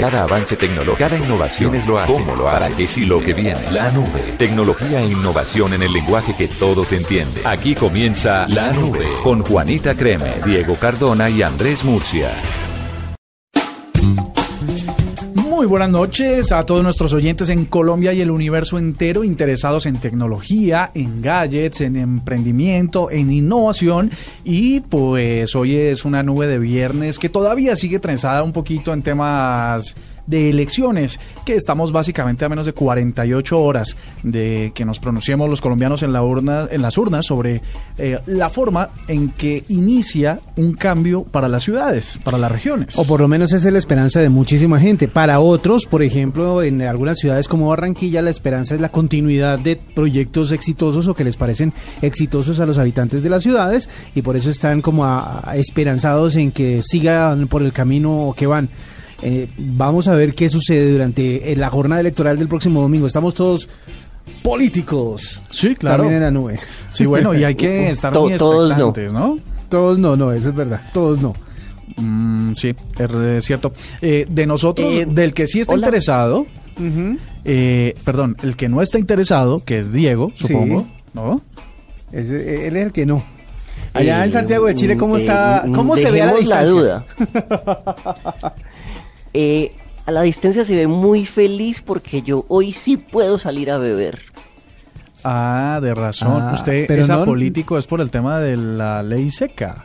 Cada 0.00 0.22
avance 0.22 0.56
tecnológico, 0.56 0.96
cada 0.96 1.18
innovación 1.18 1.74
es 1.74 1.86
lo 1.86 1.98
hace. 1.98 2.12
¿Cómo 2.12 2.34
lo 2.34 2.48
hace? 2.48 2.64
¿Para 2.64 2.76
qué 2.76 2.86
sí 2.86 3.04
lo 3.04 3.20
que 3.20 3.34
viene? 3.34 3.70
La 3.70 3.90
nube. 3.90 4.34
Tecnología 4.38 5.02
e 5.02 5.08
innovación 5.08 5.74
en 5.74 5.82
el 5.82 5.92
lenguaje 5.92 6.34
que 6.34 6.48
todos 6.48 6.92
entienden. 6.92 7.46
Aquí 7.46 7.74
comienza 7.74 8.46
La 8.48 8.72
Nube 8.72 9.06
con 9.22 9.42
Juanita 9.42 9.94
Creme, 9.94 10.32
Diego 10.44 10.74
Cardona 10.76 11.28
y 11.28 11.42
Andrés 11.42 11.84
Murcia. 11.84 12.30
Muy 15.60 15.66
buenas 15.66 15.90
noches 15.90 16.52
a 16.52 16.64
todos 16.64 16.82
nuestros 16.82 17.12
oyentes 17.12 17.50
en 17.50 17.66
Colombia 17.66 18.14
y 18.14 18.22
el 18.22 18.30
universo 18.30 18.78
entero 18.78 19.24
interesados 19.24 19.84
en 19.84 19.98
tecnología, 20.00 20.90
en 20.94 21.20
gadgets, 21.20 21.82
en 21.82 21.96
emprendimiento, 21.96 23.10
en 23.10 23.30
innovación. 23.30 24.10
Y 24.42 24.80
pues 24.80 25.54
hoy 25.54 25.76
es 25.76 26.06
una 26.06 26.22
nube 26.22 26.46
de 26.46 26.58
viernes 26.58 27.18
que 27.18 27.28
todavía 27.28 27.76
sigue 27.76 27.98
trenzada 27.98 28.42
un 28.42 28.54
poquito 28.54 28.94
en 28.94 29.02
temas 29.02 29.96
de 30.26 30.50
elecciones, 30.50 31.20
que 31.44 31.54
estamos 31.54 31.92
básicamente 31.92 32.44
a 32.44 32.48
menos 32.48 32.66
de 32.66 32.72
48 32.72 33.60
horas 33.60 33.96
de 34.22 34.72
que 34.74 34.84
nos 34.84 34.98
pronunciemos 34.98 35.48
los 35.48 35.60
colombianos 35.60 36.02
en, 36.02 36.12
la 36.12 36.22
urna, 36.22 36.68
en 36.70 36.82
las 36.82 36.98
urnas 36.98 37.26
sobre 37.26 37.62
eh, 37.98 38.18
la 38.26 38.50
forma 38.50 38.90
en 39.08 39.30
que 39.30 39.64
inicia 39.68 40.40
un 40.56 40.74
cambio 40.74 41.24
para 41.24 41.48
las 41.48 41.62
ciudades, 41.62 42.18
para 42.24 42.38
las 42.38 42.50
regiones. 42.50 42.98
O 42.98 43.06
por 43.06 43.20
lo 43.20 43.28
menos 43.28 43.52
esa 43.52 43.68
es 43.68 43.72
la 43.72 43.78
esperanza 43.78 44.20
de 44.20 44.28
muchísima 44.28 44.78
gente. 44.78 45.08
Para 45.08 45.40
otros, 45.40 45.86
por 45.86 46.02
ejemplo, 46.02 46.62
en 46.62 46.82
algunas 46.82 47.18
ciudades 47.18 47.48
como 47.48 47.68
Barranquilla, 47.68 48.22
la 48.22 48.30
esperanza 48.30 48.74
es 48.74 48.80
la 48.80 48.90
continuidad 48.90 49.58
de 49.58 49.76
proyectos 49.76 50.52
exitosos 50.52 51.08
o 51.08 51.14
que 51.14 51.24
les 51.24 51.36
parecen 51.36 51.72
exitosos 52.02 52.60
a 52.60 52.66
los 52.66 52.78
habitantes 52.78 53.22
de 53.22 53.30
las 53.30 53.42
ciudades 53.42 53.88
y 54.14 54.22
por 54.22 54.36
eso 54.36 54.50
están 54.50 54.80
como 54.82 55.06
esperanzados 55.54 56.36
en 56.36 56.52
que 56.52 56.82
sigan 56.82 57.48
por 57.48 57.62
el 57.62 57.72
camino 57.72 58.34
que 58.36 58.46
van. 58.46 58.68
Eh, 59.22 59.48
vamos 59.58 60.08
a 60.08 60.14
ver 60.14 60.34
qué 60.34 60.48
sucede 60.48 60.92
durante 60.92 61.52
eh, 61.52 61.56
la 61.56 61.70
jornada 61.70 62.00
electoral 62.00 62.38
del 62.38 62.48
próximo 62.48 62.80
domingo. 62.80 63.06
Estamos 63.06 63.34
todos 63.34 63.68
políticos. 64.42 65.42
Sí, 65.50 65.74
claro. 65.74 66.04
También 66.04 66.16
en 66.16 66.22
la 66.22 66.30
nube. 66.30 66.58
Sí, 66.88 67.06
bueno, 67.06 67.34
y 67.34 67.44
hay 67.44 67.54
que 67.54 67.90
estar 67.90 68.12
muy 68.18 68.36
todos 68.36 68.70
no. 68.76 68.92
¿no? 69.12 69.38
Todos 69.68 69.98
no, 69.98 70.16
no, 70.16 70.32
eso 70.32 70.50
es 70.50 70.54
verdad. 70.54 70.80
Todos 70.92 71.20
no. 71.20 71.32
Mm, 71.96 72.52
sí, 72.54 72.74
es 72.98 73.44
cierto. 73.44 73.72
Eh, 74.00 74.26
de 74.28 74.46
nosotros, 74.46 74.94
del 75.08 75.34
que 75.34 75.46
sí 75.46 75.60
está 75.60 75.74
interesado, 75.74 76.46
perdón, 78.04 78.36
el 78.42 78.56
que 78.56 78.68
no 78.68 78.80
está 78.80 78.98
interesado, 78.98 79.62
que 79.64 79.78
es 79.80 79.92
Diego, 79.92 80.32
supongo, 80.34 80.86
¿no? 81.12 81.42
él 82.12 82.76
es 82.76 82.86
el 82.86 82.92
que 82.92 83.06
no. 83.06 83.22
Allá 83.92 84.24
en 84.24 84.32
Santiago 84.32 84.66
de 84.66 84.74
Chile, 84.74 84.96
¿cómo 84.96 85.16
está? 85.16 85.64
¿Cómo 85.74 85.96
se 85.96 86.10
ve 86.10 86.22
a 86.22 86.26
la 86.26 86.34
distancia? 86.34 86.64
La 86.64 86.70
duda. 86.70 87.06
Eh, 89.34 89.72
a 90.06 90.12
la 90.12 90.22
distancia 90.22 90.64
se 90.64 90.74
ve 90.74 90.86
muy 90.86 91.26
feliz 91.26 91.82
porque 91.82 92.22
yo 92.22 92.44
hoy 92.48 92.72
sí 92.72 92.96
puedo 92.96 93.38
salir 93.38 93.70
a 93.70 93.78
beber. 93.78 94.20
Ah, 95.22 95.78
de 95.82 95.94
razón. 95.94 96.42
Ah, 96.42 96.52
Usted 96.54 96.86
pero 96.86 97.02
es 97.02 97.08
político 97.08 97.78
es 97.78 97.86
por 97.86 98.00
el 98.00 98.10
tema 98.10 98.40
de 98.40 98.56
la 98.56 99.02
ley 99.02 99.30
seca. 99.30 99.84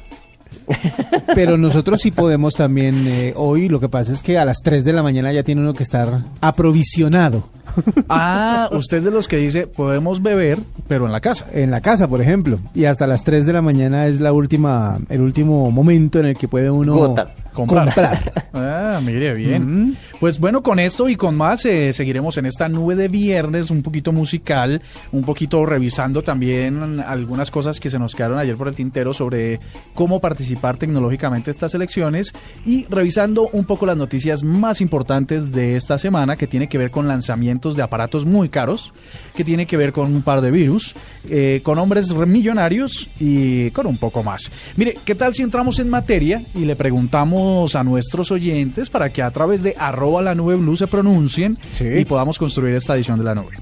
Pero 1.36 1.58
nosotros 1.58 2.02
sí 2.02 2.12
podemos 2.12 2.56
también 2.56 3.06
eh, 3.08 3.34
hoy, 3.36 3.70
lo 3.70 3.80
que 3.80 3.90
pasa 3.90 4.14
es 4.14 4.24
que 4.24 4.40
a 4.40 4.46
las 4.46 4.58
3 4.64 4.84
de 4.84 4.94
la 4.94 5.04
mañana 5.04 5.32
ya 5.32 5.44
tiene 5.44 5.62
uno 5.62 5.74
que 5.74 5.84
estar 5.84 6.24
aprovisionado. 6.42 7.50
Ah, 8.10 8.70
usted 8.72 8.98
es 8.98 9.04
de 9.04 9.12
los 9.12 9.28
que 9.28 9.38
dice, 9.38 9.68
podemos 9.68 10.22
beber, 10.22 10.60
pero 10.88 11.06
en 11.06 11.12
la 11.12 11.22
casa. 11.22 11.46
En 11.54 11.72
la 11.72 11.82
casa, 11.82 12.08
por 12.08 12.22
ejemplo. 12.22 12.60
Y 12.74 12.86
hasta 12.86 13.08
las 13.08 13.24
3 13.24 13.46
de 13.46 13.54
la 13.54 13.62
mañana 13.62 14.08
es 14.08 14.20
la 14.20 14.32
última, 14.32 15.00
el 15.10 15.22
último 15.22 15.72
momento 15.72 16.20
en 16.20 16.28
el 16.28 16.38
que 16.38 16.48
puede 16.48 16.70
uno 16.70 17.16
comprar. 17.54 18.34
Ah, 18.58 19.02
mire, 19.04 19.34
bien. 19.34 19.98
Pues 20.20 20.40
bueno, 20.40 20.64
con 20.64 20.80
esto 20.80 21.10
y 21.10 21.18
con 21.18 21.36
más 21.36 21.66
eh, 21.66 21.92
seguiremos 21.92 22.38
en 22.38 22.46
esta 22.46 22.70
nube 22.70 22.96
de 22.96 23.10
viernes, 23.10 23.70
un 23.70 23.84
poquito 23.84 24.14
musical, 24.14 24.82
un 25.12 25.24
poquito 25.24 25.66
revisando 25.66 26.24
también 26.24 27.02
algunas 27.02 27.52
cosas 27.52 27.82
que 27.82 27.90
se 27.90 28.00
nos 28.00 28.16
quedaron 28.16 28.40
ayer 28.40 28.56
por 28.56 28.70
el 28.70 28.76
tintero 28.76 29.14
sobre 29.14 29.60
cómo 29.94 30.22
participar 30.22 30.78
tecnológicamente 30.78 31.52
estas 31.52 31.76
elecciones 31.76 32.34
y 32.66 32.86
revisando 32.86 33.50
un 33.52 33.66
poco 33.66 33.86
las 33.86 33.98
noticias 33.98 34.42
más 34.42 34.80
importantes 34.80 35.52
de 35.52 35.76
esta 35.76 35.98
semana 35.98 36.38
que 36.38 36.48
tiene 36.48 36.70
que 36.70 36.78
ver 36.78 36.92
con 36.92 37.10
lanzamientos 37.10 37.65
de 37.74 37.82
aparatos 37.82 38.26
muy 38.26 38.50
caros, 38.50 38.94
que 39.34 39.44
tiene 39.44 39.66
que 39.66 39.78
ver 39.78 39.92
con 39.92 40.14
un 40.14 40.22
par 40.22 40.42
de 40.42 40.52
virus, 40.52 40.94
eh, 41.30 41.62
con 41.64 41.80
hombres 41.80 42.14
millonarios 42.14 43.10
y 43.20 43.72
con 43.72 43.88
un 43.88 43.98
poco 43.98 44.22
más. 44.22 44.52
Mire, 44.76 44.98
¿qué 45.04 45.16
tal 45.16 45.34
si 45.34 45.42
entramos 45.42 45.80
en 45.80 45.90
materia 45.90 46.44
y 46.54 46.66
le 46.66 46.76
preguntamos 46.76 47.76
a 47.76 47.84
nuestros 47.84 48.32
oyentes 48.32 48.90
para 48.90 49.10
que 49.10 49.24
a 49.24 49.32
través 49.32 49.64
de 49.64 49.76
arroba 49.80 50.22
la 50.22 50.36
nube 50.36 50.56
blue 50.56 50.78
se 50.78 50.88
pronuncien 50.88 51.58
y 51.80 52.06
podamos 52.06 52.38
construir 52.38 52.76
esta 52.76 52.96
edición 52.96 53.18
de 53.18 53.24
la 53.24 53.36
nube. 53.36 53.58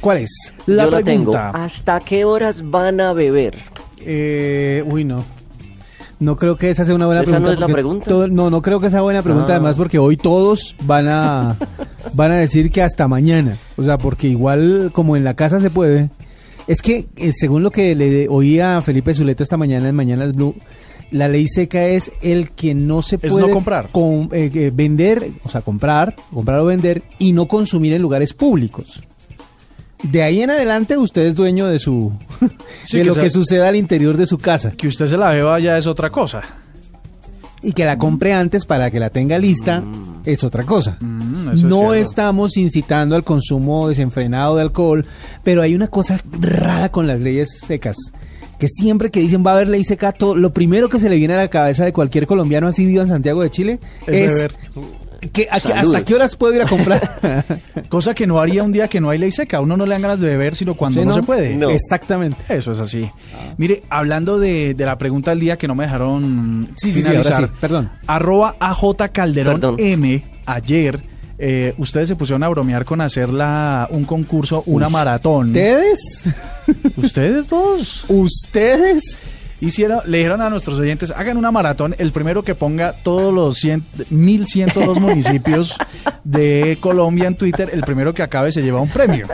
¿Cuál 0.00 0.18
es? 0.18 0.54
La 0.66 0.88
Yo 0.88 1.02
tengo. 1.02 1.36
¿Hasta 1.36 2.00
qué 2.00 2.24
horas 2.24 2.62
van 2.70 3.00
a 3.00 3.12
beber? 3.12 3.56
Eh, 4.00 4.82
uy, 4.86 5.04
no. 5.04 5.39
No 6.20 6.36
creo 6.36 6.56
que 6.56 6.68
esa 6.70 6.84
sea 6.84 6.94
una 6.94 7.06
buena 7.06 7.22
¿Esa 7.22 7.30
pregunta. 7.30 7.48
no 7.48 7.54
es 7.54 7.60
la 7.60 7.68
pregunta? 7.68 8.10
no, 8.28 8.50
no 8.50 8.62
creo 8.62 8.78
que 8.78 8.90
sea 8.90 9.00
buena 9.00 9.22
pregunta, 9.22 9.54
ah. 9.54 9.56
además, 9.56 9.78
porque 9.78 9.98
hoy 9.98 10.18
todos 10.18 10.76
van 10.82 11.08
a, 11.08 11.56
van 12.14 12.32
a 12.32 12.36
decir 12.36 12.70
que 12.70 12.82
hasta 12.82 13.08
mañana. 13.08 13.56
O 13.76 13.82
sea, 13.82 13.96
porque 13.96 14.28
igual 14.28 14.90
como 14.92 15.16
en 15.16 15.24
la 15.24 15.34
casa 15.34 15.60
se 15.60 15.70
puede. 15.70 16.10
Es 16.66 16.82
que, 16.82 17.08
eh, 17.16 17.32
según 17.32 17.62
lo 17.62 17.70
que 17.70 17.94
le 17.94 18.28
oía 18.28 18.76
a 18.76 18.82
Felipe 18.82 19.14
Zuleta 19.14 19.42
esta 19.42 19.56
mañana 19.56 19.88
en 19.88 19.96
Mañanas 19.96 20.34
Blue, 20.34 20.54
la 21.10 21.26
ley 21.26 21.48
seca 21.48 21.86
es 21.86 22.12
el 22.20 22.50
que 22.50 22.74
no 22.74 23.00
se 23.00 23.18
puede 23.18 23.48
no 23.48 23.50
comprar. 23.50 23.88
Eh, 24.32 24.70
vender, 24.72 25.32
o 25.42 25.48
sea, 25.48 25.62
comprar, 25.62 26.14
comprar 26.32 26.60
o 26.60 26.66
vender 26.66 27.02
y 27.18 27.32
no 27.32 27.48
consumir 27.48 27.94
en 27.94 28.02
lugares 28.02 28.34
públicos. 28.34 29.02
De 30.02 30.22
ahí 30.22 30.42
en 30.42 30.50
adelante 30.50 30.96
usted 30.96 31.22
es 31.22 31.34
dueño 31.34 31.66
de 31.66 31.78
su 31.78 32.12
de 32.92 33.04
lo 33.04 33.14
que 33.14 33.30
suceda 33.30 33.68
al 33.68 33.76
interior 33.76 34.16
de 34.16 34.26
su 34.26 34.38
casa. 34.38 34.72
Que 34.72 34.88
usted 34.88 35.06
se 35.06 35.16
la 35.16 35.30
beba 35.30 35.58
ya 35.60 35.76
es 35.76 35.86
otra 35.86 36.10
cosa. 36.10 36.40
Y 37.62 37.72
que 37.72 37.84
la 37.84 37.98
compre 37.98 38.32
antes 38.32 38.64
para 38.64 38.90
que 38.90 38.98
la 38.98 39.10
tenga 39.10 39.38
lista 39.38 39.80
mm. 39.80 40.22
es 40.24 40.44
otra 40.44 40.64
cosa. 40.64 40.96
Mm, 41.00 41.68
no 41.68 41.92
estamos 41.92 42.56
incitando 42.56 43.14
al 43.14 43.24
consumo 43.24 43.88
desenfrenado 43.88 44.56
de 44.56 44.62
alcohol, 44.62 45.06
pero 45.44 45.60
hay 45.60 45.74
una 45.74 45.88
cosa 45.88 46.18
rara 46.40 46.90
con 46.90 47.06
las 47.06 47.20
leyes 47.20 47.60
secas 47.60 47.96
que 48.60 48.68
siempre 48.68 49.10
que 49.10 49.20
dicen 49.20 49.44
va 49.44 49.52
a 49.52 49.54
haber 49.54 49.68
ley 49.68 49.82
seca, 49.84 50.14
lo 50.36 50.52
primero 50.52 50.90
que 50.90 51.00
se 51.00 51.08
le 51.08 51.16
viene 51.16 51.32
a 51.32 51.38
la 51.38 51.48
cabeza 51.48 51.86
de 51.86 51.94
cualquier 51.94 52.26
colombiano 52.26 52.68
así 52.68 52.84
vivo 52.84 53.00
en 53.00 53.08
Santiago 53.08 53.42
de 53.42 53.50
Chile 53.50 53.80
es, 54.06 54.48
¿Hasta 55.50 56.04
qué 56.04 56.14
horas 56.14 56.36
puedo 56.36 56.54
ir 56.54 56.62
a 56.62 56.66
comprar? 56.66 57.60
Cosa 57.88 58.14
que 58.14 58.26
no 58.26 58.40
haría 58.40 58.62
un 58.62 58.72
día 58.72 58.88
que 58.88 59.00
no 59.00 59.10
hay 59.10 59.18
ley 59.18 59.32
seca. 59.32 59.60
Uno 59.60 59.76
no 59.76 59.84
le 59.86 59.92
dan 59.92 60.02
ganas 60.02 60.20
de 60.20 60.28
beber, 60.28 60.54
sino 60.54 60.74
cuando 60.74 61.04
no, 61.04 61.14
se 61.14 61.22
puede. 61.22 61.58
Exactamente. 61.74 62.42
Eso 62.48 62.72
es 62.72 62.80
así. 62.80 63.10
Mire, 63.56 63.82
hablando 63.90 64.38
de, 64.38 64.74
la 64.78 64.96
pregunta 64.98 65.30
del 65.30 65.40
día 65.40 65.56
que 65.56 65.68
no 65.68 65.74
me 65.74 65.84
dejaron 65.84 66.70
sí, 66.76 66.92
finalizar. 66.92 67.46
Sí, 67.46 67.52
perdón. 67.60 67.90
Arroba 68.06 68.56
AJ 68.58 69.10
Calderón 69.12 69.76
M 69.78 70.24
ayer 70.46 71.10
eh, 71.42 71.72
ustedes 71.78 72.08
se 72.08 72.16
pusieron 72.16 72.42
a 72.42 72.48
bromear 72.48 72.84
con 72.84 73.00
hacer 73.00 73.30
un 73.30 74.04
concurso, 74.04 74.62
una 74.66 74.90
maratón. 74.90 75.48
¿Ustedes? 75.48 76.34
¿Ustedes 76.96 77.48
dos? 77.48 78.04
¿Ustedes? 78.08 79.20
Hicieron, 79.60 80.00
le 80.06 80.18
dijeron 80.18 80.40
a 80.40 80.48
nuestros 80.48 80.78
oyentes, 80.78 81.12
hagan 81.14 81.36
una 81.36 81.50
maratón, 81.50 81.94
el 81.98 82.12
primero 82.12 82.42
que 82.42 82.54
ponga 82.54 82.92
todos 82.92 83.32
los 83.32 83.58
100, 83.58 83.84
1102 84.08 85.00
municipios 85.00 85.74
de 86.24 86.78
Colombia 86.80 87.26
en 87.26 87.34
Twitter, 87.34 87.68
el 87.72 87.82
primero 87.82 88.14
que 88.14 88.22
acabe 88.22 88.52
se 88.52 88.62
lleva 88.62 88.80
un 88.80 88.88
premio. 88.88 89.26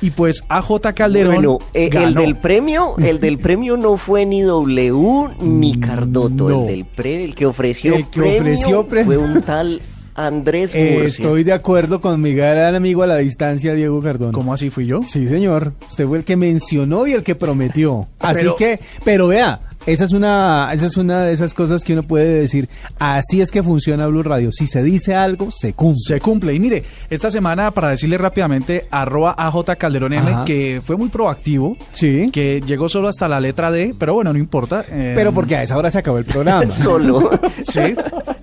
Y 0.00 0.10
pues 0.10 0.44
AJ 0.48 0.94
Calderón 0.94 1.34
bueno, 1.34 1.58
eh, 1.74 1.90
el 1.92 2.14
del 2.14 2.36
premio, 2.36 2.94
el 2.98 3.18
del 3.18 3.38
premio 3.38 3.76
no 3.76 3.96
fue 3.96 4.26
ni 4.26 4.42
W 4.42 5.28
ni 5.40 5.76
Cardoto, 5.80 6.64
el 6.64 6.66
del 6.68 6.84
pre, 6.84 7.24
el 7.24 7.34
que 7.34 7.46
ofreció 7.46 7.96
el 7.96 8.06
que 8.08 8.38
ofreció 8.38 8.86
premio. 8.86 9.06
fue 9.06 9.16
un 9.18 9.42
tal 9.42 9.80
Andrés 10.18 10.74
eh, 10.74 11.04
Estoy 11.04 11.44
de 11.44 11.52
acuerdo 11.52 12.00
con 12.00 12.20
mi 12.20 12.34
gran 12.34 12.74
amigo 12.74 13.04
a 13.04 13.06
la 13.06 13.18
distancia, 13.18 13.72
Diego 13.74 14.02
Cardona. 14.02 14.32
¿Cómo 14.32 14.52
así 14.52 14.68
fui 14.68 14.84
yo? 14.84 15.02
Sí, 15.04 15.28
señor. 15.28 15.74
Usted 15.88 16.08
fue 16.08 16.18
el 16.18 16.24
que 16.24 16.36
mencionó 16.36 17.06
y 17.06 17.12
el 17.12 17.22
que 17.22 17.36
prometió. 17.36 18.08
Así 18.18 18.44
que, 18.58 18.80
pero 19.04 19.28
vea, 19.28 19.60
esa 19.88 20.04
es 20.04 20.12
una, 20.12 20.68
esa 20.74 20.84
es 20.84 20.98
una 20.98 21.22
de 21.22 21.32
esas 21.32 21.54
cosas 21.54 21.82
que 21.82 21.94
uno 21.94 22.02
puede 22.02 22.40
decir. 22.40 22.68
Así 22.98 23.40
es 23.40 23.50
que 23.50 23.62
funciona 23.62 24.06
Blue 24.06 24.22
Radio. 24.22 24.52
Si 24.52 24.66
se 24.66 24.82
dice 24.82 25.14
algo, 25.14 25.50
se 25.50 25.72
cumple. 25.72 26.02
Se 26.04 26.20
cumple. 26.20 26.54
Y 26.54 26.60
mire, 26.60 26.84
esta 27.08 27.30
semana, 27.30 27.70
para 27.70 27.88
decirle 27.88 28.18
rápidamente, 28.18 28.86
arroba 28.90 29.34
AJ 29.38 29.76
Calderón 29.78 30.12
M, 30.12 30.30
que 30.44 30.82
fue 30.84 30.98
muy 30.98 31.08
proactivo. 31.08 31.74
Sí. 31.92 32.28
Que 32.30 32.60
llegó 32.60 32.90
solo 32.90 33.08
hasta 33.08 33.28
la 33.28 33.40
letra 33.40 33.70
D, 33.70 33.94
pero 33.98 34.12
bueno, 34.12 34.30
no 34.30 34.38
importa. 34.38 34.84
Eh, 34.90 35.14
pero 35.16 35.32
porque 35.32 35.56
a 35.56 35.62
esa 35.62 35.78
hora 35.78 35.90
se 35.90 35.98
acabó 35.98 36.18
el 36.18 36.26
programa. 36.26 36.70
solo. 36.70 37.30
sí. 37.62 37.94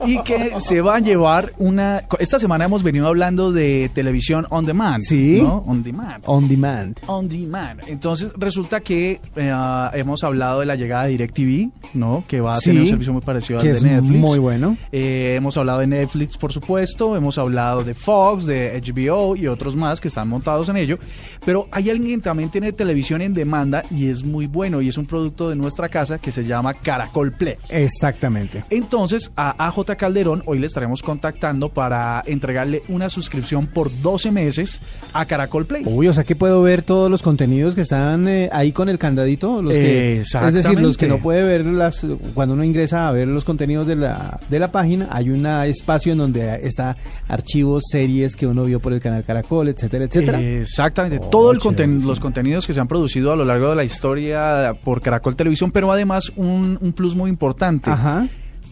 y 0.07 0.23
que 0.23 0.59
se 0.59 0.81
va 0.81 0.95
a 0.95 0.99
llevar 0.99 1.53
una... 1.59 2.05
Esta 2.17 2.39
semana 2.39 2.65
hemos 2.65 2.81
venido 2.81 3.07
hablando 3.07 3.51
de 3.51 3.91
televisión 3.93 4.47
on 4.49 4.65
demand. 4.65 5.01
Sí. 5.01 5.41
¿no? 5.43 5.63
On 5.67 5.83
demand. 5.83 6.23
On 6.25 6.47
demand. 6.47 6.97
On 7.05 7.29
demand. 7.29 7.81
Entonces 7.85 8.31
resulta 8.35 8.79
que 8.79 9.21
eh, 9.35 9.89
hemos 9.93 10.23
hablado 10.23 10.61
de 10.61 10.65
la 10.65 10.75
llegada 10.75 11.03
de 11.03 11.13
DirecTV, 11.35 11.71
¿no? 11.93 12.23
Que 12.27 12.41
va 12.41 12.55
a 12.55 12.59
tener 12.59 12.83
un 12.83 12.89
servicio 12.89 13.13
muy 13.13 13.21
parecido 13.21 13.59
al 13.59 13.65
de 13.65 13.81
Netflix. 13.81 14.19
Muy 14.19 14.39
bueno. 14.39 14.77
Eh, 14.91 15.35
hemos 15.35 15.57
hablado 15.57 15.79
de 15.79 15.87
Netflix, 15.87 16.37
por 16.37 16.53
supuesto. 16.53 17.15
Hemos 17.15 17.37
hablado 17.37 17.83
de 17.83 17.93
Fox, 17.93 18.45
de 18.45 18.81
HBO 18.81 19.35
y 19.35 19.47
otros 19.47 19.75
más 19.75 20.01
que 20.01 20.07
están 20.07 20.27
montados 20.27 20.69
en 20.69 20.77
ello. 20.77 20.97
Pero 21.45 21.67
hay 21.71 21.89
alguien 21.89 22.19
que 22.19 22.23
también 22.23 22.49
tiene 22.49 22.71
televisión 22.71 23.21
en 23.21 23.33
demanda 23.33 23.83
y 23.91 24.09
es 24.09 24.23
muy 24.23 24.47
bueno 24.47 24.81
y 24.81 24.89
es 24.89 24.97
un 24.97 25.05
producto 25.05 25.49
de 25.49 25.55
nuestra 25.55 25.89
casa 25.89 26.17
que 26.17 26.31
se 26.31 26.45
llama 26.45 26.73
Caracol 26.73 27.31
Play. 27.31 27.55
Exactamente. 27.69 28.63
Entonces, 28.69 29.31
a 29.35 29.67
AJ 29.67 29.95
Calderón 29.97 30.43
hoy 30.45 30.59
le 30.59 30.67
estaremos 30.67 31.03
contactando 31.03 31.69
para 31.69 32.23
entregarle 32.25 32.81
una 32.87 33.09
suscripción 33.09 33.67
por 33.67 33.89
12 34.01 34.31
meses 34.31 34.81
a 35.13 35.25
Caracol 35.25 35.65
Play. 35.65 35.83
Uy, 35.85 36.07
o 36.07 36.13
sea 36.13 36.23
que 36.23 36.35
puedo 36.35 36.61
ver 36.61 36.81
todos 36.81 37.09
los 37.11 37.21
contenidos 37.21 37.75
que 37.75 37.81
están 37.81 38.27
eh, 38.27 38.49
ahí 38.51 38.71
con 38.71 38.89
el 38.89 38.97
candadito. 38.97 39.61
Los 39.61 39.73
que, 39.73 40.21
es 40.21 40.53
decir, 40.53 40.79
los 40.79 40.97
que 40.97 41.07
no 41.07 41.19
puede 41.25 41.41
ver 41.41 41.65
las, 41.65 42.05
cuando 42.35 42.53
uno 42.53 42.63
ingresa 42.63 43.07
a 43.07 43.11
ver 43.11 43.27
los 43.27 43.43
contenidos 43.43 43.87
de 43.87 43.95
la, 43.95 44.39
de 44.47 44.59
la 44.59 44.67
página, 44.67 45.07
hay 45.09 45.31
un 45.31 45.43
espacio 45.47 46.11
en 46.11 46.19
donde 46.19 46.59
está 46.61 46.97
archivos, 47.27 47.85
series 47.89 48.35
que 48.35 48.45
uno 48.45 48.63
vio 48.63 48.79
por 48.79 48.93
el 48.93 49.01
canal 49.01 49.23
Caracol, 49.23 49.67
etcétera, 49.69 50.05
etcétera. 50.05 50.39
exactamente. 50.39 51.17
Oh, 51.19 51.29
Todo 51.31 51.51
el 51.51 51.57
los 52.05 52.19
contenidos 52.19 52.67
que 52.67 52.73
se 52.73 52.79
han 52.79 52.87
producido 52.87 53.31
a 53.31 53.35
lo 53.35 53.43
largo 53.43 53.71
de 53.71 53.75
la 53.75 53.83
historia 53.83 54.75
por 54.83 55.01
Caracol 55.01 55.35
Televisión, 55.35 55.71
pero 55.71 55.91
además 55.91 56.31
un, 56.35 56.77
un 56.79 56.93
plus 56.93 57.15
muy 57.15 57.31
importante. 57.31 57.89
Ajá. 57.89 58.27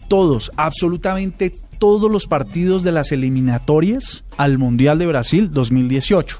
Todos, 0.06 0.52
absolutamente 0.56 1.52
todos 1.80 2.08
los 2.08 2.28
partidos 2.28 2.84
de 2.84 2.92
las 2.92 3.10
eliminatorias 3.10 4.22
al 4.36 4.58
Mundial 4.58 5.00
de 5.00 5.06
Brasil 5.06 5.50
2018. 5.50 6.38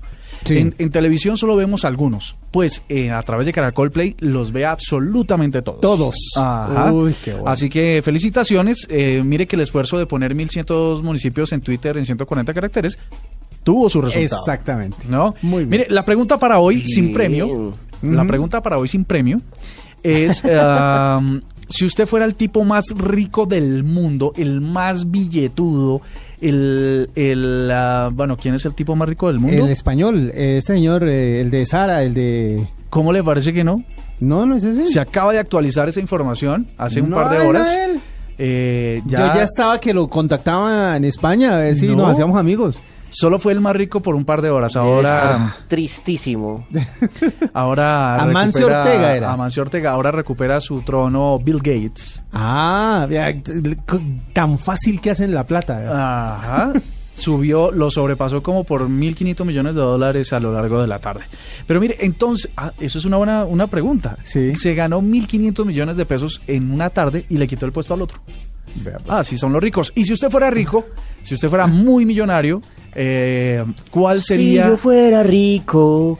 En, 0.48 0.90
televisión 0.90 1.36
solo 1.36 1.56
vemos 1.56 1.84
algunos. 1.84 2.36
Pues 2.50 2.82
eh, 2.88 3.10
a 3.10 3.22
través 3.22 3.46
de 3.46 3.52
Caracol 3.52 3.90
Play 3.90 4.16
los 4.18 4.52
ve 4.52 4.66
absolutamente 4.66 5.62
todos. 5.62 5.80
Todos. 5.80 6.16
Ajá. 6.36 6.92
Uy, 6.92 7.14
qué 7.22 7.32
bueno. 7.32 7.48
Así 7.48 7.68
que 7.68 8.02
felicitaciones. 8.04 8.86
Eh, 8.90 9.22
mire 9.24 9.46
que 9.46 9.56
el 9.56 9.62
esfuerzo 9.62 9.98
de 9.98 10.06
poner 10.06 10.34
1100 10.34 10.66
municipios 11.02 11.52
en 11.52 11.60
Twitter 11.60 11.96
en 11.96 12.06
140 12.06 12.52
caracteres 12.54 12.98
tuvo 13.62 13.88
su 13.88 14.00
resultado. 14.00 14.40
Exactamente. 14.40 14.98
¿No? 15.08 15.34
Muy 15.42 15.64
bien. 15.64 15.70
Mire, 15.70 15.86
la 15.90 16.04
pregunta 16.04 16.38
para 16.38 16.58
hoy 16.58 16.86
sin 16.86 17.12
premio. 17.12 17.74
La 18.02 18.24
pregunta 18.24 18.62
para 18.62 18.78
hoy 18.78 18.88
sin 18.88 19.04
premio 19.04 19.40
es. 20.02 20.42
si 21.68 21.84
usted 21.84 22.06
fuera 22.06 22.24
el 22.24 22.34
tipo 22.34 22.64
más 22.64 22.84
rico 22.96 23.46
del 23.46 23.84
mundo, 23.84 24.32
el 24.36 24.60
más 24.60 25.10
billetudo, 25.10 26.02
el, 26.40 27.10
el 27.14 27.70
ah, 27.72 28.10
bueno, 28.12 28.36
¿quién 28.36 28.54
es 28.54 28.64
el 28.64 28.74
tipo 28.74 28.94
más 28.96 29.08
rico 29.08 29.28
del 29.28 29.40
mundo? 29.40 29.64
El 29.64 29.70
español, 29.70 30.30
este 30.34 30.74
señor, 30.74 31.08
eh, 31.08 31.40
el 31.40 31.50
de 31.50 31.66
Sara, 31.66 32.02
el 32.02 32.14
de... 32.14 32.68
¿Cómo 32.90 33.12
le 33.12 33.22
parece 33.22 33.52
que 33.52 33.64
no? 33.64 33.82
No, 34.20 34.46
no 34.46 34.54
es 34.56 34.64
ese. 34.64 34.86
Se 34.86 35.00
acaba 35.00 35.32
de 35.32 35.38
actualizar 35.38 35.88
esa 35.88 36.00
información 36.00 36.68
hace 36.78 37.00
un 37.00 37.10
par 37.10 37.30
de 37.30 37.46
horas. 37.46 37.68
Eh, 38.38 39.02
ya... 39.06 39.18
Yo 39.18 39.34
ya 39.34 39.42
estaba 39.44 39.80
que 39.80 39.92
lo 39.92 40.08
contactaba 40.08 40.96
en 40.96 41.04
España 41.04 41.56
a 41.56 41.58
ver 41.58 41.74
si 41.74 41.86
nos 41.88 42.08
hacíamos 42.10 42.36
amigos. 42.38 42.80
Solo 43.08 43.38
fue 43.38 43.52
el 43.52 43.60
más 43.60 43.76
rico 43.76 44.00
por 44.00 44.14
un 44.14 44.24
par 44.24 44.42
de 44.42 44.50
horas. 44.50 44.76
Ahora. 44.76 45.56
tristísimo. 45.68 46.66
Ahora. 47.52 48.20
Amancio 48.20 48.66
Ortega 48.66 49.16
era. 49.16 49.32
Amancio 49.32 49.62
Ortega. 49.62 49.92
Ahora 49.92 50.10
recupera 50.10 50.60
su 50.60 50.82
trono 50.82 51.38
Bill 51.38 51.58
Gates. 51.58 52.24
Ah, 52.32 53.06
tan 54.32 54.58
fácil 54.58 55.00
que 55.00 55.10
hacen 55.10 55.32
la 55.32 55.46
plata. 55.46 56.36
Ajá. 56.36 56.72
Subió, 57.16 57.70
lo 57.70 57.92
sobrepasó 57.92 58.42
como 58.42 58.64
por 58.64 58.88
1.500 58.88 59.44
millones 59.44 59.74
de 59.76 59.80
dólares 59.80 60.32
a 60.32 60.40
lo 60.40 60.52
largo 60.52 60.80
de 60.80 60.88
la 60.88 60.98
tarde. 60.98 61.22
Pero 61.64 61.80
mire, 61.80 61.96
entonces, 62.00 62.50
ah, 62.56 62.72
eso 62.80 62.98
es 62.98 63.04
una 63.04 63.16
buena 63.16 63.44
una 63.44 63.68
pregunta. 63.68 64.18
Sí. 64.24 64.56
Se 64.56 64.74
ganó 64.74 65.00
1.500 65.00 65.64
millones 65.64 65.96
de 65.96 66.06
pesos 66.06 66.40
en 66.48 66.72
una 66.72 66.90
tarde 66.90 67.24
y 67.28 67.38
le 67.38 67.46
quitó 67.46 67.66
el 67.66 67.72
puesto 67.72 67.94
al 67.94 68.02
otro. 68.02 68.18
Pues. 68.82 68.96
Ah, 69.08 69.22
sí, 69.22 69.38
son 69.38 69.52
los 69.52 69.62
ricos. 69.62 69.92
Y 69.94 70.04
si 70.04 70.12
usted 70.12 70.28
fuera 70.28 70.50
rico, 70.50 70.86
si 71.22 71.34
usted 71.34 71.48
fuera 71.48 71.66
muy 71.66 72.04
millonario, 72.04 72.60
eh, 72.94 73.64
¿cuál 73.90 74.22
sería? 74.22 74.64
Si 74.64 74.70
yo 74.70 74.76
fuera 74.76 75.22
rico. 75.22 76.18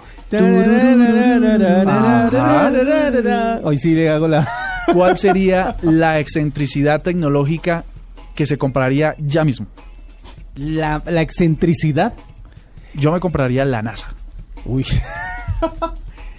Hoy 3.62 3.78
sí 3.78 3.94
le 3.94 4.08
hago 4.08 4.28
la. 4.28 4.48
¿Cuál 4.92 5.16
sería 5.16 5.76
la 5.82 6.18
excentricidad 6.18 7.00
tecnológica 7.02 7.84
que 8.34 8.46
se 8.46 8.58
compraría 8.58 9.14
ya 9.18 9.44
mismo? 9.44 9.66
La, 10.56 11.02
la 11.06 11.22
excentricidad. 11.22 12.12
Yo 12.94 13.12
me 13.12 13.20
compraría 13.20 13.64
la 13.64 13.82
NASA. 13.82 14.08
Uy. 14.64 14.86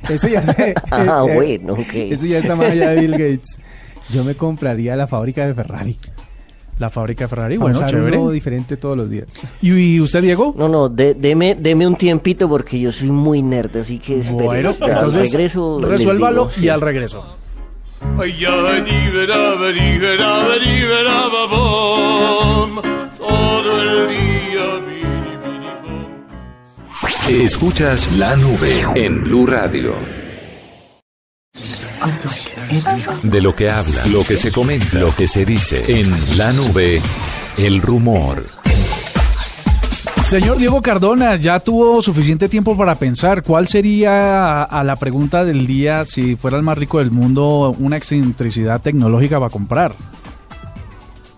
Eso 0.10 0.28
ya 0.28 0.44
sé. 0.44 0.74
Ah, 0.92 1.24
bueno, 1.24 1.74
ok. 1.74 1.94
Eso 1.94 2.26
ya 2.26 2.40
está 2.40 2.56
más 2.56 2.72
allá 2.72 2.92
de 2.92 3.02
Bill 3.02 3.12
Gates. 3.12 3.60
Yo 4.10 4.24
me 4.24 4.36
compraría 4.36 4.96
la 4.96 5.08
fábrica 5.08 5.48
de 5.48 5.56
Ferrari. 5.56 5.98
La 6.78 6.90
fábrica 6.90 7.24
de 7.24 7.28
Ferrari, 7.30 7.58
bueno, 7.58 7.78
usar 7.78 7.90
chévere. 7.90 8.18
Uno 8.18 8.32
diferente 8.32 8.76
todos 8.76 8.98
los 8.98 9.10
días. 9.10 9.28
¿Y, 9.62 10.00
usted, 10.02 10.22
Diego? 10.22 10.54
No, 10.58 10.68
no, 10.68 10.90
deme, 10.90 11.56
deme 11.56 11.88
un 11.88 11.96
tiempito 11.96 12.50
porque 12.50 12.80
yo 12.80 12.92
soy 12.92 13.12
muy 13.12 13.42
nerd, 13.42 13.78
así 13.78 14.00
que 14.00 14.18
Bueno, 14.32 14.76
entonces 14.82 15.32
regreso 15.32 15.80
resuélvalo 15.82 16.50
y 16.62 16.68
al 16.68 16.82
regreso. 16.82 17.24
Escuchas 27.30 28.12
la 28.18 28.36
nube 28.36 28.86
en 28.96 29.24
Blue 29.24 29.48
Radio. 29.48 30.25
De 33.24 33.42
lo 33.42 33.56
que 33.56 33.70
habla, 33.70 34.06
lo 34.08 34.24
que 34.24 34.36
se 34.36 34.52
comenta, 34.52 35.00
lo 35.00 35.16
que 35.16 35.28
se 35.28 35.46
dice 35.46 36.00
en 36.00 36.38
la 36.38 36.52
nube, 36.52 37.02
el 37.58 37.82
rumor. 37.82 38.44
Señor 40.26 40.58
Diego 40.58 40.82
Cardona, 40.82 41.36
ya 41.36 41.60
tuvo 41.60 42.02
suficiente 42.02 42.50
tiempo 42.50 42.76
para 42.76 42.96
pensar 42.96 43.44
cuál 43.44 43.68
sería 43.68 44.64
a, 44.64 44.84
la 44.84 44.96
pregunta 44.96 45.46
del 45.46 45.68
día 45.68 46.04
si 46.04 46.36
fuera 46.36 46.58
el 46.58 46.64
más 46.64 46.78
rico 46.78 46.98
del 47.00 47.12
mundo 47.12 47.76
una 47.80 47.96
excentricidad 47.96 48.82
tecnológica 48.82 49.40
para 49.40 49.52
comprar. 49.52 49.96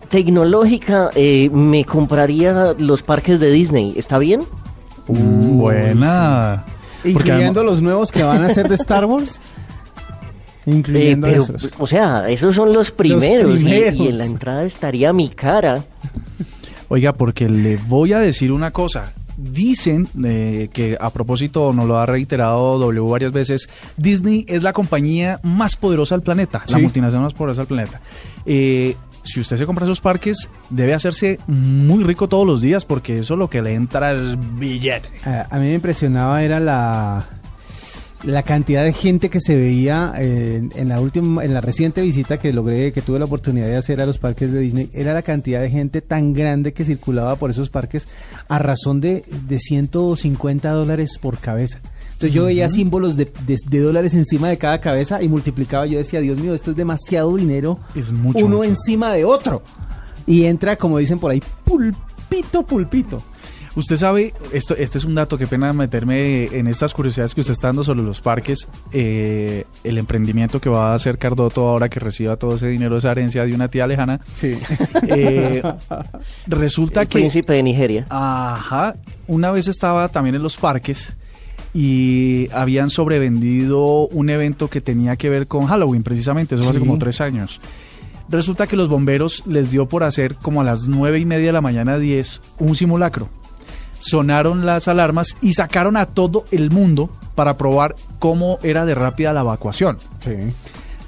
Tecnológica, 0.10 1.10
eh, 1.16 1.50
me 1.52 1.84
compraría 1.84 2.76
los 2.80 3.04
parques 3.04 3.40
de 3.40 3.52
Disney, 3.52 3.94
¿está 3.98 4.18
bien? 4.18 4.44
Uh, 5.08 5.16
buena. 5.16 6.64
Incluyendo 7.04 7.64
los 7.64 7.82
nuevos 7.82 8.12
que 8.12 8.24
van 8.24 8.44
a 8.46 8.54
ser 8.54 8.70
de 8.70 8.76
Star 8.76 9.06
Wars. 9.06 9.42
Incluyendo 10.68 11.28
eh, 11.28 11.40
O 11.80 11.88
sea, 11.88 12.30
esos 12.30 12.54
son 12.54 12.74
los 12.74 12.92
primeros, 12.92 13.62
Y, 13.62 13.72
en 13.72 14.18
la 14.18 14.26
entrada 14.26 14.66
estaría 14.66 15.14
mi 15.14 15.30
cara. 15.30 15.86
Oiga, 16.90 17.14
porque 17.14 17.48
le 17.48 17.78
voy 17.78 18.12
a 18.12 18.20
decir 18.20 18.52
una 18.52 18.72
cosa. 18.72 19.14
Dicen 19.38 20.10
eh, 20.26 20.70
que 20.74 20.98
a 21.00 21.10
propósito, 21.12 21.72
nos 21.72 21.88
lo 21.88 21.98
ha 21.98 22.06
reiterado 22.06 22.80
W 22.80 23.10
varias 23.10 23.32
veces, 23.32 23.70
Disney 23.96 24.46
es 24.48 24.62
la 24.62 24.74
compañía 24.74 25.40
más 25.42 25.76
poderosa 25.76 26.16
del 26.16 26.24
planeta, 26.24 26.64
la 26.68 26.80
multinacional 26.80 27.26
más 27.26 27.34
poderosa 27.34 27.62
del 27.62 27.68
planeta. 27.68 28.02
Eh, 28.46 28.96
si 29.24 29.40
usted 29.40 29.58
se 29.58 29.66
compra 29.66 29.86
esos 29.86 30.02
parques, 30.02 30.50
debe 30.70 30.94
hacerse 30.94 31.40
muy 31.48 32.04
rico 32.04 32.28
todos 32.28 32.48
los 32.48 32.62
días 32.62 32.84
porque 32.84 33.20
eso 33.20 33.36
lo 33.36 33.50
que 33.50 33.62
le 33.62 33.74
entra 33.74 34.14
es 34.14 34.38
billete. 34.58 35.10
a 35.24 35.60
mí 35.60 35.66
me 35.66 35.74
impresionaba 35.74 36.44
era 36.44 36.60
la, 36.60 37.28
la 38.24 38.44
cantidad 38.44 38.84
de 38.84 38.94
gente 38.94 39.30
que 39.30 39.40
se 39.40 39.56
veía 39.56 40.14
en, 40.18 40.90
la 40.90 41.00
última, 41.00 41.44
en 41.44 41.54
la 41.54 41.62
reciente 41.62 42.02
visita 42.02 42.40
que 42.40 42.52
logré, 42.52 42.92
que 42.92 43.02
tuve 43.02 43.20
la 43.20 43.26
oportunidad 43.26 43.68
de 43.68 43.78
hacer 43.78 44.02
a 44.02 44.06
los 44.06 44.18
parques 44.18 44.52
de 44.52 44.60
Disney, 44.60 44.90
era 44.94 45.14
la 45.14 45.22
cantidad 45.22 45.62
de 45.62 45.70
gente 45.70 46.02
tan 46.02 46.34
grande 46.34 46.74
que 46.74 46.86
circulaba 46.86 47.36
por 47.36 47.52
esos 47.52 47.70
parques 47.70 48.08
a 48.48 48.60
razón 48.60 49.02
de, 49.02 49.24
de 49.48 49.60
150 49.60 50.70
dólares 50.72 51.20
por 51.22 51.38
cabeza. 51.38 51.80
Entonces 52.18 52.34
yo 52.34 52.46
veía 52.46 52.68
símbolos 52.68 53.16
de, 53.16 53.30
dólares 53.80 54.16
encima 54.16 54.50
de 54.50 54.58
cada 54.58 54.82
cabeza 54.82 55.22
y 55.22 55.28
multiplicaba. 55.28 55.86
Yo 55.86 56.00
decía, 56.00 56.20
Dios 56.20 56.40
mío, 56.40 56.56
esto 56.56 56.72
es 56.72 56.78
demasiado 56.78 57.36
dinero. 57.36 57.78
Es 57.94 58.12
mucho. 58.12 58.44
Uno 58.44 58.64
encima 58.64 59.14
de 59.14 59.24
otro. 59.24 59.62
Y 60.26 60.46
entra, 60.46 60.76
como 60.78 60.98
dicen 60.98 61.20
por 61.20 61.30
ahí, 61.30 61.44
pulpito, 61.64 62.66
pulpito. 62.66 63.22
Usted 63.78 63.96
sabe, 63.96 64.34
esto, 64.54 64.76
este 64.76 64.98
es 64.98 65.06
un 65.06 65.14
dato, 65.14 65.38
qué 65.38 65.46
pena 65.46 65.72
meterme 65.72 66.46
en 66.46 66.66
estas 66.66 66.96
curiosidades 66.96 67.36
que 67.36 67.42
usted 67.42 67.54
está 67.54 67.68
dando 67.68 67.84
sobre 67.84 68.02
los 68.02 68.22
parques, 68.22 68.68
eh, 68.92 69.66
el 69.84 70.00
emprendimiento 70.00 70.60
que 70.60 70.68
va 70.68 70.94
a 70.94 70.96
hacer 70.96 71.20
Cardoto 71.20 71.68
ahora 71.68 71.88
que 71.88 72.00
reciba 72.00 72.38
todo 72.38 72.56
ese 72.56 72.66
dinero, 72.70 72.98
esa 72.98 73.12
herencia 73.12 73.46
de 73.46 73.54
una 73.54 73.68
tía 73.68 73.86
lejana. 73.86 74.20
Sí. 74.34 74.58
Eh, 75.10 75.62
resulta 76.48 77.06
que... 77.06 77.20
Príncipe 77.20 77.54
de 77.54 77.64
Nigeria. 77.64 78.08
Ajá. 78.10 78.96
Una 79.28 79.52
vez 79.52 79.68
estaba 79.68 80.10
también 80.10 80.36
en 80.36 80.42
los 80.42 80.58
parques 80.58 81.16
y 81.72 82.50
habían 82.54 82.90
sobrevendido 82.90 84.08
un 84.08 84.32
evento 84.32 84.70
que 84.70 84.82
tenía 84.82 85.16
que 85.18 85.30
ver 85.30 85.46
con 85.46 85.68
Halloween, 85.68 86.02
precisamente, 86.02 86.56
eso 86.56 86.68
hace 86.68 86.80
como 86.80 86.98
tres 86.98 87.22
años 87.22 87.62
Resulta 88.30 88.68
que 88.68 88.76
los 88.76 88.90
bomberos 88.90 89.46
les 89.46 89.72
dio 89.72 89.88
por 89.88 90.04
hacer 90.04 90.36
como 90.36 90.62
a 90.62 90.64
las 90.64 90.88
nueve 90.88 91.20
y 91.20 91.26
media 91.26 91.48
de 91.48 91.54
la 91.54 91.62
mañana 91.62 91.98
10 91.98 92.42
un 92.60 92.76
simulacro. 92.76 93.30
Sonaron 94.08 94.66
las 94.66 94.88
alarmas 94.88 95.36
y 95.42 95.52
sacaron 95.52 95.98
a 95.98 96.06
todo 96.06 96.46
el 96.52 96.72
mundo 96.72 97.10
para 97.36 97.58
probar 97.58 97.96
cómo 98.20 98.58
era 98.64 98.86
de 98.86 98.96
rápida 98.96 99.34
la 99.34 99.42
evacuación. 99.42 99.98
Sí. 100.22 100.36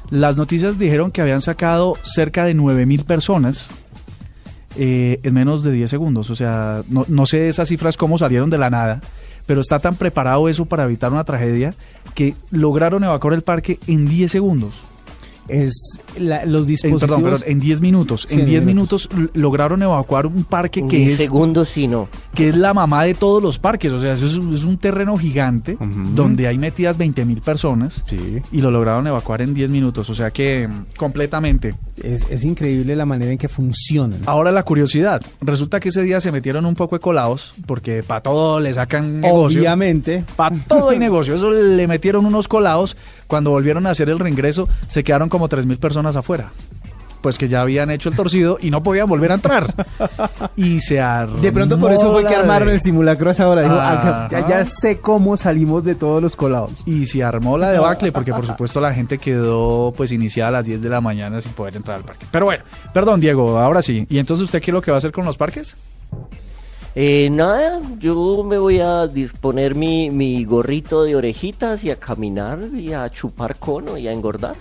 Las 0.10 0.36
noticias 0.36 0.78
dijeron 0.78 1.10
que 1.12 1.22
habían 1.22 1.42
sacado 1.42 1.96
cerca 2.04 2.44
de 2.44 2.54
nueve 2.54 2.86
mil 2.86 3.06
personas 3.06 3.70
eh, 4.76 5.22
en 5.24 5.34
menos 5.34 5.64
de 5.64 5.72
10 5.72 5.90
segundos. 5.90 6.30
O 6.30 6.36
sea, 6.36 6.84
no, 6.90 7.06
no 7.08 7.26
sé 7.26 7.48
esas 7.48 7.70
cifras 7.70 7.96
cómo 7.96 8.18
salieron 8.18 8.50
de 8.50 8.58
la 8.58 8.70
nada, 8.70 9.00
pero 9.46 9.62
está 9.62 9.80
tan 9.80 9.96
preparado 9.96 10.50
eso 10.50 10.66
para 10.66 10.84
evitar 10.84 11.12
una 11.12 11.24
tragedia 11.24 11.74
que 12.16 12.36
lograron 12.52 13.06
evacuar 13.06 13.34
el 13.34 13.44
parque 13.44 13.80
en 13.88 14.10
10 14.10 14.30
segundos 14.30 14.89
es 15.50 16.00
los 16.20 16.68
dispositivos... 16.68 17.02
perdón, 17.02 17.24
perdón, 17.24 17.44
en 17.46 17.60
10 17.60 17.82
minutos. 17.82 18.28
en 18.30 18.46
10 18.46 18.66
minutos. 18.66 19.10
lograron 19.34 19.82
evacuar 19.84 20.28
un 20.28 20.44
parque 20.44 20.86
que 20.88 21.14
es... 21.14 21.18
segundos, 21.18 21.70
sí, 21.70 21.88
no. 21.88 22.08
Que 22.34 22.50
es 22.50 22.58
la 22.58 22.74
mamá 22.74 23.04
de 23.04 23.14
todos 23.14 23.42
los 23.42 23.60
parques. 23.60 23.92
O 23.92 24.02
sea, 24.02 24.14
es, 24.14 24.22
es 24.22 24.36
un 24.36 24.78
terreno 24.78 25.18
gigante 25.18 25.78
donde 26.14 26.48
hay 26.48 26.58
metidas 26.58 26.98
20 26.98 27.26
mil 27.26 27.42
personas. 27.42 28.04
Y 28.52 28.62
lo 28.62 28.72
lograron 28.72 29.08
evacuar 29.08 29.42
en 29.42 29.54
10 29.54 29.70
minutos. 29.70 30.10
O 30.10 30.16
sea 30.16 30.32
que 30.32 30.68
mm, 30.68 30.98
completamente. 30.98 31.76
Es, 32.02 32.46
increíble 32.46 32.96
la 32.96 33.06
manera 33.06 33.32
en 33.32 33.38
que 33.38 33.50
funcionan. 33.50 34.22
Ahora 34.26 34.52
la 34.52 34.64
curiosidad. 34.64 35.22
Resulta 35.42 35.80
que 35.80 35.90
ese 35.90 36.02
día 36.02 36.22
se 36.22 36.32
metieron 36.32 36.66
un 36.66 36.76
poco 36.76 36.96
de 36.96 37.02
colados 37.02 37.54
porque 37.66 38.04
para 38.04 38.22
todo 38.22 38.60
le 38.60 38.74
sacan 38.74 39.20
negocio. 39.20 39.60
Obviamente. 39.60 40.24
Para 40.36 40.56
todo 40.56 40.90
hay 40.90 41.00
negocio. 41.00 41.36
Eso 41.36 41.52
le 41.52 41.88
metieron 41.88 42.26
unos 42.26 42.48
colados. 42.48 42.96
Cuando 43.28 43.52
volvieron 43.52 43.86
a 43.86 43.92
hacer 43.92 44.10
el 44.10 44.18
reingreso, 44.18 44.70
se 44.88 45.04
quedaron 45.04 45.30
como 45.40 45.48
3 45.48 45.66
mil 45.66 45.78
personas 45.78 46.18
afuera 46.18 46.52
pues 47.22 47.38
que 47.38 47.48
ya 47.50 47.62
habían 47.62 47.92
hecho 47.92 48.08
el 48.08 48.16
torcido 48.16 48.58
y 48.62 48.72
no 48.72 48.82
podían 48.82 49.08
volver 49.10 49.32
a 49.32 49.36
entrar. 49.36 49.74
Y 50.56 50.80
se 50.80 51.00
armó 51.00 51.40
De 51.40 51.52
pronto 51.52 51.78
por 51.78 51.92
eso 51.92 52.14
fue 52.14 52.26
que 52.26 52.34
armaron 52.34 52.70
el 52.70 52.80
simulacro 52.80 53.30
a 53.30 53.32
esa 53.34 53.50
hora. 53.50 53.64
Ah, 53.70 54.30
ya, 54.30 54.64
sé 54.66 55.00
cómo 55.00 55.36
salimos 55.36 55.84
de 55.84 55.96
todos 55.96 56.22
los 56.22 56.38
colados. 56.38 56.72
Y 56.86 57.06
se 57.08 57.22
armó 57.22 57.58
la 57.58 57.72
debacle 57.72 58.14
porque 58.14 58.32
por 58.32 58.46
supuesto 58.46 58.80
la 58.80 58.94
gente 58.94 59.18
quedó 59.18 59.94
pues 59.96 60.14
iniciada 60.14 60.50
a 60.50 60.52
las 60.54 60.66
10 60.66 60.82
de 60.82 60.90
la 60.90 61.02
mañana 61.02 61.42
sin 61.42 61.52
poder 61.52 61.76
entrar 61.76 61.98
al 61.98 62.04
parque. 62.04 62.26
Pero 62.32 62.46
bueno, 62.46 62.64
perdón 62.94 63.20
Diego, 63.20 63.60
ahora 63.60 63.82
sí. 63.82 64.06
¿Y 64.10 64.18
entonces 64.18 64.46
usted 64.46 64.62
qué 64.62 64.72
es 64.72 64.74
lo 64.74 64.82
que 64.82 64.92
va 64.92 64.96
a 64.96 65.00
hacer 65.00 65.12
con 65.12 65.26
los 65.26 65.38
parques? 65.38 65.76
Eh, 66.96 67.30
nada, 67.32 67.82
yo 68.00 68.44
me 68.44 68.58
voy 68.58 68.80
a 68.80 69.08
disponer 69.08 69.76
mi, 69.76 70.10
mi 70.10 70.44
gorrito 70.46 71.04
de 71.04 71.16
orejitas 71.16 71.84
y 71.84 71.92
a 71.92 71.98
caminar 71.98 72.60
y 72.76 72.94
a 72.94 73.10
chupar 73.10 73.58
cono 73.58 73.98
y 73.98 74.08
a 74.08 74.14
engordar. 74.14 74.56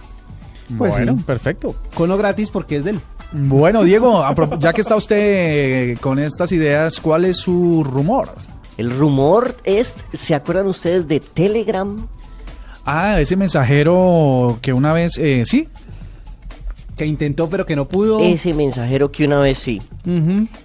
Pues 0.77 0.93
bueno, 0.93 1.17
perfecto. 1.25 1.75
Cono 1.95 2.17
gratis 2.17 2.51
porque 2.51 2.77
es 2.77 2.85
del. 2.85 3.01
Bueno, 3.33 3.85
Diego, 3.85 4.25
ya 4.59 4.73
que 4.73 4.81
está 4.81 4.97
usted 4.97 5.99
con 5.99 6.19
estas 6.19 6.51
ideas, 6.53 7.01
¿cuál 7.01 7.25
es 7.25 7.39
su 7.39 7.85
rumor? 7.85 8.31
El 8.79 8.91
rumor 8.91 9.57
es, 9.65 9.97
¿se 10.13 10.35
acuerdan 10.35 10.67
ustedes 10.67 11.07
de 11.09 11.21
Telegram? 11.21 12.07
Ah, 12.85 13.21
ese 13.21 13.37
mensajero 13.37 14.59
que 14.63 14.73
una 14.73 14.93
vez, 14.93 15.19
eh, 15.19 15.43
sí. 15.45 15.69
Que 16.97 17.05
intentó 17.05 17.51
pero 17.51 17.67
que 17.67 17.77
no 17.77 17.87
pudo. 17.87 18.21
Ese 18.21 18.55
mensajero 18.55 19.13
que 19.13 19.25
una 19.25 19.39
vez 19.39 19.59
sí. 19.59 19.83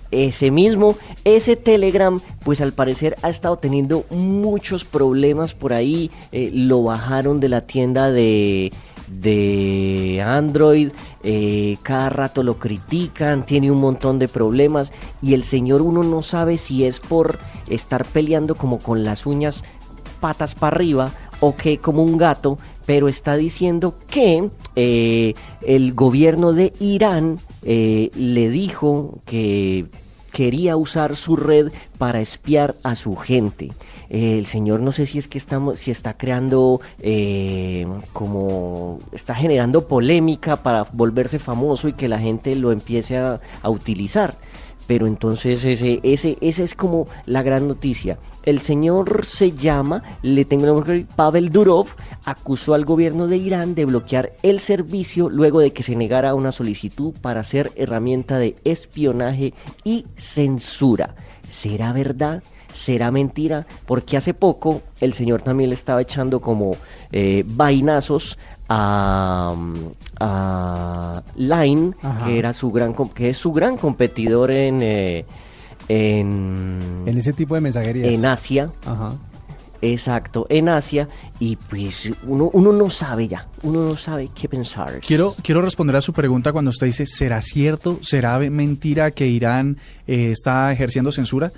Ese 0.10 0.52
mismo, 0.52 0.96
ese 1.26 1.56
Telegram, 1.56 2.22
pues 2.44 2.62
al 2.62 2.72
parecer 2.72 3.18
ha 3.24 3.30
estado 3.30 3.58
teniendo 3.58 4.06
muchos 4.10 4.86
problemas 4.86 5.54
por 5.54 5.74
ahí. 5.74 6.10
Eh, 6.32 6.50
lo 6.54 6.84
bajaron 6.84 7.40
de 7.40 7.50
la 7.50 7.62
tienda 7.62 8.10
de 8.10 8.72
de 9.20 10.22
Android, 10.26 10.90
eh, 11.24 11.78
cada 11.84 12.10
rato 12.10 12.44
lo 12.44 12.60
critican, 12.60 13.46
tiene 13.46 13.72
un 13.72 13.80
montón 13.80 14.20
de 14.20 14.28
problemas 14.28 14.92
y 15.22 15.34
el 15.34 15.44
señor 15.44 15.82
uno 15.82 16.04
no 16.04 16.22
sabe 16.22 16.58
si 16.58 16.86
es 16.86 17.00
por 17.00 17.40
estar 17.70 18.06
peleando 18.06 18.56
como 18.56 18.80
con 18.80 19.04
las 19.04 19.26
uñas 19.26 19.64
patas 20.20 20.56
para 20.56 20.76
arriba 20.76 21.12
o 21.40 21.56
que 21.56 21.78
como 21.78 22.04
un 22.04 22.18
gato, 22.18 22.58
pero 22.86 23.10
está 23.10 23.36
diciendo 23.36 23.96
que 24.08 24.50
eh, 24.76 25.34
el 25.62 25.94
gobierno 25.94 26.54
de 26.54 26.72
Irán 26.80 27.40
eh, 27.64 28.10
le 28.16 28.50
dijo 28.50 29.20
que 29.26 29.88
quería 30.32 30.76
usar 30.76 31.16
su 31.16 31.36
red 31.36 31.72
para 31.98 32.22
espiar 32.22 32.76
a 32.84 32.96
su 32.96 33.16
gente. 33.16 33.72
El 34.10 34.46
señor 34.46 34.82
no 34.82 34.92
sé 34.92 35.06
si 35.06 35.18
es 35.18 35.28
que 35.28 35.38
estamos, 35.38 35.80
si 35.80 35.92
está 35.92 36.18
creando 36.18 36.82
eh, 37.00 37.88
como 38.12 39.00
está 39.12 39.36
generando 39.36 39.88
polémica 39.88 40.58
para 40.58 40.86
volverse 40.94 41.40
famoso 41.40 41.88
y 41.88 41.94
que 41.94 42.08
la 42.08 42.20
gente 42.20 42.56
lo 42.56 42.72
empiece 42.72 43.18
a, 43.18 43.40
a 43.62 43.70
utilizar. 43.70 44.36
Pero 44.88 45.08
entonces 45.08 45.64
ese, 45.64 46.00
ese, 46.04 46.38
esa 46.42 46.64
es 46.64 46.76
como 46.76 47.08
la 47.26 47.42
gran 47.42 47.68
noticia. 47.68 48.18
El 48.44 48.60
señor 48.60 49.26
se 49.26 49.54
llama, 49.54 50.04
le 50.22 50.44
tengo 50.44 50.66
nombre, 50.66 51.06
Pavel 51.16 51.52
Durov, 51.52 51.88
acusó 52.26 52.74
al 52.74 52.84
gobierno 52.84 53.28
de 53.28 53.38
Irán 53.38 53.76
de 53.76 53.86
bloquear 53.86 54.34
el 54.44 54.60
servicio 54.60 55.30
luego 55.30 55.62
de 55.62 55.72
que 55.72 55.84
se 55.84 55.96
negara 55.96 56.36
una 56.36 56.52
solicitud 56.52 57.14
para 57.22 57.44
ser 57.44 57.72
herramienta 57.76 58.38
de 58.38 58.58
espionaje 58.66 59.54
y 59.86 60.06
censura. 60.18 61.16
¿Será 61.50 61.94
verdad? 61.94 62.44
¿Será 62.74 63.12
mentira? 63.12 63.66
Porque 63.86 64.18
hace 64.18 64.34
poco 64.34 64.82
el 65.00 65.14
señor 65.14 65.42
también 65.42 65.70
le 65.70 65.76
estaba 65.76 66.02
echando 66.02 66.42
como 66.42 66.76
eh, 67.12 67.44
vainazos 67.46 68.38
a, 68.68 69.56
Line, 71.36 71.94
que 72.26 72.40
era 72.40 72.54
su 72.54 72.72
gran 72.72 72.94
que 73.14 73.30
es 73.30 73.38
su 73.38 73.52
gran 73.52 73.78
competidor 73.78 74.52
en, 74.52 74.82
eh, 74.82 75.26
en 75.88 77.04
en 77.06 77.18
ese 77.18 77.34
tipo 77.34 77.56
de 77.56 77.62
mensajerías 77.62 78.08
en 78.08 78.26
Asia. 78.26 78.72
Exacto, 79.84 80.48
en 80.50 80.70
Asia 80.70 81.10
y 81.40 81.58
pues 81.58 82.10
uno, 82.26 82.50
uno 82.54 82.72
no 82.72 82.90
sabe 82.90 83.28
ya, 83.28 83.50
uno 83.64 83.84
no 83.84 83.98
sabe 83.98 84.30
qué 84.34 84.48
pensar. 84.48 85.02
Quiero, 85.02 85.34
quiero 85.44 85.62
responder 85.62 85.98
a 85.98 86.02
su 86.02 86.14
pregunta 86.14 86.54
cuando 86.54 86.70
usted 86.70 86.88
dice, 86.88 87.06
¿será 87.06 87.42
cierto, 87.42 88.00
será 88.02 88.40
mentira 88.40 89.12
que 89.12 89.28
Irán 89.28 89.78
eh, 90.08 90.32
está 90.32 90.72
ejerciendo 90.72 91.12
censura? 91.12 91.52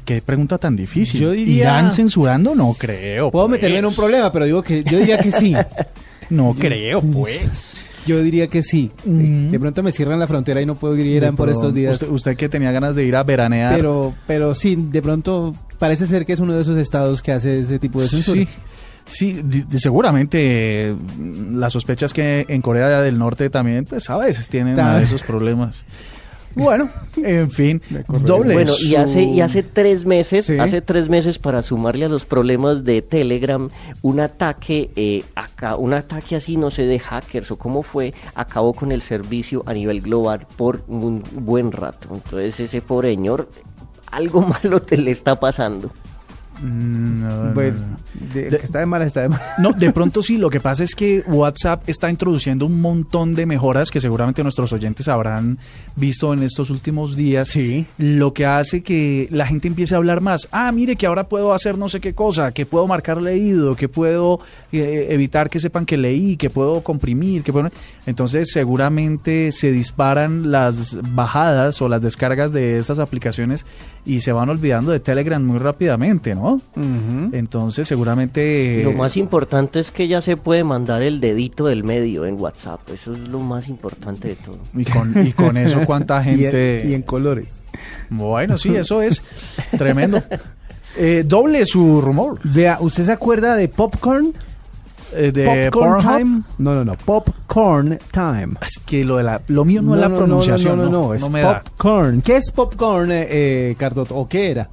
Qué 0.00 0.22
pregunta 0.22 0.58
tan 0.58 0.76
difícil? 0.76 1.20
Yo 1.20 1.30
diría... 1.32 1.64
¿Irán 1.64 1.92
censurando? 1.92 2.54
No 2.54 2.74
creo. 2.74 3.30
Puedo 3.30 3.48
meterme 3.48 3.78
en 3.78 3.86
un 3.86 3.90
pues. 3.90 3.98
problema, 3.98 4.32
pero 4.32 4.44
digo 4.44 4.62
que 4.62 4.82
yo 4.84 4.98
diría 4.98 5.18
que 5.18 5.30
sí. 5.30 5.54
no 6.30 6.54
creo, 6.58 7.00
pues. 7.00 7.84
Yo 8.06 8.22
diría 8.22 8.48
que 8.48 8.62
sí. 8.62 8.90
De 9.04 9.60
pronto 9.60 9.82
me 9.82 9.92
cierran 9.92 10.18
la 10.18 10.26
frontera 10.26 10.60
y 10.60 10.66
no 10.66 10.74
puedo 10.74 10.96
ir 10.96 11.06
a 11.06 11.16
Irán 11.16 11.36
por 11.36 11.48
estos 11.48 11.72
días. 11.72 12.02
Usted, 12.02 12.36
que 12.36 12.48
tenía 12.48 12.72
ganas 12.72 12.96
de 12.96 13.04
ir 13.04 13.14
a 13.14 13.22
veranear. 13.22 13.76
Pero, 13.76 14.14
pero 14.26 14.54
sí, 14.54 14.76
de 14.76 15.02
pronto 15.02 15.54
parece 15.78 16.06
ser 16.06 16.24
que 16.24 16.32
es 16.32 16.40
uno 16.40 16.54
de 16.54 16.62
esos 16.62 16.78
estados 16.78 17.22
que 17.22 17.32
hace 17.32 17.60
ese 17.60 17.78
tipo 17.78 18.00
de 18.00 18.08
censura. 18.08 18.44
Sí. 19.04 19.42
seguramente 19.76 20.96
las 21.52 21.72
sospechas 21.72 22.12
que 22.12 22.44
en 22.48 22.62
Corea 22.62 23.00
del 23.02 23.18
Norte 23.18 23.50
también, 23.50 23.84
pues 23.84 24.10
a 24.10 24.16
veces 24.16 24.48
tienen 24.48 24.78
esos 25.00 25.22
problemas. 25.22 25.84
Bueno, 26.54 26.88
en 27.16 27.50
fin, 27.50 27.80
doble. 28.08 28.54
Bueno, 28.54 28.72
y 28.82 28.96
hace, 28.96 29.22
y 29.22 29.40
hace 29.40 29.62
tres 29.62 30.04
meses, 30.04 30.50
hace 30.50 30.80
tres 30.80 31.08
meses 31.08 31.38
para 31.38 31.62
sumarle 31.62 32.04
a 32.04 32.08
los 32.08 32.26
problemas 32.26 32.84
de 32.84 33.02
Telegram, 33.02 33.70
un 34.02 34.20
ataque, 34.20 34.90
eh, 34.96 35.24
acá, 35.34 35.76
un 35.76 35.94
ataque 35.94 36.36
así, 36.36 36.56
no 36.56 36.70
sé, 36.70 36.84
de 36.86 36.98
hackers 36.98 37.50
o 37.50 37.56
cómo 37.56 37.82
fue, 37.82 38.12
acabó 38.34 38.74
con 38.74 38.92
el 38.92 39.02
servicio 39.02 39.62
a 39.66 39.72
nivel 39.72 40.00
global 40.00 40.46
por 40.56 40.84
un 40.88 41.22
buen 41.32 41.72
rato. 41.72 42.08
Entonces 42.12 42.60
ese 42.60 42.80
pobre 42.82 43.12
señor, 43.12 43.48
algo 44.10 44.40
malo 44.62 44.80
te 44.82 44.96
le 44.96 45.10
está 45.10 45.38
pasando. 45.38 45.90
No, 46.62 47.52
pues, 47.54 47.74
de, 48.32 48.46
está 48.48 48.78
de 48.78 48.86
mala, 48.86 49.04
está 49.04 49.22
de 49.22 49.30
mala. 49.30 49.54
No, 49.58 49.72
de 49.72 49.90
pronto 49.90 50.22
sí, 50.22 50.38
lo 50.38 50.48
que 50.48 50.60
pasa 50.60 50.84
es 50.84 50.94
que 50.94 51.24
WhatsApp 51.26 51.82
está 51.88 52.08
introduciendo 52.08 52.66
un 52.66 52.80
montón 52.80 53.34
de 53.34 53.46
mejoras 53.46 53.90
que 53.90 54.00
seguramente 54.00 54.42
nuestros 54.44 54.72
oyentes 54.72 55.08
habrán 55.08 55.58
visto 55.96 56.32
en 56.32 56.42
estos 56.42 56.70
últimos 56.70 57.16
días. 57.16 57.48
Sí. 57.48 57.86
Lo 57.98 58.32
que 58.32 58.46
hace 58.46 58.82
que 58.82 59.28
la 59.30 59.46
gente 59.46 59.68
empiece 59.68 59.94
a 59.94 59.98
hablar 59.98 60.20
más. 60.20 60.48
Ah, 60.50 60.70
mire 60.72 60.96
que 60.96 61.06
ahora 61.06 61.24
puedo 61.24 61.52
hacer 61.52 61.78
no 61.78 61.88
sé 61.88 62.00
qué 62.00 62.14
cosa, 62.14 62.52
que 62.52 62.66
puedo 62.66 62.86
marcar 62.86 63.20
leído, 63.20 63.76
que 63.76 63.88
puedo 63.88 64.40
eh, 64.72 65.08
evitar 65.10 65.50
que 65.50 65.60
sepan 65.60 65.86
que 65.86 65.96
leí, 65.96 66.36
que 66.36 66.50
puedo 66.50 66.82
comprimir, 66.82 67.42
que 67.42 67.52
puedo... 67.52 67.70
Entonces 68.06 68.50
seguramente 68.52 69.52
se 69.52 69.70
disparan 69.70 70.50
las 70.50 70.98
bajadas 71.14 71.80
o 71.82 71.88
las 71.88 72.02
descargas 72.02 72.52
de 72.52 72.78
esas 72.78 72.98
aplicaciones 72.98 73.66
y 74.04 74.20
se 74.20 74.32
van 74.32 74.48
olvidando 74.48 74.90
de 74.90 74.98
Telegram 75.00 75.44
muy 75.44 75.58
rápidamente, 75.58 76.34
¿no? 76.34 76.60
Entonces, 77.32 77.86
seguramente... 77.86 78.82
Lo 78.82 78.92
más 78.92 79.16
importante 79.16 79.78
es 79.78 79.92
que 79.92 80.08
ya 80.08 80.20
se 80.20 80.36
puede 80.36 80.64
mandar 80.64 81.02
el 81.02 81.20
dedito 81.20 81.66
del 81.66 81.84
medio 81.84 82.26
en 82.26 82.40
WhatsApp. 82.40 82.80
Eso 82.92 83.12
es 83.12 83.20
lo 83.28 83.38
más 83.38 83.68
importante 83.68 84.28
de 84.28 84.34
todo. 84.34 84.58
Y 84.76 84.84
con, 84.84 85.26
y 85.26 85.32
con 85.32 85.56
eso, 85.56 85.81
¿cuánta 85.86 86.22
gente...? 86.24 86.82
y, 86.84 86.94
en, 86.94 87.02
colores. 87.02 87.62
Bueno, 88.10 88.58
sí, 88.58 88.74
eso 88.74 89.02
es 89.02 89.22
tremendo. 89.78 90.22
Eh, 90.96 91.24
doble 91.26 91.64
su 91.66 92.00
rumor. 92.00 92.38
Vea, 92.44 92.78
¿usted 92.80 93.04
se 93.04 93.12
acuerda 93.12 93.56
de 93.56 93.68
Popcorn? 93.68 94.34
Eh, 95.14 95.30
de 95.32 95.70
Popcorn 95.70 96.02
Pornhub. 96.02 96.18
Time. 96.18 96.42
No, 96.58 96.74
no, 96.74 96.84
no. 96.84 96.94
Popcorn 96.96 97.98
Time. 98.10 98.54
Es 98.60 98.80
que 98.84 99.04
lo, 99.04 99.16
de 99.16 99.24
la, 99.24 99.40
lo 99.48 99.64
mío 99.64 99.82
no, 99.82 99.94
es 99.94 100.00
la 100.00 100.14
pronunciación. 100.14 100.78
No, 100.78 100.84
no, 100.84 100.90
no, 100.90 101.14
es 101.14 101.28
me 101.28 101.40
da. 101.42 101.62
popcorn. 101.62 102.22
¿Qué 102.22 102.36
es 102.36 102.50
popcorn, 102.50 103.10
eh, 103.12 103.26
eh, 103.30 103.76
Cardot? 103.78 104.12
¿O 104.12 104.28
qué 104.28 104.50
era? 104.50 104.68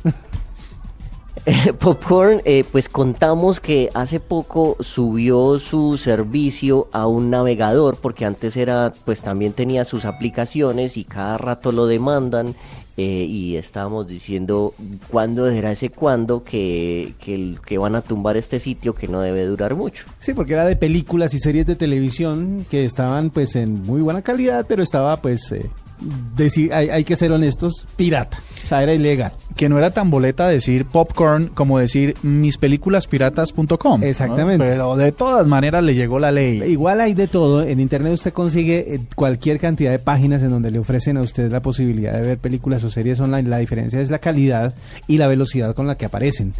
Popcorn, 1.79 2.41
eh, 2.45 2.63
pues 2.69 2.89
contamos 2.89 3.59
que 3.59 3.89
hace 3.93 4.19
poco 4.19 4.77
subió 4.79 5.59
su 5.59 5.97
servicio 5.97 6.87
a 6.91 7.07
un 7.07 7.29
navegador, 7.29 7.97
porque 7.97 8.25
antes 8.25 8.57
era, 8.57 8.93
pues 9.05 9.21
también 9.21 9.53
tenía 9.53 9.85
sus 9.85 10.05
aplicaciones 10.05 10.97
y 10.97 11.03
cada 11.03 11.37
rato 11.37 11.71
lo 11.71 11.87
demandan. 11.87 12.55
eh, 12.97 13.25
y 13.25 13.55
estábamos 13.55 14.09
diciendo 14.09 14.73
cuándo 15.09 15.49
será 15.49 15.71
ese 15.71 15.89
cuándo 15.89 16.43
que, 16.43 17.13
que, 17.23 17.55
que 17.65 17.77
van 17.77 17.95
a 17.95 18.01
tumbar 18.01 18.35
este 18.35 18.59
sitio 18.59 18.93
que 18.93 19.07
no 19.07 19.21
debe 19.21 19.45
durar 19.45 19.73
mucho. 19.73 20.05
Sí, 20.19 20.33
porque 20.33 20.51
era 20.51 20.65
de 20.65 20.75
películas 20.75 21.33
y 21.33 21.39
series 21.39 21.65
de 21.65 21.77
televisión 21.77 22.65
que 22.69 22.83
estaban 22.83 23.29
pues 23.29 23.55
en 23.55 23.83
muy 23.83 24.01
buena 24.01 24.21
calidad, 24.21 24.65
pero 24.67 24.83
estaba 24.83 25.15
pues, 25.21 25.53
eh, 26.01 26.05
deci- 26.37 26.71
hay, 26.71 26.89
hay 26.89 27.03
que 27.03 27.15
ser 27.15 27.31
honestos, 27.31 27.85
pirata. 27.95 28.37
O 28.63 28.67
sea, 28.67 28.83
era 28.83 28.93
ilegal. 28.93 29.31
Que 29.55 29.67
no 29.69 29.77
era 29.77 29.91
tan 29.91 30.09
boleta 30.09 30.47
decir 30.47 30.85
popcorn 30.85 31.47
como 31.47 31.79
decir 31.79 32.15
mispelículaspiratas.com. 32.23 33.99
¿no? 34.01 34.05
Exactamente. 34.05 34.63
Pero 34.65 34.95
de 34.95 35.11
todas 35.11 35.47
maneras 35.47 35.83
le 35.83 35.95
llegó 35.95 36.19
la 36.19 36.31
ley. 36.31 36.61
Igual 36.63 37.01
hay 37.01 37.13
de 37.13 37.27
todo. 37.27 37.63
En 37.63 37.79
internet 37.79 38.13
usted 38.13 38.33
consigue 38.33 38.95
eh, 38.95 38.99
cualquier 39.15 39.59
cantidad 39.59 39.91
de 39.91 39.99
páginas 39.99 40.43
en 40.43 40.49
donde 40.51 40.71
le 40.71 40.79
ofrecen 40.79 41.17
a 41.17 41.21
usted 41.21 41.51
la 41.51 41.61
posibilidad 41.61 42.13
de 42.13 42.21
ver 42.21 42.37
películas 42.37 42.83
o 42.83 42.89
series 42.89 43.19
online. 43.19 43.49
La 43.49 43.57
diferencia 43.57 43.99
es 44.01 44.09
la 44.09 44.19
calidad 44.19 44.73
y 45.07 45.17
la 45.17 45.27
velocidad 45.27 45.73
con 45.75 45.87
la 45.87 45.95
que 45.95 46.05
aparecen. 46.05 46.53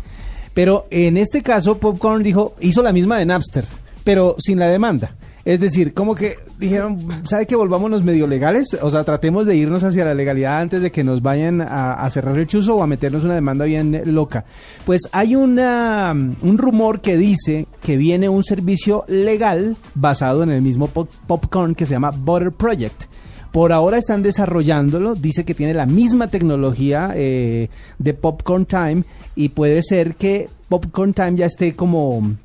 Pero 0.54 0.88
en 0.90 1.16
este 1.18 1.42
caso, 1.42 1.78
Popcorn 1.78 2.24
dijo, 2.24 2.56
hizo 2.60 2.82
la 2.84 2.92
misma 2.92 3.18
de 3.18 3.26
Napster, 3.26 3.66
pero 4.04 4.36
sin 4.40 4.60
la 4.60 4.68
demanda. 4.68 5.16
Es 5.50 5.60
decir, 5.60 5.96
como 5.96 6.14
que 6.14 6.36
dijeron, 6.60 7.00
¿sabe 7.24 7.48
que 7.48 7.56
volvámonos 7.56 8.04
medio 8.04 8.28
legales? 8.28 8.78
O 8.84 8.92
sea, 8.92 9.04
tratemos 9.04 9.48
de 9.48 9.56
irnos 9.56 9.84
hacia 9.84 10.06
la 10.06 10.14
legalidad 10.14 10.62
antes 10.62 10.84
de 10.84 10.92
que 10.92 11.04
nos 11.04 11.24
vayan 11.24 11.60
a, 11.60 12.08
cerrar 12.12 12.38
el 12.38 12.46
chuzo 12.46 12.76
o 12.76 12.84
a 12.84 12.86
meternos 12.86 13.24
una 13.24 13.34
demanda 13.34 13.66
bien 13.66 14.00
loca. 14.14 14.46
Pues 14.86 15.02
hay 15.12 15.36
una, 15.36 16.12
un 16.44 16.58
rumor 16.60 17.02
que 17.02 17.18
dice 17.18 17.66
que 17.82 17.98
viene 17.98 18.30
un 18.30 18.44
servicio 18.44 19.06
legal 19.08 19.76
basado 19.96 20.44
en 20.44 20.52
el 20.52 20.62
mismo 20.62 20.86
pop- 20.86 21.10
popcorn 21.26 21.74
que 21.74 21.88
se 21.88 21.94
llama 21.96 22.12
Butter 22.12 22.52
Project. 22.52 23.06
Por 23.52 23.72
ahora 23.72 23.98
están 23.98 24.22
desarrollándolo, 24.22 25.16
dice 25.16 25.46
que 25.46 25.56
tiene 25.56 25.74
la 25.74 25.88
misma 25.88 26.28
tecnología 26.28 27.14
eh, 27.16 27.70
de 27.98 28.14
Popcorn 28.14 28.68
Time 28.68 29.04
y 29.36 29.50
puede 29.50 29.82
ser 29.82 30.14
que 30.14 30.48
Popcorn 30.70 31.16
Time 31.16 31.38
ya 31.38 31.48
esté 31.48 31.76
como 31.76 32.36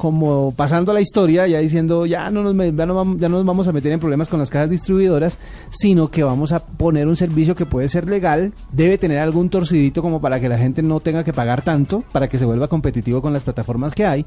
como 0.00 0.54
pasando 0.56 0.94
la 0.94 1.02
historia, 1.02 1.46
ya 1.46 1.58
diciendo 1.58 2.06
ya 2.06 2.30
no 2.30 2.42
nos 2.42 2.56
ya 2.74 2.86
no 2.86 2.94
vamos, 2.94 3.20
ya 3.20 3.28
no 3.28 3.36
nos 3.36 3.44
vamos 3.44 3.68
a 3.68 3.72
meter 3.72 3.92
en 3.92 4.00
problemas 4.00 4.30
con 4.30 4.38
las 4.38 4.48
cajas 4.48 4.70
distribuidoras, 4.70 5.36
sino 5.68 6.10
que 6.10 6.22
vamos 6.22 6.52
a 6.52 6.64
poner 6.64 7.06
un 7.06 7.18
servicio 7.18 7.54
que 7.54 7.66
puede 7.66 7.86
ser 7.90 8.08
legal, 8.08 8.54
debe 8.72 8.96
tener 8.96 9.18
algún 9.18 9.50
torcidito 9.50 10.00
como 10.00 10.18
para 10.18 10.40
que 10.40 10.48
la 10.48 10.56
gente 10.56 10.80
no 10.80 11.00
tenga 11.00 11.22
que 11.22 11.34
pagar 11.34 11.60
tanto, 11.60 12.02
para 12.12 12.30
que 12.30 12.38
se 12.38 12.46
vuelva 12.46 12.66
competitivo 12.66 13.20
con 13.20 13.34
las 13.34 13.44
plataformas 13.44 13.94
que 13.94 14.06
hay, 14.06 14.24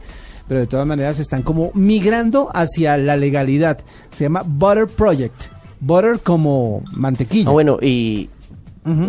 pero 0.48 0.60
de 0.60 0.68
todas 0.68 0.86
maneras 0.86 1.20
están 1.20 1.42
como 1.42 1.72
migrando 1.74 2.52
hacia 2.54 2.96
la 2.98 3.18
legalidad. 3.18 3.80
Se 4.12 4.26
llama 4.26 4.44
Butter 4.46 4.86
Project. 4.86 5.46
Butter 5.80 6.20
como 6.20 6.84
mantequilla. 6.92 7.50
Ah, 7.50 7.54
bueno, 7.54 7.80
y 7.82 8.30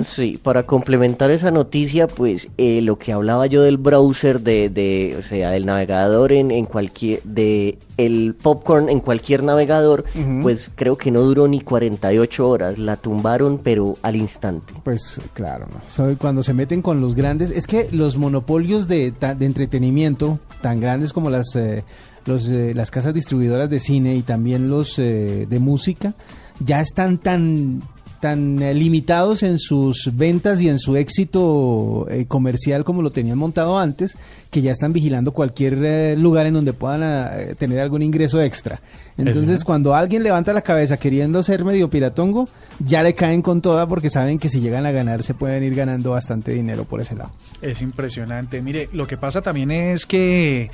Sí, 0.04 0.38
para 0.42 0.64
complementar 0.64 1.30
esa 1.30 1.50
noticia, 1.50 2.06
pues 2.06 2.48
eh, 2.58 2.80
lo 2.82 2.98
que 2.98 3.12
hablaba 3.12 3.46
yo 3.46 3.62
del 3.62 3.76
browser, 3.76 4.40
de, 4.40 4.68
de 4.68 5.16
o 5.18 5.22
sea, 5.22 5.50
del 5.50 5.66
navegador 5.66 6.32
en, 6.32 6.50
en 6.50 6.66
cualquier, 6.66 7.22
de 7.22 7.78
el 7.96 8.34
popcorn 8.40 8.88
en 8.88 9.00
cualquier 9.00 9.42
navegador, 9.42 10.04
pues 10.42 10.70
creo 10.74 10.96
que 10.96 11.10
no 11.10 11.20
duró 11.22 11.48
ni 11.48 11.60
48 11.60 12.48
horas, 12.48 12.78
la 12.78 12.96
tumbaron 12.96 13.58
pero 13.58 13.96
al 14.02 14.16
instante. 14.16 14.74
Pues 14.82 15.20
claro, 15.32 15.66
¿no? 15.72 15.80
So, 15.88 16.16
cuando 16.18 16.42
se 16.42 16.54
meten 16.54 16.82
con 16.82 17.00
los 17.00 17.14
grandes, 17.14 17.50
es 17.50 17.66
que 17.66 17.88
los 17.90 18.16
monopolios 18.16 18.88
de 18.88 19.12
entretenimiento, 19.40 20.38
tan 20.60 20.80
grandes 20.80 21.12
como 21.12 21.30
las, 21.30 21.54
eh, 21.56 21.84
los, 22.26 22.48
eh, 22.48 22.72
las 22.74 22.90
casas 22.90 23.14
distribuidoras 23.14 23.70
de 23.70 23.80
cine 23.80 24.16
y 24.16 24.22
también 24.22 24.68
los 24.68 24.98
eh, 24.98 25.46
de 25.48 25.58
música, 25.58 26.14
ya 26.60 26.80
están 26.80 27.18
tan 27.18 27.82
tan 28.24 28.62
eh, 28.62 28.72
limitados 28.72 29.42
en 29.42 29.58
sus 29.58 30.16
ventas 30.16 30.58
y 30.62 30.70
en 30.70 30.78
su 30.78 30.96
éxito 30.96 32.06
eh, 32.08 32.24
comercial 32.24 32.82
como 32.82 33.02
lo 33.02 33.10
tenían 33.10 33.36
montado 33.36 33.78
antes, 33.78 34.16
que 34.50 34.62
ya 34.62 34.72
están 34.72 34.94
vigilando 34.94 35.32
cualquier 35.32 35.78
eh, 35.84 36.16
lugar 36.16 36.46
en 36.46 36.54
donde 36.54 36.72
puedan 36.72 37.02
eh, 37.02 37.54
tener 37.54 37.80
algún 37.80 38.00
ingreso 38.00 38.40
extra. 38.40 38.80
Entonces, 39.18 39.56
Eso. 39.56 39.66
cuando 39.66 39.94
alguien 39.94 40.22
levanta 40.22 40.54
la 40.54 40.62
cabeza 40.62 40.96
queriendo 40.96 41.42
ser 41.42 41.66
medio 41.66 41.90
piratongo, 41.90 42.48
ya 42.78 43.02
le 43.02 43.14
caen 43.14 43.42
con 43.42 43.60
toda 43.60 43.86
porque 43.86 44.08
saben 44.08 44.38
que 44.38 44.48
si 44.48 44.60
llegan 44.60 44.86
a 44.86 44.90
ganar 44.90 45.22
se 45.22 45.34
pueden 45.34 45.62
ir 45.62 45.74
ganando 45.74 46.12
bastante 46.12 46.52
dinero 46.52 46.86
por 46.86 47.02
ese 47.02 47.14
lado. 47.14 47.30
Es 47.60 47.82
impresionante. 47.82 48.62
Mire, 48.62 48.88
lo 48.94 49.06
que 49.06 49.18
pasa 49.18 49.42
también 49.42 49.70
es 49.70 50.06
que 50.06 50.70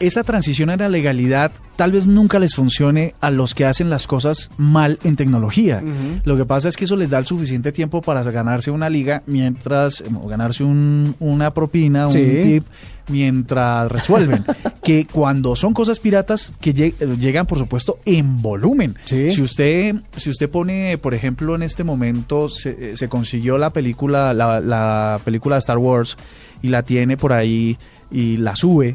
esa 0.00 0.22
transición 0.24 0.70
a 0.70 0.76
la 0.76 0.88
legalidad 0.88 1.52
tal 1.76 1.92
vez 1.92 2.06
nunca 2.06 2.38
les 2.38 2.54
funcione 2.54 3.14
a 3.20 3.30
los 3.30 3.54
que 3.54 3.64
hacen 3.64 3.90
las 3.90 4.06
cosas 4.06 4.50
mal 4.56 4.98
en 5.04 5.16
tecnología. 5.16 5.82
Lo 6.24 6.36
que 6.36 6.44
pasa 6.44 6.68
es 6.68 6.76
que 6.76 6.84
eso 6.84 6.96
les 6.96 7.10
da 7.10 7.18
el 7.18 7.24
suficiente 7.26 7.72
tiempo 7.72 8.02
para 8.02 8.22
ganarse 8.24 8.70
una 8.70 8.88
liga 8.88 9.22
mientras, 9.26 10.02
o 10.22 10.28
ganarse 10.28 10.64
un- 10.64 11.14
una 11.20 11.52
propina, 11.54 12.08
Sí. 12.10 12.18
un 12.20 12.42
tip, 12.44 12.64
mientras 13.08 13.90
resuelven. 13.90 14.44
que 14.82 15.06
cuando 15.06 15.54
son 15.56 15.72
cosas 15.74 16.00
piratas, 16.00 16.52
que 16.60 16.70
eh, 16.70 16.94
llegan, 17.18 17.46
por 17.46 17.58
supuesto, 17.58 17.98
en 18.04 18.42
volumen. 18.42 18.96
Sí. 19.04 19.32
Si 19.32 19.42
usted, 19.42 19.94
si 20.16 20.30
usted 20.30 20.50
pone, 20.50 20.98
por 20.98 21.14
ejemplo, 21.14 21.54
en 21.54 21.62
este 21.62 21.84
momento 21.84 22.48
se, 22.48 22.96
se 22.96 23.08
consiguió 23.08 23.58
la 23.58 23.70
película, 23.70 24.32
la, 24.34 24.60
la 24.60 25.20
película 25.24 25.56
de 25.56 25.60
Star 25.60 25.78
Wars 25.78 26.16
y 26.62 26.68
la 26.68 26.82
tiene 26.82 27.16
por 27.16 27.32
ahí 27.32 27.76
y 28.10 28.36
la 28.36 28.54
sube, 28.56 28.94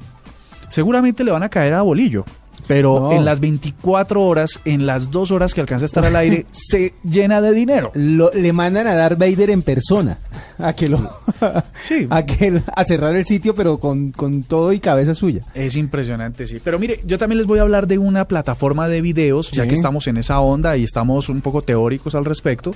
seguramente 0.70 1.24
le 1.24 1.32
van 1.32 1.44
a 1.44 1.50
caer 1.50 1.74
a 1.74 1.82
bolillo. 1.82 2.26
Pero 2.68 3.00
No. 3.00 3.12
en 3.14 3.24
las 3.24 3.40
24 3.40 4.22
horas, 4.22 4.60
en 4.66 4.86
las 4.86 5.10
dos 5.10 5.32
horas 5.32 5.54
que 5.54 5.62
alcanza 5.62 5.86
a 5.86 5.88
estar 5.88 6.04
al 6.04 6.16
aire, 6.18 6.46
se 6.52 6.96
llena 7.02 7.40
de 7.40 7.54
dinero. 7.54 7.92
Lo- 7.94 8.32
le 8.34 8.52
mandan 8.52 8.88
a 8.88 8.94
Darth 8.96 9.18
Vader 9.18 9.52
en 9.52 9.62
persona 9.62 10.18
a 10.58 10.74
que 10.74 10.90
lo 10.90 10.98
Sí. 11.80 12.08
a 12.10 12.26
que 12.26 12.62
a 12.76 12.84
cerrar 12.84 13.16
el 13.16 13.24
sitio 13.26 13.56
pero 13.56 13.78
con, 13.78 14.12
con 14.12 14.44
todo 14.44 14.74
y 14.74 14.80
cabeza 14.80 15.14
suya. 15.14 15.44
Es 15.54 15.78
impresionante, 15.78 16.46
sí. 16.46 16.58
Pero 16.62 16.78
mire, 16.78 17.00
yo 17.06 17.18
también 17.18 17.38
les 17.38 17.48
voy 17.48 17.60
a 17.60 17.62
hablar 17.62 17.88
de 17.88 18.00
una 18.00 18.26
plataforma 18.26 18.90
de 18.90 19.00
videos, 19.02 19.50
ya 19.52 19.66
que 19.66 19.76
estamos 19.76 20.08
en 20.08 20.18
esa 20.18 20.42
onda 20.42 20.76
y 20.76 20.84
estamos 20.84 21.30
un 21.30 21.40
poco 21.40 21.62
teóricos 21.62 22.16
al 22.16 22.26
respecto, 22.26 22.74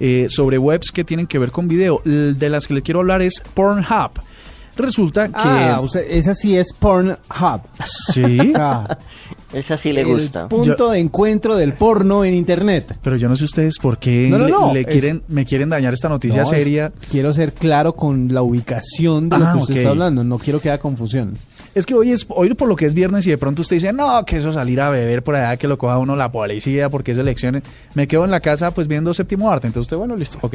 eh, 0.00 0.28
sobre 0.30 0.56
webs 0.56 0.90
que 0.92 1.04
tienen 1.04 1.26
que 1.26 1.38
ver 1.38 1.50
con 1.50 1.68
video. 1.68 2.00
De 2.06 2.48
las 2.48 2.66
que 2.66 2.72
les 2.74 2.82
quiero 2.82 3.00
hablar 3.00 3.20
es 3.20 3.42
Pornhub. 3.52 4.12
Resulta 4.76 5.28
que... 5.28 5.34
Ah, 5.36 5.80
usted- 5.82 6.04
esa 6.10 6.34
sí 6.34 6.56
es 6.56 6.72
Pornhub. 6.72 7.16
sí. 7.84 8.52
Ah, 8.56 8.98
Esa 9.52 9.76
sí 9.76 9.92
le 9.92 10.00
el 10.02 10.06
gusta. 10.08 10.48
punto 10.48 10.90
de 10.90 10.98
encuentro 10.98 11.56
del 11.56 11.72
porno 11.74 12.24
en 12.24 12.34
internet. 12.34 12.98
Pero 13.02 13.16
yo 13.16 13.28
no 13.28 13.36
sé 13.36 13.44
ustedes 13.44 13.78
por 13.78 13.98
qué 13.98 14.28
No, 14.28 14.38
no, 14.38 14.48
no, 14.48 14.74
le 14.74 14.80
es- 14.80 14.86
quieren, 14.86 15.22
me 15.28 15.44
quieren 15.46 15.70
dañar 15.70 15.94
esta 15.94 16.08
noticia 16.08 16.38
No, 16.42 16.42
es- 16.42 16.50
seria. 16.50 16.92
quiero 17.10 17.32
ser 17.32 17.52
claro 17.54 17.94
con 17.94 18.28
la 18.34 18.42
ubicación 18.42 19.28
de 19.28 19.38
lo 19.38 19.46
Ah, 19.46 19.52
que 19.52 19.58
usted 19.58 19.76
está 19.76 19.90
hablando. 19.90 20.24
No 20.24 20.38
quiero 20.38 20.60
que 20.60 20.68
haya 20.70 20.78
confusión. 20.80 21.34
Es 21.76 21.84
que 21.84 21.92
hoy 21.92 22.10
es 22.10 22.24
hoy 22.30 22.54
por 22.54 22.68
lo 22.68 22.74
que 22.74 22.86
es 22.86 22.94
viernes 22.94 23.26
y 23.26 23.30
de 23.30 23.36
pronto 23.36 23.60
usted 23.60 23.76
dice, 23.76 23.92
no, 23.92 24.24
que 24.24 24.38
eso 24.38 24.50
salir 24.50 24.80
a 24.80 24.88
beber 24.88 25.22
por 25.22 25.36
allá, 25.36 25.58
que 25.58 25.68
lo 25.68 25.76
coja 25.76 25.98
uno 25.98 26.16
la 26.16 26.32
policía 26.32 26.88
porque 26.88 27.12
es 27.12 27.18
elecciones. 27.18 27.64
Me 27.92 28.08
quedo 28.08 28.24
en 28.24 28.30
la 28.30 28.40
casa 28.40 28.70
pues 28.70 28.88
viendo 28.88 29.12
séptimo 29.12 29.52
arte. 29.52 29.66
Entonces 29.66 29.88
usted, 29.88 29.98
bueno, 29.98 30.16
listo, 30.16 30.38
ok. 30.40 30.54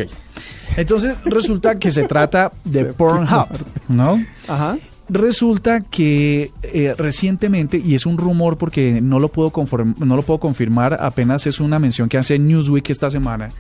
Entonces 0.78 1.16
resulta 1.26 1.78
que 1.78 1.92
se 1.92 2.08
trata 2.08 2.52
de 2.64 2.86
Pornhub, 2.98 3.50
¿no? 3.88 4.20
Ajá. 4.48 4.80
Resulta 5.14 5.82
que 5.82 6.52
eh, 6.64 6.94
recientemente, 6.98 7.78
y 7.78 7.96
es 7.96 8.06
un 8.06 8.18
rumor 8.18 8.58
porque 8.58 9.02
no 9.02 9.20
lo, 9.20 9.28
puedo 9.28 9.52
no 10.00 10.16
lo 10.16 10.22
puedo 10.22 10.40
confirmar, 10.40 10.98
apenas 11.02 11.46
es 11.48 11.60
una 11.60 11.80
mención 11.80 12.08
que 12.08 12.18
hace 12.18 12.40
Newsweek 12.40 12.92
esta 12.92 13.12
semana, 13.12 13.52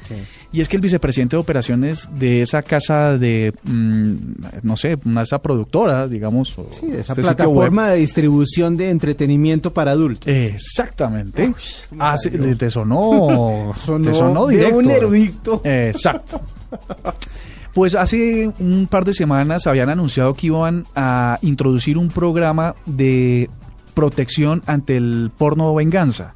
y 0.53 0.61
es 0.61 0.69
que 0.69 0.77
el 0.77 0.81
vicepresidente 0.81 1.35
de 1.35 1.41
operaciones 1.41 2.07
de 2.17 2.41
esa 2.41 2.61
casa 2.61 3.17
de, 3.17 3.53
mm, 3.63 4.15
no 4.63 4.77
sé, 4.77 4.97
una 5.03 5.23
esa 5.23 5.39
productora, 5.41 6.07
digamos, 6.07 6.55
Sí, 6.71 6.85
esa 6.89 6.99
ese 6.99 7.03
sitio 7.15 7.23
plataforma 7.23 7.89
de 7.89 7.97
distribución 7.97 8.77
de 8.77 8.89
entretenimiento 8.89 9.73
para 9.73 9.91
adultos. 9.91 10.27
exactamente. 10.33 11.53
Ah, 11.99 12.15
sí, 12.15 12.29
te 12.29 12.55
te 12.55 12.69
sonó, 12.69 13.71
te 13.73 14.13
sonó 14.13 14.47
de 14.47 14.55
directo. 14.55 14.77
un 14.77 14.89
erudito. 14.89 15.61
Exacto. 15.65 16.39
Pues 17.73 17.95
hace 17.95 18.51
un 18.59 18.87
par 18.87 19.05
de 19.05 19.13
semanas 19.13 19.65
habían 19.67 19.89
anunciado 19.89 20.33
que 20.33 20.47
iban 20.47 20.85
a 20.95 21.39
introducir 21.41 21.97
un 21.97 22.09
programa 22.09 22.75
de 22.85 23.49
protección 23.93 24.61
ante 24.65 24.97
el 24.97 25.31
porno 25.37 25.73
venganza, 25.73 26.33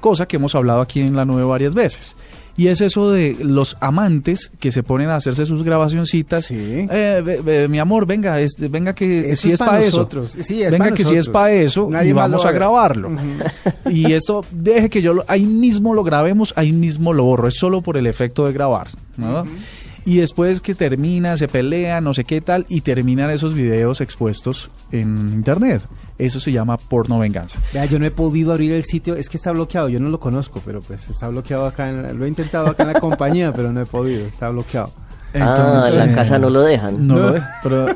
cosa 0.00 0.26
que 0.26 0.36
hemos 0.36 0.54
hablado 0.54 0.80
aquí 0.80 1.00
en 1.00 1.14
la 1.16 1.24
nube 1.24 1.44
varias 1.44 1.74
veces. 1.74 2.16
Y 2.56 2.66
es 2.66 2.80
eso 2.80 3.12
de 3.12 3.36
los 3.40 3.76
amantes 3.78 4.50
que 4.58 4.72
se 4.72 4.82
ponen 4.82 5.10
a 5.10 5.14
hacerse 5.16 5.46
sus 5.46 5.62
grabacioncitas. 5.62 6.46
Sí. 6.46 6.88
Eh, 6.90 7.66
mi 7.70 7.78
amor, 7.78 8.04
venga, 8.04 8.40
este, 8.40 8.66
venga 8.66 8.94
que 8.94 9.36
si 9.36 9.48
es 9.48 9.54
es 9.54 9.58
pa' 9.60 9.66
para 9.66 9.80
eso. 9.80 9.96
nosotros. 9.98 10.32
Sí, 10.40 10.62
es 10.64 10.72
venga 10.72 10.88
pa' 10.88 10.94
que 10.96 11.04
si 11.04 11.14
es 11.14 11.28
para 11.28 11.52
eso 11.52 11.86
Nadie 11.88 12.10
y 12.10 12.12
vamos 12.14 12.44
va 12.44 12.48
a 12.48 12.52
grabarlo. 12.52 13.12
Y 13.88 14.12
esto, 14.12 14.44
deje 14.50 14.90
que 14.90 15.00
yo 15.02 15.14
lo- 15.14 15.24
ahí 15.28 15.46
mismo 15.46 15.94
lo 15.94 16.02
grabemos, 16.02 16.52
ahí 16.56 16.72
mismo 16.72 17.12
lo 17.12 17.22
borro. 17.24 17.46
Es 17.46 17.54
solo 17.54 17.80
por 17.80 17.96
el 17.96 18.08
efecto 18.08 18.44
de 18.46 18.52
grabar. 18.52 18.88
¿no? 19.16 19.44
Y 20.08 20.16
después 20.16 20.62
que 20.62 20.74
termina, 20.74 21.36
se 21.36 21.48
pelea, 21.48 22.00
no 22.00 22.14
sé 22.14 22.24
qué 22.24 22.40
tal, 22.40 22.64
y 22.70 22.80
terminan 22.80 23.28
esos 23.28 23.52
videos 23.52 24.00
expuestos 24.00 24.70
en 24.90 25.34
internet. 25.34 25.82
Eso 26.16 26.40
se 26.40 26.50
llama 26.50 26.78
porno 26.78 27.18
venganza. 27.18 27.60
Vea, 27.74 27.84
yo 27.84 27.98
no 27.98 28.06
he 28.06 28.10
podido 28.10 28.52
abrir 28.52 28.72
el 28.72 28.84
sitio, 28.84 29.16
es 29.16 29.28
que 29.28 29.36
está 29.36 29.52
bloqueado, 29.52 29.90
yo 29.90 30.00
no 30.00 30.08
lo 30.08 30.18
conozco, 30.18 30.62
pero 30.64 30.80
pues 30.80 31.10
está 31.10 31.28
bloqueado 31.28 31.66
acá, 31.66 31.90
en 31.90 32.18
lo 32.18 32.24
he 32.24 32.28
intentado 32.28 32.68
acá 32.68 32.84
en 32.84 32.94
la 32.94 33.00
compañía, 33.00 33.52
pero 33.52 33.70
no 33.70 33.82
he 33.82 33.84
podido, 33.84 34.26
está 34.26 34.48
bloqueado. 34.48 34.94
Ah, 35.34 35.88
la 35.94 36.14
casa 36.14 36.38
no 36.38 36.50
lo 36.50 36.62
dejan. 36.62 37.06
No 37.06 37.16
lo 37.16 37.32
de- 37.32 37.42
pero 37.62 37.86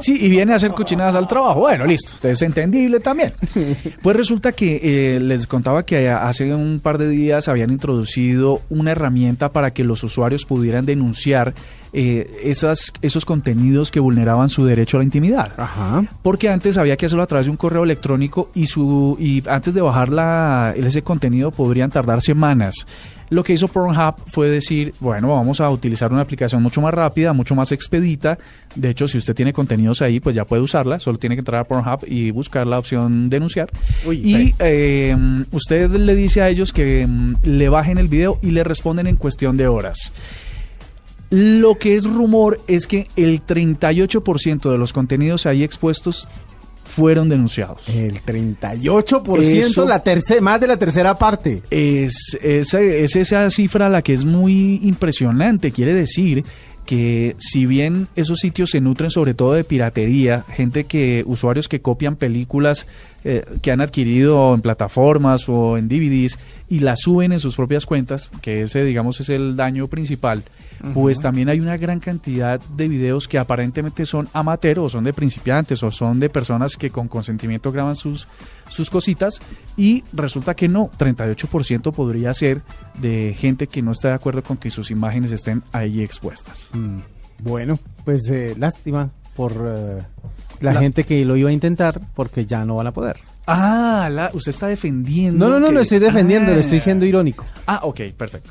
sí, 0.00 0.16
y 0.20 0.28
viene 0.28 0.52
a 0.52 0.56
hacer 0.56 0.72
cochinadas 0.72 1.14
al 1.14 1.26
trabajo. 1.26 1.60
Bueno, 1.60 1.86
listo, 1.86 2.28
es 2.28 2.42
entendible 2.42 3.00
también. 3.00 3.32
Pues 4.02 4.16
resulta 4.16 4.52
que 4.52 4.80
eh, 5.16 5.20
les 5.20 5.46
contaba 5.46 5.84
que 5.84 6.10
hace 6.10 6.54
un 6.54 6.80
par 6.82 6.98
de 6.98 7.08
días 7.08 7.48
habían 7.48 7.70
introducido 7.70 8.60
una 8.68 8.90
herramienta 8.90 9.50
para 9.50 9.72
que 9.72 9.82
los 9.84 10.02
usuarios 10.04 10.44
pudieran 10.44 10.84
denunciar 10.84 11.54
eh, 11.94 12.40
esas, 12.42 12.92
esos 13.02 13.24
contenidos 13.24 13.90
que 13.90 14.00
vulneraban 14.00 14.48
su 14.50 14.64
derecho 14.66 14.96
a 14.96 15.00
la 15.00 15.04
intimidad. 15.04 15.52
Ajá. 15.56 16.04
Porque 16.22 16.50
antes 16.50 16.76
había 16.76 16.96
que 16.96 17.06
hacerlo 17.06 17.22
a 17.22 17.26
través 17.26 17.46
de 17.46 17.50
un 17.50 17.56
correo 17.56 17.84
electrónico 17.84 18.50
y 18.54 18.66
su 18.66 19.16
y 19.18 19.42
antes 19.48 19.72
de 19.74 19.80
bajar 19.80 20.10
la, 20.10 20.74
ese 20.76 21.02
contenido 21.02 21.50
podrían 21.50 21.90
tardar 21.90 22.20
semanas. 22.20 22.74
Lo 23.30 23.42
que 23.42 23.54
hizo 23.54 23.68
Pornhub 23.68 24.16
fue 24.26 24.48
decir, 24.48 24.94
bueno, 25.00 25.28
vamos 25.28 25.60
a 25.60 25.70
utilizar 25.70 26.12
una 26.12 26.22
aplicación 26.22 26.62
mucho 26.62 26.80
más 26.80 26.92
rápida, 26.92 27.32
mucho 27.32 27.54
más 27.54 27.72
expedita. 27.72 28.38
De 28.74 28.90
hecho, 28.90 29.08
si 29.08 29.18
usted 29.18 29.34
tiene 29.34 29.52
contenidos 29.52 30.02
ahí, 30.02 30.20
pues 30.20 30.36
ya 30.36 30.44
puede 30.44 30.62
usarla. 30.62 30.98
Solo 30.98 31.18
tiene 31.18 31.34
que 31.36 31.40
entrar 31.40 31.62
a 31.62 31.64
Pornhub 31.64 32.04
y 32.06 32.30
buscar 32.30 32.66
la 32.66 32.78
opción 32.78 33.30
denunciar. 33.30 33.70
Uy, 34.06 34.20
y 34.24 34.54
eh, 34.58 35.16
usted 35.50 35.90
le 35.90 36.14
dice 36.14 36.42
a 36.42 36.48
ellos 36.48 36.72
que 36.72 37.06
mm, 37.06 37.34
le 37.44 37.68
bajen 37.68 37.98
el 37.98 38.08
video 38.08 38.38
y 38.42 38.50
le 38.50 38.64
responden 38.64 39.06
en 39.06 39.16
cuestión 39.16 39.56
de 39.56 39.68
horas. 39.68 40.12
Lo 41.30 41.78
que 41.78 41.96
es 41.96 42.04
rumor 42.04 42.60
es 42.68 42.86
que 42.86 43.08
el 43.16 43.44
38% 43.44 44.70
de 44.70 44.78
los 44.78 44.92
contenidos 44.92 45.46
ahí 45.46 45.64
expuestos 45.64 46.28
fueron 46.84 47.28
denunciados. 47.28 47.88
El 47.88 48.22
38%, 48.22 49.40
Eso- 49.40 49.86
la 49.86 50.02
tercera, 50.02 50.40
más 50.40 50.60
de 50.60 50.66
la 50.66 50.76
tercera 50.76 51.16
parte. 51.18 51.62
Es, 51.70 52.38
esa, 52.42 52.80
es 52.80 53.16
esa 53.16 53.48
cifra 53.50 53.88
la 53.88 54.02
que 54.02 54.12
es 54.14 54.24
muy 54.24 54.80
impresionante. 54.82 55.72
Quiere 55.72 55.94
decir 55.94 56.44
que 56.84 57.34
si 57.38 57.64
bien 57.66 58.08
esos 58.14 58.40
sitios 58.40 58.70
se 58.70 58.80
nutren 58.80 59.10
sobre 59.10 59.32
todo 59.34 59.54
de 59.54 59.64
piratería, 59.64 60.44
gente 60.52 60.84
que, 60.84 61.22
usuarios 61.26 61.68
que 61.68 61.80
copian 61.80 62.16
películas 62.16 62.86
eh, 63.24 63.42
que 63.62 63.70
han 63.72 63.80
adquirido 63.80 64.54
en 64.54 64.60
plataformas 64.60 65.48
o 65.48 65.78
en 65.78 65.88
DVDs 65.88 66.38
y 66.68 66.80
las 66.80 67.00
suben 67.00 67.32
en 67.32 67.40
sus 67.40 67.56
propias 67.56 67.86
cuentas, 67.86 68.30
que 68.42 68.62
ese 68.62 68.84
digamos 68.84 69.18
es 69.20 69.30
el 69.30 69.56
daño 69.56 69.88
principal, 69.88 70.42
pues 70.92 71.18
también 71.20 71.48
hay 71.48 71.60
una 71.60 71.76
gran 71.76 71.98
cantidad 72.00 72.60
de 72.60 72.88
videos 72.88 73.26
que 73.28 73.38
aparentemente 73.38 74.04
son 74.06 74.28
amateur 74.32 74.78
o 74.80 74.88
son 74.88 75.04
de 75.04 75.12
principiantes 75.12 75.82
o 75.82 75.90
son 75.90 76.20
de 76.20 76.28
personas 76.30 76.76
que 76.76 76.90
con 76.90 77.08
consentimiento 77.08 77.72
graban 77.72 77.96
sus, 77.96 78.28
sus 78.68 78.90
cositas 78.90 79.40
y 79.76 80.04
resulta 80.12 80.54
que 80.54 80.68
no, 80.68 80.90
38% 80.98 81.92
podría 81.92 82.34
ser 82.34 82.62
de 83.00 83.34
gente 83.38 83.66
que 83.66 83.82
no 83.82 83.92
está 83.92 84.08
de 84.08 84.14
acuerdo 84.14 84.42
con 84.42 84.56
que 84.56 84.70
sus 84.70 84.90
imágenes 84.90 85.32
estén 85.32 85.62
ahí 85.72 86.02
expuestas. 86.02 86.68
Mm, 86.72 86.98
Bueno, 87.42 87.78
pues 88.04 88.28
eh, 88.30 88.54
lástima 88.58 89.10
por 89.34 89.52
eh, 89.52 90.02
la, 90.60 90.72
La- 90.74 90.80
gente 90.80 91.04
que 91.04 91.24
lo 91.24 91.36
iba 91.36 91.50
a 91.50 91.52
intentar 91.52 92.00
porque 92.14 92.46
ya 92.46 92.64
no 92.64 92.76
van 92.76 92.86
a 92.86 92.92
poder. 92.92 93.16
Ah, 93.46 94.08
la- 94.10 94.30
usted 94.32 94.50
está 94.50 94.68
defendiendo. 94.68 95.46
No, 95.46 95.52
no, 95.52 95.60
no, 95.60 95.68
que- 95.68 95.74
lo 95.74 95.80
estoy 95.80 95.98
defendiendo, 95.98 96.52
Ah. 96.52 96.54
lo 96.54 96.60
estoy 96.60 96.80
siendo 96.80 97.04
irónico. 97.04 97.44
Ah, 97.66 97.80
ok, 97.82 98.00
perfecto. 98.16 98.50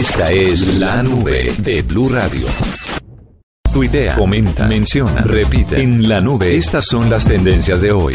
Esta 0.00 0.32
es 0.32 0.78
la 0.78 1.02
nube 1.02 1.52
de 1.58 1.82
Blue 1.82 2.08
Radio. 2.08 2.46
Tuitea, 3.70 4.16
comenta, 4.16 4.66
menciona, 4.66 5.20
repite. 5.20 5.82
En 5.82 6.08
la 6.08 6.22
nube, 6.22 6.56
estas 6.56 6.86
son 6.86 7.10
las 7.10 7.28
tendencias 7.28 7.82
de 7.82 7.92
hoy. 7.92 8.14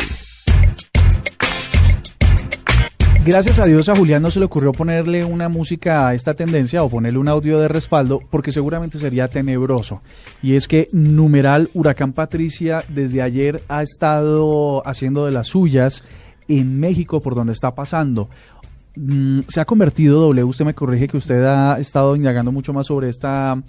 Gracias 3.24 3.60
a 3.60 3.66
Dios 3.66 3.88
a 3.88 3.96
Julián 3.96 4.24
no 4.24 4.32
se 4.32 4.40
le 4.40 4.46
ocurrió 4.46 4.72
ponerle 4.72 5.26
una 5.26 5.48
música 5.48 6.08
a 6.08 6.16
esta 6.16 6.34
tendencia 6.34 6.82
o 6.82 6.90
ponerle 6.90 7.20
un 7.20 7.30
audio 7.30 7.60
de 7.60 7.68
respaldo 7.68 8.20
porque 8.32 8.52
seguramente 8.52 8.98
sería 8.98 9.28
tenebroso. 9.28 10.02
Y 10.42 10.56
es 10.56 10.68
que 10.68 10.88
numeral 10.92 11.70
Huracán 11.76 12.14
Patricia 12.14 12.84
desde 12.90 13.22
ayer 13.22 13.62
ha 13.68 13.84
estado 13.84 14.82
haciendo 14.88 15.28
de 15.28 15.34
las 15.34 15.50
suyas 15.50 16.02
en 16.48 16.80
México 16.80 17.22
por 17.22 17.36
donde 17.36 17.54
está 17.54 17.76
pasando. 17.76 18.30
Mm, 18.96 19.42
se 19.48 19.60
ha 19.62 19.66
convertido, 19.66 20.22
W, 20.22 20.44
usted 20.44 20.66
me 20.66 20.74
corrige 20.74 21.08
que 21.08 21.18
usted 21.18 21.44
ha 21.44 21.80
estado 21.80 22.16
indagando 22.16 22.52
mucho 22.52 22.74
más 22.74 22.88
sobre 22.88 23.10
esta 23.10 23.62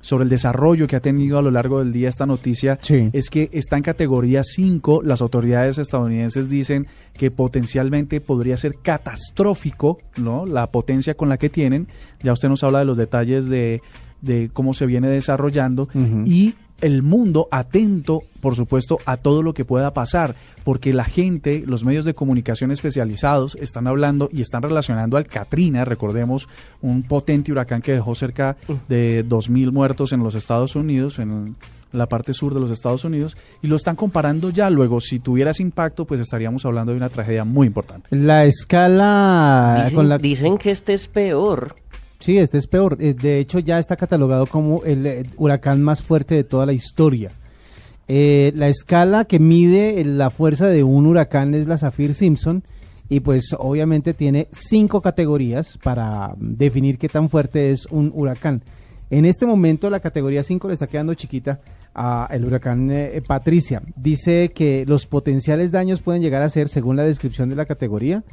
sobre 0.00 0.24
el 0.24 0.28
desarrollo 0.28 0.86
que 0.86 0.96
ha 0.96 1.00
tenido 1.00 1.38
a 1.38 1.42
lo 1.42 1.50
largo 1.50 1.78
del 1.78 1.90
día 1.90 2.10
esta 2.10 2.26
noticia 2.26 2.78
Sí. 2.82 3.08
es 3.14 3.30
que 3.30 3.48
está 3.54 3.78
en 3.78 3.82
categoría 3.82 4.42
5. 4.42 5.00
Las 5.02 5.22
autoridades 5.22 5.78
estadounidenses 5.78 6.50
dicen 6.50 6.86
que 7.14 7.30
potencialmente 7.30 8.20
podría 8.20 8.58
ser 8.58 8.74
catastrófico, 8.82 9.96
¿no? 10.18 10.44
La 10.44 10.66
potencia 10.70 11.14
con 11.14 11.30
la 11.30 11.38
que 11.38 11.48
tienen. 11.48 11.88
Ya 12.22 12.34
usted 12.34 12.50
nos 12.50 12.62
habla 12.62 12.80
de 12.80 12.84
los 12.84 12.98
detalles 12.98 13.48
de, 13.48 13.80
de 14.20 14.50
cómo 14.52 14.74
se 14.74 14.84
viene 14.84 15.08
desarrollando. 15.08 15.88
Y 16.26 16.54
el 16.80 17.02
mundo 17.02 17.48
atento, 17.50 18.22
por 18.40 18.56
supuesto, 18.56 18.98
a 19.06 19.16
todo 19.16 19.42
lo 19.42 19.54
que 19.54 19.64
pueda 19.64 19.92
pasar, 19.92 20.36
porque 20.64 20.92
la 20.92 21.04
gente, 21.04 21.62
los 21.66 21.84
medios 21.84 22.04
de 22.04 22.14
comunicación 22.14 22.70
especializados 22.70 23.56
están 23.60 23.86
hablando 23.86 24.28
y 24.32 24.40
están 24.40 24.62
relacionando 24.62 25.16
al 25.16 25.26
Katrina, 25.26 25.84
recordemos, 25.84 26.48
un 26.82 27.02
potente 27.02 27.52
huracán 27.52 27.82
que 27.82 27.92
dejó 27.92 28.14
cerca 28.14 28.56
de 28.88 29.24
2.000 29.26 29.72
muertos 29.72 30.12
en 30.12 30.22
los 30.22 30.34
Estados 30.34 30.76
Unidos, 30.76 31.18
en 31.18 31.56
la 31.92 32.06
parte 32.06 32.34
sur 32.34 32.52
de 32.54 32.60
los 32.60 32.70
Estados 32.70 33.04
Unidos, 33.04 33.36
y 33.62 33.68
lo 33.68 33.76
están 33.76 33.96
comparando 33.96 34.50
ya. 34.50 34.68
Luego, 34.68 35.00
si 35.00 35.20
tuviera 35.20 35.52
ese 35.52 35.62
impacto, 35.62 36.04
pues 36.04 36.20
estaríamos 36.20 36.66
hablando 36.66 36.92
de 36.92 36.98
una 36.98 37.08
tragedia 37.08 37.44
muy 37.44 37.66
importante. 37.66 38.08
La 38.10 38.44
escala 38.44 39.82
Dicen, 39.84 39.94
con 39.94 40.08
la 40.08 40.18
dicen 40.18 40.58
que 40.58 40.70
este 40.70 40.94
es 40.94 41.06
peor. 41.06 41.76
Sí, 42.18 42.38
este 42.38 42.58
es 42.58 42.66
peor. 42.66 42.96
Eh, 43.00 43.14
De 43.14 43.38
hecho, 43.38 43.58
ya 43.58 43.78
está 43.78 43.96
catalogado 43.96 44.46
como 44.46 44.82
el 44.84 45.06
eh, 45.06 45.22
huracán 45.36 45.82
más 45.82 46.02
fuerte 46.02 46.34
de 46.34 46.44
toda 46.44 46.66
la 46.66 46.72
historia. 46.72 47.32
Eh, 48.06 48.52
la 48.54 48.68
escala 48.68 49.24
que 49.24 49.38
mide 49.38 50.02
la 50.04 50.30
fuerza 50.30 50.68
de 50.68 50.84
un 50.84 51.06
huracán 51.06 51.54
es 51.54 51.66
la 51.66 51.78
Saffir 51.78 52.14
Simpson 52.14 52.62
y 53.08 53.20
pues 53.20 53.54
obviamente 53.58 54.12
tiene 54.12 54.48
cinco 54.52 55.00
categorías 55.00 55.78
para 55.82 56.34
definir 56.38 56.98
qué 56.98 57.08
tan 57.08 57.30
fuerte 57.30 57.70
es 57.70 57.86
un 57.86 58.12
huracán. 58.14 58.62
En 59.10 59.24
este 59.24 59.46
momento 59.46 59.90
la 59.90 60.00
categoría 60.00 60.42
5 60.42 60.66
le 60.66 60.74
está 60.74 60.86
quedando 60.86 61.14
chiquita 61.14 61.60
al 61.92 62.44
huracán 62.44 62.90
Patricia. 63.26 63.82
Dice 63.94 64.50
que 64.52 64.84
los 64.86 65.06
potenciales 65.06 65.70
daños 65.70 66.00
pueden 66.00 66.22
llegar 66.22 66.42
a 66.42 66.48
ser, 66.48 66.68
según 66.68 66.96
la 66.96 67.04
descripción 67.04 67.50
de 67.50 67.54
la 67.54 67.66
categoría, 67.66 68.24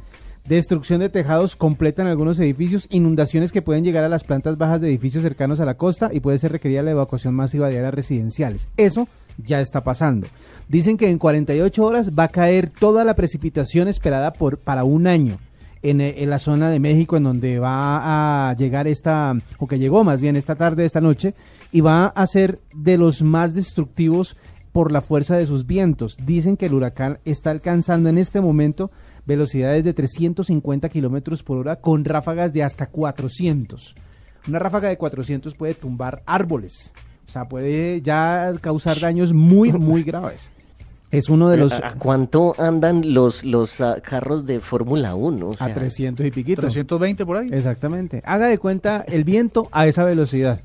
destrucción 0.46 1.00
de 1.00 1.08
tejados 1.08 1.56
completa 1.56 2.02
en 2.02 2.08
algunos 2.08 2.38
edificios, 2.40 2.86
inundaciones 2.90 3.52
que 3.52 3.62
pueden 3.62 3.84
llegar 3.84 4.04
a 4.04 4.08
las 4.08 4.24
plantas 4.24 4.58
bajas 4.58 4.80
de 4.80 4.88
edificios 4.88 5.22
cercanos 5.22 5.60
a 5.60 5.64
la 5.64 5.76
costa 5.76 6.10
y 6.12 6.20
puede 6.20 6.38
ser 6.38 6.52
requerida 6.52 6.82
la 6.82 6.90
evacuación 6.90 7.34
masiva 7.34 7.68
de 7.68 7.78
áreas 7.78 7.94
residenciales. 7.94 8.68
Eso 8.76 9.08
ya 9.38 9.60
está 9.60 9.84
pasando. 9.84 10.26
Dicen 10.68 10.96
que 10.96 11.08
en 11.08 11.18
48 11.18 11.84
horas 11.84 12.10
va 12.10 12.24
a 12.24 12.28
caer 12.28 12.70
toda 12.70 13.04
la 13.04 13.14
precipitación 13.14 13.88
esperada 13.88 14.32
por, 14.32 14.58
para 14.58 14.84
un 14.84 15.06
año. 15.06 15.38
En, 15.84 16.00
eh, 16.00 16.22
en 16.22 16.30
la 16.30 16.38
zona 16.38 16.70
de 16.70 16.78
México, 16.78 17.16
en 17.16 17.24
donde 17.24 17.58
va 17.58 18.50
a 18.50 18.54
llegar 18.54 18.86
esta, 18.86 19.34
o 19.58 19.66
que 19.66 19.80
llegó 19.80 20.04
más 20.04 20.20
bien 20.20 20.36
esta 20.36 20.54
tarde, 20.54 20.84
esta 20.84 21.00
noche, 21.00 21.34
y 21.72 21.80
va 21.80 22.06
a 22.06 22.24
ser 22.28 22.60
de 22.72 22.98
los 22.98 23.22
más 23.22 23.52
destructivos 23.52 24.36
por 24.70 24.92
la 24.92 25.02
fuerza 25.02 25.36
de 25.36 25.46
sus 25.46 25.66
vientos. 25.66 26.16
Dicen 26.24 26.56
que 26.56 26.66
el 26.66 26.74
huracán 26.74 27.18
está 27.24 27.50
alcanzando 27.50 28.08
en 28.08 28.18
este 28.18 28.40
momento 28.40 28.92
velocidades 29.26 29.84
de 29.84 29.94
350 29.94 30.88
kilómetros 30.88 31.42
por 31.42 31.58
hora 31.58 31.76
con 31.76 32.04
ráfagas 32.04 32.52
de 32.52 32.62
hasta 32.62 32.86
400. 32.86 33.94
Una 34.48 34.58
ráfaga 34.58 34.88
de 34.88 34.98
400 34.98 35.54
puede 35.54 35.74
tumbar 35.74 36.22
árboles. 36.26 36.92
O 37.28 37.32
sea, 37.32 37.48
puede 37.48 38.02
ya 38.02 38.52
causar 38.60 38.98
daños 39.00 39.32
muy, 39.32 39.72
muy 39.72 40.02
graves. 40.02 40.50
Es 41.10 41.28
uno 41.28 41.50
de 41.50 41.58
los... 41.58 41.72
¿A 41.72 41.94
cuánto 41.98 42.54
andan 42.58 43.14
los, 43.14 43.44
los 43.44 43.80
ah, 43.82 44.00
carros 44.02 44.46
de 44.46 44.60
Fórmula 44.60 45.14
1? 45.14 45.46
O 45.46 45.52
A 45.52 45.56
sea, 45.56 45.74
300 45.74 46.26
y 46.26 46.30
piquito. 46.30 46.62
320 46.62 47.26
por 47.26 47.36
ahí. 47.36 47.48
Exactamente. 47.50 48.22
Haga 48.24 48.46
de 48.46 48.58
cuenta 48.58 49.04
el 49.06 49.22
viento 49.22 49.68
a 49.72 49.86
esa 49.86 50.04
velocidad. 50.04 50.62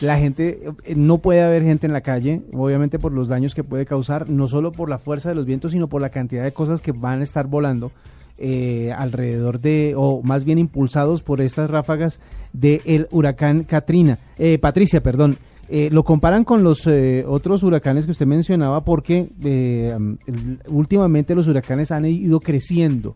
La 0.00 0.18
gente, 0.18 0.60
eh, 0.84 0.94
no 0.96 1.18
puede 1.18 1.42
haber 1.42 1.62
gente 1.62 1.86
en 1.86 1.92
la 1.92 2.00
calle, 2.00 2.42
obviamente 2.52 2.98
por 2.98 3.12
los 3.12 3.28
daños 3.28 3.54
que 3.54 3.64
puede 3.64 3.84
causar, 3.84 4.30
no 4.30 4.46
solo 4.46 4.72
por 4.72 4.88
la 4.88 4.98
fuerza 4.98 5.28
de 5.28 5.34
los 5.34 5.44
vientos, 5.44 5.72
sino 5.72 5.88
por 5.88 6.00
la 6.00 6.08
cantidad 6.08 6.42
de 6.42 6.52
cosas 6.52 6.80
que 6.80 6.92
van 6.92 7.20
a 7.20 7.24
estar 7.24 7.46
volando. 7.46 7.92
eh, 8.42 8.90
alrededor 8.96 9.60
de, 9.60 9.92
o 9.94 10.22
más 10.22 10.44
bien 10.46 10.58
impulsados 10.58 11.20
por 11.20 11.42
estas 11.42 11.68
ráfagas 11.68 12.20
del 12.54 13.06
huracán 13.10 13.64
Katrina, 13.64 14.18
eh, 14.38 14.58
Patricia, 14.58 15.02
perdón. 15.02 15.36
Eh, 15.68 15.90
lo 15.92 16.04
comparan 16.04 16.42
con 16.42 16.64
los 16.64 16.88
otros 17.28 17.62
huracanes 17.62 18.06
que 18.06 18.12
usted 18.12 18.26
mencionaba 18.26 18.80
porque 18.80 19.28
últimamente 20.68 21.34
los 21.34 21.46
huracanes 21.46 21.92
han 21.92 22.06
ido 22.06 22.40
creciendo. 22.40 23.14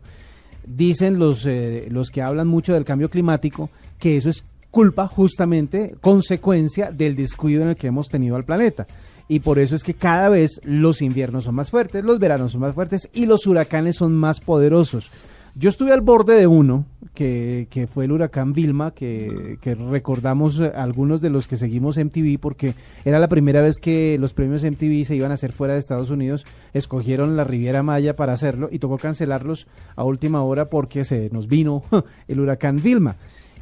Dicen 0.66 1.18
los, 1.18 1.48
los 1.88 2.10
que 2.10 2.22
hablan 2.22 2.46
mucho 2.46 2.74
del 2.74 2.84
cambio 2.84 3.08
climático 3.10 3.70
que 3.98 4.18
eso 4.18 4.28
es 4.28 4.44
culpa 4.74 5.06
justamente, 5.06 5.94
consecuencia 6.00 6.90
del 6.90 7.14
descuido 7.14 7.62
en 7.62 7.68
el 7.68 7.76
que 7.76 7.86
hemos 7.86 8.08
tenido 8.08 8.34
al 8.34 8.44
planeta 8.44 8.88
y 9.28 9.38
por 9.38 9.60
eso 9.60 9.76
es 9.76 9.84
que 9.84 9.94
cada 9.94 10.28
vez 10.28 10.60
los 10.64 11.00
inviernos 11.00 11.44
son 11.44 11.54
más 11.54 11.70
fuertes, 11.70 12.04
los 12.04 12.18
veranos 12.18 12.50
son 12.52 12.60
más 12.60 12.74
fuertes 12.74 13.08
y 13.14 13.26
los 13.26 13.46
huracanes 13.46 13.96
son 13.96 14.12
más 14.14 14.40
poderosos. 14.40 15.12
Yo 15.56 15.70
estuve 15.70 15.92
al 15.92 16.00
borde 16.00 16.34
de 16.34 16.48
uno, 16.48 16.84
que, 17.14 17.68
que 17.70 17.86
fue 17.86 18.06
el 18.06 18.12
huracán 18.12 18.52
Vilma, 18.52 18.90
que, 18.90 19.56
que, 19.60 19.76
recordamos 19.76 20.60
algunos 20.60 21.20
de 21.20 21.30
los 21.30 21.46
que 21.46 21.56
seguimos 21.56 21.96
MTV, 21.96 22.40
porque 22.40 22.74
era 23.04 23.20
la 23.20 23.28
primera 23.28 23.60
vez 23.62 23.78
que 23.78 24.18
los 24.18 24.32
premios 24.32 24.64
MTV 24.64 25.04
se 25.04 25.14
iban 25.14 25.30
a 25.30 25.34
hacer 25.34 25.52
fuera 25.52 25.74
de 25.74 25.78
Estados 25.78 26.10
Unidos, 26.10 26.44
escogieron 26.72 27.36
la 27.36 27.44
Riviera 27.44 27.84
Maya 27.84 28.16
para 28.16 28.32
hacerlo 28.32 28.68
y 28.72 28.80
tocó 28.80 28.98
cancelarlos 28.98 29.68
a 29.94 30.02
última 30.02 30.42
hora 30.42 30.68
porque 30.68 31.04
se 31.04 31.30
nos 31.30 31.46
vino 31.46 31.84
el 32.26 32.40
huracán 32.40 32.82
Vilma. 32.82 33.14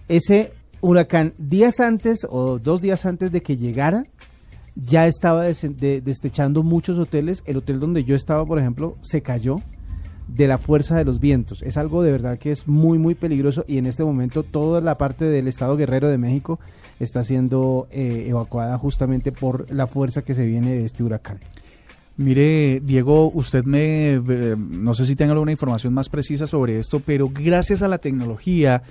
Ese 0.09 0.55
huracán 0.83 1.33
días 1.38 1.81
antes 1.81 2.27
o 2.29 2.59
dos 2.59 2.83
días 2.83 3.07
antes 3.07 3.33
de 3.33 3.40
que 3.40 3.57
llegara, 3.57 4.05
ya 4.75 5.07
estaba 5.07 5.45
destechando 5.45 6.62
muchos 6.62 6.99
hoteles. 6.99 7.42
El 7.47 7.59
hotel 7.59 7.81
donde 7.81 8.05
yo 8.05 8.14
estaba, 8.14 8.45
por 8.45 8.59
ejemplo, 8.59 8.95
se 9.01 9.23
cayó 9.23 9.57
de 10.29 10.47
la 10.47 10.59
fuerza 10.59 10.97
de 10.97 11.05
los 11.05 11.21
vientos. 11.21 11.62
Es 11.62 11.77
algo 11.77 12.03
de 12.03 12.12
verdad 12.12 12.38
que 12.38 12.51
es 12.51 12.66
muy, 12.66 12.99
muy 12.99 13.14
peligroso 13.14 13.64
y 13.66 13.79
en 13.79 13.87
este 13.87 14.05
momento 14.05 14.42
toda 14.42 14.81
la 14.81 14.97
parte 14.97 15.25
del 15.25 15.49
estado 15.49 15.77
guerrero 15.77 16.09
de 16.09 16.18
México 16.18 16.59
está 17.01 17.25
siendo 17.25 17.87
eh, 17.90 18.27
evacuada 18.29 18.79
justamente 18.79 19.33
por 19.33 19.71
la 19.71 19.87
fuerza 19.87 20.23
que 20.23 20.35
se 20.35 20.47
viene 20.47 20.71
de 20.71 20.85
este 20.85 21.03
huracán. 21.03 21.38
Mire, 22.16 22.81
Diego, 22.81 23.31
usted 23.31 23.64
me, 23.64 24.14
eh, 24.14 24.57
no 24.57 24.95
sé 24.95 25.07
si 25.07 25.16
tenga 25.16 25.33
alguna 25.33 25.53
información 25.53 25.95
más 25.95 26.09
precisa 26.09 26.47
sobre 26.47 26.79
esto, 26.79 27.01
pero 27.01 27.29
gracias 27.29 27.83
a 27.83 27.88
la 27.88 27.99
tecnología, 27.99 28.83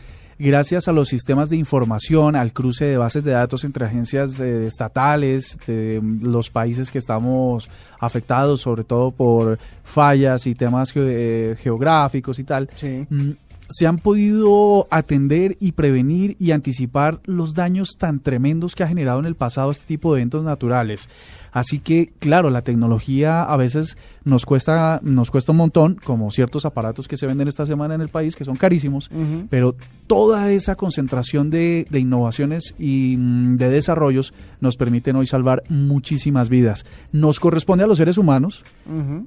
gracias 0.42 0.88
a 0.88 0.92
los 0.92 1.08
sistemas 1.08 1.50
de 1.50 1.58
información, 1.58 2.36
al 2.36 2.52
cruce 2.52 2.86
de 2.86 2.98
bases 2.98 3.24
de 3.24 3.32
datos 3.32 3.64
entre 3.64 3.86
agencias 3.86 4.40
eh, 4.40 4.66
estatales 4.66 5.58
de 5.68 6.02
los 6.22 6.50
países 6.50 6.90
que 6.90 6.98
estamos 6.98 7.70
afectados, 8.00 8.62
sobre 8.62 8.84
todo 8.84 9.12
por 9.12 9.60
fallas 9.84 10.48
y 10.48 10.56
temas 10.56 10.92
eh, 10.96 11.56
geográficos 11.60 12.40
y 12.40 12.44
tal, 12.44 12.70
mm, 13.10 13.32
se 13.72 13.88
han 13.88 13.98
podido 13.98 14.88
atender 14.92 15.58
y 15.60 15.72
prevenir 15.72 16.36
y 16.40 16.52
anticipar 16.52 17.22
los 17.26 17.56
daños 17.56 17.96
tan 17.98 18.20
tremendos 18.20 18.76
que 18.76 18.84
ha 18.84 18.88
generado 18.88 19.20
en 19.20 19.26
el 19.26 19.36
pasado 19.36 19.72
este 19.72 19.86
tipo 19.86 20.14
de 20.14 20.22
eventos 20.22 20.44
naturales. 20.44 21.10
Así 21.54 21.80
que, 21.80 22.14
claro, 22.20 22.50
la 22.50 22.62
tecnología 22.62 23.44
a 23.44 23.58
veces 23.58 23.98
nos 24.24 24.46
cuesta, 24.46 25.00
nos 25.04 25.32
cuesta 25.32 25.52
un 25.52 25.58
montón, 25.58 25.96
como 26.02 26.32
ciertos 26.32 26.66
aparatos 26.66 27.08
que 27.08 27.18
se 27.18 27.28
venden 27.28 27.48
esta 27.48 27.66
semana 27.66 27.96
en 27.96 28.02
el 28.02 28.08
país, 28.08 28.36
que 28.36 28.46
son 28.46 28.56
carísimos, 28.56 29.10
pero 29.50 29.76
toda 30.08 30.52
esa 30.52 30.76
concentración 30.76 31.50
de, 31.50 31.86
innovaciones 31.92 32.74
y 32.80 33.16
mm, 33.18 33.58
de 33.58 33.70
desarrollos 33.70 34.34
nos 34.62 34.78
permiten 34.78 35.16
hoy 35.16 35.28
salvar 35.28 35.64
muchísimas 35.70 36.50
vidas. 36.50 36.86
Nos 37.12 37.40
corresponde 37.40 37.84
a 37.84 37.88
los 37.88 37.98
seres 37.98 38.18
humanos 38.18 38.64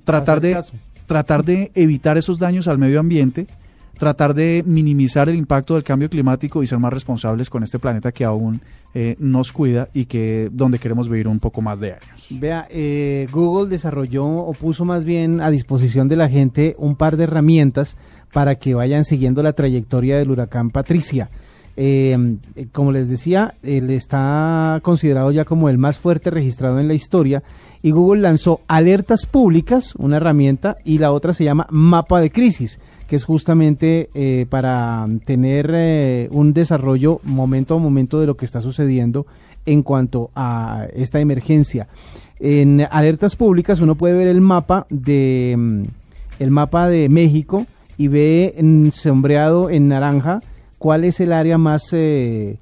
tratar 0.04 0.40
de 0.40 0.58
tratar 1.06 1.44
de 1.44 1.70
evitar 1.74 2.16
esos 2.16 2.38
daños 2.38 2.66
al 2.68 2.78
medio 2.78 3.00
ambiente, 3.00 3.46
tratar 3.98 4.34
de 4.34 4.62
minimizar 4.66 5.28
el 5.28 5.36
impacto 5.36 5.74
del 5.74 5.84
cambio 5.84 6.10
climático 6.10 6.62
y 6.62 6.66
ser 6.66 6.78
más 6.78 6.92
responsables 6.92 7.50
con 7.50 7.62
este 7.62 7.78
planeta 7.78 8.12
que 8.12 8.24
aún 8.24 8.60
eh, 8.94 9.16
nos 9.18 9.52
cuida 9.52 9.88
y 9.92 10.04
que 10.04 10.48
donde 10.52 10.78
queremos 10.78 11.08
vivir 11.08 11.28
un 11.28 11.40
poco 11.40 11.60
más 11.60 11.80
de 11.80 11.92
años. 11.92 12.26
Vea, 12.30 12.66
eh, 12.70 13.26
Google 13.32 13.68
desarrolló 13.68 14.26
o 14.26 14.52
puso 14.52 14.84
más 14.84 15.04
bien 15.04 15.40
a 15.40 15.50
disposición 15.50 16.08
de 16.08 16.16
la 16.16 16.28
gente 16.28 16.74
un 16.78 16.96
par 16.96 17.16
de 17.16 17.24
herramientas 17.24 17.96
para 18.32 18.56
que 18.56 18.74
vayan 18.74 19.04
siguiendo 19.04 19.42
la 19.42 19.52
trayectoria 19.52 20.18
del 20.18 20.30
huracán 20.30 20.70
Patricia. 20.70 21.30
Eh, 21.76 22.36
como 22.72 22.92
les 22.92 23.08
decía, 23.08 23.54
él 23.62 23.90
está 23.90 24.78
considerado 24.82 25.32
ya 25.32 25.44
como 25.44 25.68
el 25.68 25.78
más 25.78 25.98
fuerte 25.98 26.30
registrado 26.30 26.78
en 26.78 26.86
la 26.86 26.94
historia 26.94 27.42
y 27.82 27.90
Google 27.90 28.22
lanzó 28.22 28.60
alertas 28.68 29.26
públicas, 29.26 29.94
una 29.96 30.18
herramienta, 30.18 30.76
y 30.84 30.98
la 30.98 31.12
otra 31.12 31.32
se 31.34 31.44
llama 31.44 31.66
mapa 31.70 32.20
de 32.20 32.30
crisis 32.30 32.78
que 33.06 33.16
es 33.16 33.24
justamente 33.24 34.08
eh, 34.14 34.46
para 34.48 35.06
tener 35.24 35.70
eh, 35.74 36.28
un 36.32 36.52
desarrollo 36.52 37.20
momento 37.24 37.74
a 37.74 37.78
momento 37.78 38.20
de 38.20 38.26
lo 38.26 38.36
que 38.36 38.46
está 38.46 38.60
sucediendo 38.60 39.26
en 39.66 39.82
cuanto 39.82 40.30
a 40.34 40.86
esta 40.94 41.20
emergencia. 41.20 41.86
En 42.40 42.86
alertas 42.90 43.36
públicas 43.36 43.80
uno 43.80 43.94
puede 43.94 44.16
ver 44.16 44.28
el 44.28 44.40
mapa 44.40 44.86
de 44.90 45.54
mm, 45.56 45.82
el 46.38 46.50
mapa 46.50 46.88
de 46.88 47.08
México 47.08 47.66
y 47.96 48.08
ve 48.08 48.54
sombreado 48.92 49.70
en 49.70 49.88
naranja 49.88 50.40
cuál 50.84 51.04
es 51.04 51.18
el 51.20 51.32
área 51.32 51.56
más 51.56 51.94
eh, 51.94 52.58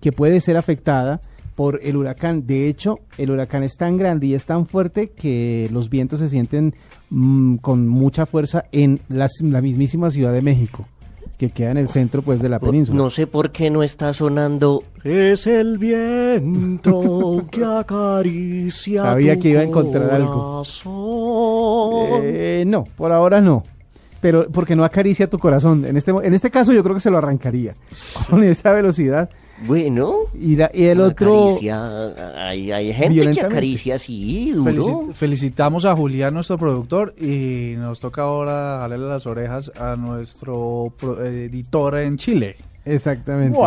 que 0.00 0.10
puede 0.10 0.40
ser 0.40 0.56
afectada 0.56 1.20
por 1.54 1.78
el 1.84 1.96
huracán. 1.96 2.48
De 2.48 2.68
hecho, 2.68 2.98
el 3.16 3.30
huracán 3.30 3.62
es 3.62 3.76
tan 3.76 3.96
grande 3.96 4.26
y 4.26 4.34
es 4.34 4.44
tan 4.44 4.66
fuerte 4.66 5.10
que 5.10 5.68
los 5.70 5.88
vientos 5.88 6.18
se 6.18 6.28
sienten 6.28 6.74
mm, 7.10 7.58
con 7.58 7.86
mucha 7.86 8.26
fuerza 8.26 8.64
en 8.72 8.98
la 9.08 9.28
mismísima 9.60 10.10
Ciudad 10.10 10.32
de 10.32 10.42
México 10.42 10.88
que 11.38 11.50
queda 11.50 11.70
en 11.70 11.76
el 11.76 11.88
centro 11.88 12.22
pues 12.22 12.42
de 12.42 12.48
la 12.48 12.58
península. 12.58 12.96
No 12.96 13.08
sé 13.08 13.28
por 13.28 13.52
qué 13.52 13.70
no 13.70 13.84
está 13.84 14.12
sonando 14.12 14.82
Es 15.04 15.46
el 15.46 15.78
viento 15.78 17.46
que 17.52 17.64
acaricia 17.64 19.02
Sabía 19.02 19.38
que 19.38 19.50
iba 19.50 19.60
a 19.60 19.64
encontrar 19.64 20.10
algo. 20.10 20.64
Eh, 22.20 22.64
no, 22.66 22.82
por 22.96 23.12
ahora 23.12 23.40
no. 23.40 23.62
Pero 24.24 24.48
porque 24.50 24.74
no 24.74 24.84
acaricia 24.84 25.28
tu 25.28 25.38
corazón. 25.38 25.84
En 25.84 25.98
este 25.98 26.10
en 26.10 26.32
este 26.32 26.50
caso 26.50 26.72
yo 26.72 26.82
creo 26.82 26.94
que 26.94 27.02
se 27.02 27.10
lo 27.10 27.18
arrancaría 27.18 27.74
con 28.30 28.42
esa 28.42 28.72
velocidad. 28.72 29.28
Bueno. 29.66 30.20
Y, 30.32 30.58
el 30.58 31.02
otro. 31.02 31.58
hay, 31.58 32.94
gente 32.94 33.32
que 33.34 33.40
acaricia 33.42 33.96
así, 33.96 34.52
duro. 34.52 35.10
felicitamos 35.12 35.84
a 35.84 35.94
Julián, 35.94 36.32
nuestro 36.32 36.56
productor, 36.56 37.14
y 37.20 37.74
nos 37.76 38.00
toca 38.00 38.22
ahora 38.22 38.78
darle 38.78 38.96
las 38.96 39.26
orejas 39.26 39.70
a 39.78 39.94
nuestro 39.96 40.94
editor 41.22 41.98
en 41.98 42.16
Chile. 42.16 42.56
Exactamente. 42.86 43.58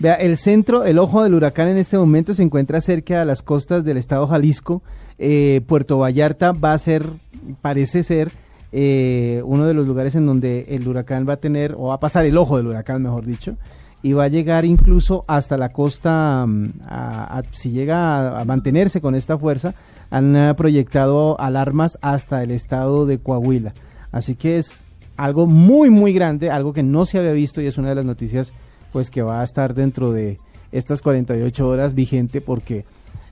Vea, 0.00 0.14
el 0.14 0.38
centro, 0.38 0.82
el 0.82 0.98
ojo 0.98 1.22
del 1.22 1.34
huracán 1.34 1.68
en 1.68 1.76
este 1.76 1.96
momento 1.96 2.34
se 2.34 2.42
encuentra 2.42 2.80
cerca 2.80 3.20
de 3.20 3.26
las 3.26 3.42
costas 3.42 3.84
del 3.84 3.96
estado 3.96 4.26
Jalisco. 4.26 4.82
Eh, 5.18 5.60
Puerto 5.68 5.98
Vallarta 5.98 6.50
va 6.50 6.72
a 6.72 6.78
ser, 6.78 7.06
parece 7.62 8.02
ser, 8.02 8.32
eh, 8.76 9.40
uno 9.44 9.66
de 9.66 9.74
los 9.74 9.86
lugares 9.86 10.16
en 10.16 10.26
donde 10.26 10.66
el 10.68 10.86
huracán 10.86 11.26
va 11.28 11.34
a 11.34 11.36
tener, 11.36 11.74
o 11.78 11.84
va 11.84 11.94
a 11.94 12.00
pasar 12.00 12.26
el 12.26 12.36
ojo 12.36 12.56
del 12.56 12.66
huracán, 12.66 13.02
mejor 13.02 13.24
dicho 13.24 13.56
y 14.04 14.12
va 14.12 14.24
a 14.24 14.28
llegar 14.28 14.66
incluso 14.66 15.24
hasta 15.26 15.56
la 15.56 15.70
costa, 15.70 16.44
mm, 16.46 16.72
si 17.52 17.70
llega 17.70 18.38
a, 18.38 18.44
mantenerse 18.44 19.00
con 19.00 19.14
esta 19.14 19.38
fuerza, 19.38 19.74
han 20.10 20.36
eh, 20.36 20.54
proyectado 20.54 21.40
alarmas 21.40 21.96
hasta 22.02 22.42
el 22.42 22.50
estado 22.50 23.06
de 23.06 23.16
Coahuila. 23.16 23.72
Así 24.12 24.34
que 24.34 24.58
es 24.58 24.84
algo 25.16 25.46
muy, 25.46 25.88
muy 25.88 26.12
grande, 26.12 26.50
algo 26.50 26.74
que 26.74 26.82
no 26.82 27.06
se 27.06 27.18
había 27.18 27.32
visto 27.32 27.62
y 27.62 27.66
es 27.66 27.78
una 27.78 27.88
de 27.88 27.94
las 27.94 28.04
noticias 28.04 28.52
pues 28.92 29.10
que 29.10 29.22
va 29.22 29.40
a 29.40 29.44
estar 29.44 29.72
dentro 29.72 30.12
de 30.12 30.36
estas 30.70 31.00
48 31.00 31.66
horas 31.66 31.94
vigente 31.94 32.42
porque 32.42 32.84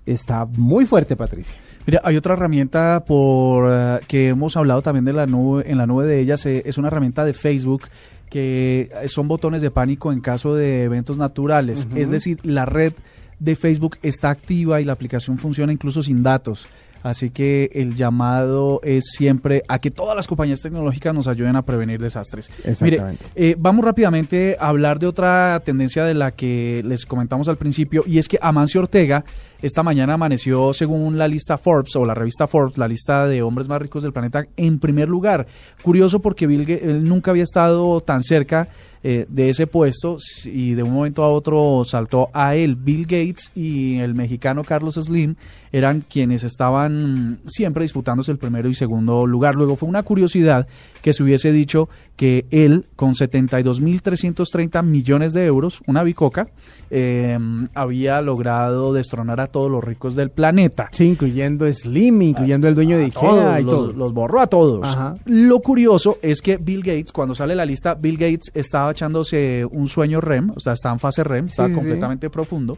está 0.06 0.46
muy 0.46 0.86
fuerte, 0.86 1.16
Patricia. 1.16 1.58
Mira, 1.86 2.00
hay 2.04 2.16
otra 2.16 2.34
herramienta 2.34 3.04
por 3.04 3.68
eh, 3.70 4.00
que 4.06 4.28
hemos 4.28 4.56
hablado 4.56 4.82
también 4.82 5.04
de 5.04 5.12
la 5.12 5.26
nube, 5.26 5.70
en 5.70 5.78
la 5.78 5.86
nube 5.86 6.06
de 6.06 6.20
ellas, 6.20 6.46
eh, 6.46 6.62
es 6.66 6.78
una 6.78 6.88
herramienta 6.88 7.24
de 7.24 7.34
Facebook 7.34 7.82
que 8.30 8.90
son 9.08 9.28
botones 9.28 9.60
de 9.60 9.70
pánico 9.70 10.10
en 10.10 10.20
caso 10.20 10.54
de 10.54 10.84
eventos 10.84 11.18
naturales. 11.18 11.86
Es 11.94 12.10
decir, 12.10 12.38
la 12.44 12.64
red 12.64 12.94
de 13.38 13.56
Facebook 13.56 13.98
está 14.02 14.30
activa 14.30 14.80
y 14.80 14.84
la 14.84 14.94
aplicación 14.94 15.36
funciona 15.36 15.70
incluso 15.70 16.02
sin 16.02 16.22
datos. 16.22 16.66
Así 17.02 17.30
que 17.30 17.70
el 17.74 17.94
llamado 17.94 18.80
es 18.82 19.04
siempre 19.16 19.62
a 19.68 19.78
que 19.78 19.90
todas 19.90 20.16
las 20.16 20.26
compañías 20.26 20.60
tecnológicas 20.60 21.14
nos 21.14 21.28
ayuden 21.28 21.56
a 21.56 21.62
prevenir 21.62 22.00
desastres. 22.00 22.50
Exactamente. 22.64 23.24
Mire, 23.34 23.50
eh, 23.50 23.56
vamos 23.58 23.84
rápidamente 23.84 24.56
a 24.58 24.68
hablar 24.68 24.98
de 24.98 25.06
otra 25.06 25.60
tendencia 25.64 26.04
de 26.04 26.14
la 26.14 26.32
que 26.32 26.82
les 26.84 27.06
comentamos 27.06 27.48
al 27.48 27.56
principio 27.56 28.04
y 28.06 28.18
es 28.18 28.28
que 28.28 28.38
Amancio 28.40 28.80
Ortega 28.80 29.24
esta 29.62 29.84
mañana 29.84 30.14
amaneció, 30.14 30.74
según 30.74 31.18
la 31.18 31.28
lista 31.28 31.56
Forbes 31.56 31.94
o 31.94 32.04
la 32.04 32.14
revista 32.14 32.48
Forbes, 32.48 32.78
la 32.78 32.88
lista 32.88 33.28
de 33.28 33.42
hombres 33.42 33.68
más 33.68 33.80
ricos 33.80 34.02
del 34.02 34.12
planeta, 34.12 34.44
en 34.56 34.80
primer 34.80 35.08
lugar. 35.08 35.46
Curioso 35.82 36.20
porque 36.20 36.48
Bill 36.48 36.66
Gates, 36.66 37.00
nunca 37.00 37.30
había 37.30 37.44
estado 37.44 38.00
tan 38.00 38.24
cerca 38.24 38.68
eh, 39.04 39.24
de 39.28 39.50
ese 39.50 39.68
puesto 39.68 40.16
y 40.44 40.74
de 40.74 40.82
un 40.82 40.92
momento 40.92 41.22
a 41.22 41.28
otro 41.28 41.84
saltó 41.84 42.28
a 42.32 42.56
él. 42.56 42.74
Bill 42.74 43.02
Gates 43.02 43.52
y 43.54 44.00
el 44.00 44.14
mexicano 44.14 44.64
Carlos 44.64 44.96
Slim 44.96 45.36
eran 45.72 46.02
quienes 46.02 46.44
estaban 46.44 47.40
siempre 47.46 47.82
disputándose 47.82 48.30
el 48.30 48.38
primero 48.38 48.68
y 48.68 48.74
segundo 48.74 49.26
lugar. 49.26 49.54
Luego 49.54 49.76
fue 49.76 49.88
una 49.88 50.02
curiosidad 50.02 50.68
que 51.00 51.12
se 51.12 51.22
hubiese 51.22 51.50
dicho 51.50 51.88
que 52.16 52.46
él, 52.50 52.87
con 52.94 53.14
72.330 53.14 54.82
millones 54.85 55.32
de 55.32 55.46
euros, 55.46 55.82
una 55.87 56.02
bicoca, 56.04 56.48
eh, 56.90 57.38
había 57.74 58.20
logrado 58.20 58.92
destronar 58.92 59.40
a 59.40 59.46
todos 59.46 59.70
los 59.70 59.82
ricos 59.82 60.14
del 60.14 60.30
planeta. 60.30 60.88
Sí, 60.92 61.06
incluyendo 61.06 61.70
Slim, 61.72 62.22
incluyendo 62.22 62.68
el 62.68 62.74
dueño 62.74 62.98
de 62.98 63.04
Ikea 63.04 63.20
Todos, 63.20 63.61
y 63.61 63.62
los, 63.64 63.72
todo. 63.72 63.92
los 63.92 64.12
borró 64.12 64.40
a 64.40 64.46
todos. 64.46 64.87
Ajá. 64.87 65.14
Lo 65.24 65.61
curioso 65.61 66.18
es 66.22 66.42
que 66.42 66.58
Bill 66.58 66.82
Gates, 66.82 67.12
cuando 67.12 67.35
sale 67.35 67.54
la 67.54 67.64
lista, 67.64 67.94
Bill 67.94 68.18
Gates 68.18 68.50
estaba 68.54 68.90
echándose 68.90 69.66
un 69.70 69.88
sueño 69.88 70.20
REM, 70.20 70.50
o 70.54 70.61
sea, 70.61 70.74
estaba 70.74 70.94
en 70.94 71.00
fase 71.00 71.24
REM, 71.24 71.48
sí, 71.48 71.62
sí. 71.66 71.72
completamente 71.72 72.28
profundo. 72.30 72.76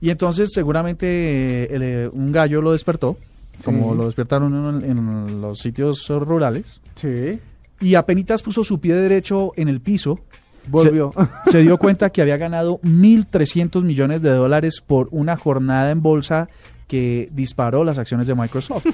Y 0.00 0.10
entonces 0.10 0.50
seguramente 0.52 1.06
eh, 1.06 1.68
el, 1.70 1.82
eh, 1.82 2.08
un 2.12 2.30
gallo 2.32 2.60
lo 2.60 2.72
despertó, 2.72 3.16
como 3.64 3.92
Sí. 3.92 3.98
lo 3.98 4.06
despertaron 4.06 4.82
en, 4.84 4.90
en 4.90 5.40
los 5.40 5.58
sitios 5.58 6.08
rurales, 6.08 6.80
Sí, 6.94 7.38
y 7.80 7.94
apenas 7.94 8.42
puso 8.42 8.62
su 8.64 8.78
pie 8.80 8.94
derecho 8.94 9.52
en 9.56 9.68
el 9.68 9.80
piso, 9.80 10.20
volvió. 10.68 11.12
se, 11.46 11.50
se 11.52 11.58
dio 11.60 11.78
cuenta 11.78 12.10
que 12.10 12.20
había 12.22 12.36
ganado 12.36 12.78
1.300 12.82 13.82
millones 13.82 14.22
de 14.22 14.30
dólares 14.30 14.82
por 14.86 15.08
una 15.10 15.36
jornada 15.36 15.90
en 15.90 16.00
bolsa 16.00 16.48
que 16.88 17.28
disparó 17.32 17.82
las 17.84 17.98
acciones 17.98 18.26
de 18.28 18.34
Microsoft. 18.34 18.86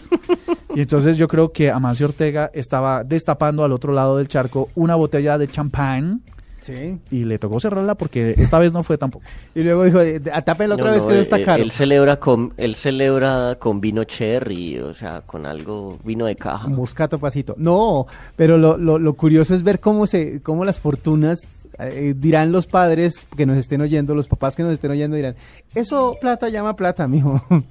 Y 0.75 0.81
entonces 0.81 1.19
yo 1.19 1.29
creo 1.29 1.53
que 1.53 1.71
Amancio 1.71 2.07
Ortega 2.07 2.51
estaba 2.55 3.05
destapando 3.05 3.65
al 3.65 3.73
otro 3.73 3.93
lado 3.93 4.17
del 4.17 4.29
charco 4.29 4.71
una 4.75 4.95
botella 4.95 5.37
de 5.37 5.47
champán 5.49 6.23
sí. 6.63 6.99
y 7.11 7.25
le 7.25 7.39
tocó 7.39 7.61
cerrarla 7.61 7.95
porque 7.95 8.35
esta 8.39 8.59
vez 8.59 8.73
no 8.73 8.83
fue 8.83 8.97
tampoco. 8.97 9.25
Y 9.55 9.63
luego 9.63 9.85
dijo, 9.85 10.01
eh, 10.01 10.21
atápenla 10.33 10.77
otra 10.77 10.87
No, 10.87 10.93
vez 10.93 11.03
no, 11.03 11.09
que 11.09 11.15
él- 11.17 11.21
está 11.21 11.37
él- 11.37 11.45
caro. 11.45 11.63
Él 11.63 11.71
celebra 11.71 12.19
con, 12.19 12.55
él 12.57 12.75
celebra 12.75 13.57
con 13.59 13.81
vino 13.81 14.05
cherry, 14.05 14.79
o 14.79 14.95
sea, 14.95 15.21
con 15.21 15.45
algo, 15.45 15.99
vino 16.05 16.25
de 16.27 16.37
caja. 16.37 16.69
Moscato 16.69 17.19
pasito. 17.19 17.55
No, 17.59 18.07
pero 18.37 18.57
lo, 18.57 18.79
lo, 18.79 18.99
lo 18.99 19.13
curioso 19.15 19.55
es 19.55 19.63
ver 19.63 19.81
cómo 19.81 20.07
se, 20.07 20.41
cómo 20.43 20.65
las 20.65 20.81
fortunas 20.81 21.62
eh, 21.79 22.15
dirán 22.17 22.53
los 22.53 22.67
padres 22.67 23.27
que 23.37 23.47
nos 23.47 23.57
estén 23.57 23.81
oyendo, 23.81 24.15
los 24.15 24.29
papás 24.29 24.55
que 24.55 24.63
nos 24.63 24.73
estén 24.73 24.91
oyendo 24.91 25.17
dirán, 25.17 25.35
eso 25.75 26.17
plata 26.21 26.49
llama 26.49 26.77
plata, 26.77 27.09
mijo. 27.09 27.43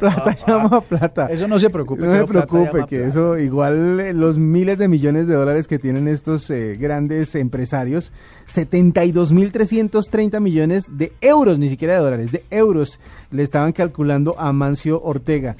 plata 0.00 0.36
llama 0.46 0.80
plata. 0.80 1.26
Eso 1.26 1.46
no 1.46 1.58
se 1.58 1.70
preocupe. 1.70 2.04
No 2.04 2.12
se 2.12 2.26
preocupe, 2.26 2.86
que 2.86 2.98
plata. 2.98 3.06
eso 3.06 3.38
igual 3.38 4.00
eh, 4.00 4.12
los 4.12 4.38
miles 4.38 4.78
de 4.78 4.88
millones 4.88 5.26
de 5.26 5.34
dólares 5.34 5.68
que 5.68 5.78
tienen 5.78 6.08
estos 6.08 6.50
eh, 6.50 6.76
grandes 6.76 7.34
empresarios, 7.36 8.12
72.330 8.48 10.40
millones 10.40 10.86
de 10.90 11.12
euros, 11.20 11.58
ni 11.58 11.68
siquiera 11.68 11.94
de 11.94 12.00
dólares, 12.00 12.32
de 12.32 12.44
euros, 12.50 12.98
le 13.30 13.42
estaban 13.42 13.72
calculando 13.72 14.34
a 14.38 14.52
Mancio 14.52 15.00
Ortega. 15.02 15.56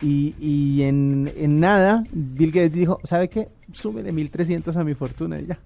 Y, 0.00 0.36
y 0.38 0.82
en, 0.82 1.32
en 1.36 1.58
nada, 1.58 2.04
Bill 2.12 2.52
Gates 2.52 2.72
dijo, 2.72 3.00
¿sabe 3.02 3.28
qué? 3.28 3.48
Súmele 3.72 4.12
1.300 4.12 4.76
a 4.76 4.84
mi 4.84 4.94
fortuna 4.94 5.40
y 5.40 5.46
ya. 5.46 5.58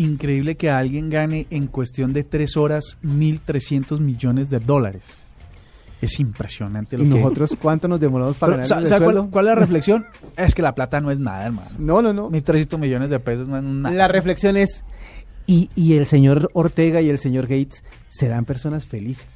Increíble 0.00 0.56
que 0.56 0.70
alguien 0.70 1.10
gane 1.10 1.46
en 1.50 1.66
cuestión 1.66 2.12
de 2.12 2.22
tres 2.24 2.56
horas 2.56 2.96
1.300 3.04 4.00
millones 4.00 4.48
de 4.50 4.58
dólares. 4.60 5.04
Es 6.00 6.18
impresionante 6.20 6.96
lo 6.96 7.04
Y 7.04 7.08
que... 7.08 7.14
nosotros, 7.16 7.54
¿cuánto 7.60 7.86
nos 7.86 8.00
demoramos 8.00 8.36
para 8.38 8.52
Pero, 8.54 8.62
ganar 8.62 8.68
¿sabe 8.68 8.82
el 8.82 8.88
sabe 8.88 9.04
sueldo? 9.04 9.20
cuál, 9.24 9.30
cuál 9.30 9.46
es 9.48 9.54
la 9.54 9.60
reflexión? 9.60 10.06
es 10.36 10.54
que 10.54 10.62
la 10.62 10.74
plata 10.74 11.00
no 11.00 11.10
es 11.10 11.18
nada, 11.18 11.44
hermano. 11.44 11.68
No, 11.78 12.00
no, 12.00 12.12
no. 12.14 12.30
1.300 12.30 12.78
millones 12.78 13.10
de 13.10 13.20
pesos 13.20 13.46
no 13.46 13.58
es 13.58 13.62
nada. 13.62 13.94
La 13.94 14.08
reflexión 14.08 14.56
es, 14.56 14.84
y, 15.46 15.68
y 15.74 15.94
el 15.98 16.06
señor 16.06 16.48
Ortega 16.54 17.02
y 17.02 17.10
el 17.10 17.18
señor 17.18 17.42
Gates 17.46 17.82
serán 18.08 18.46
personas 18.46 18.86
felices. 18.86 19.26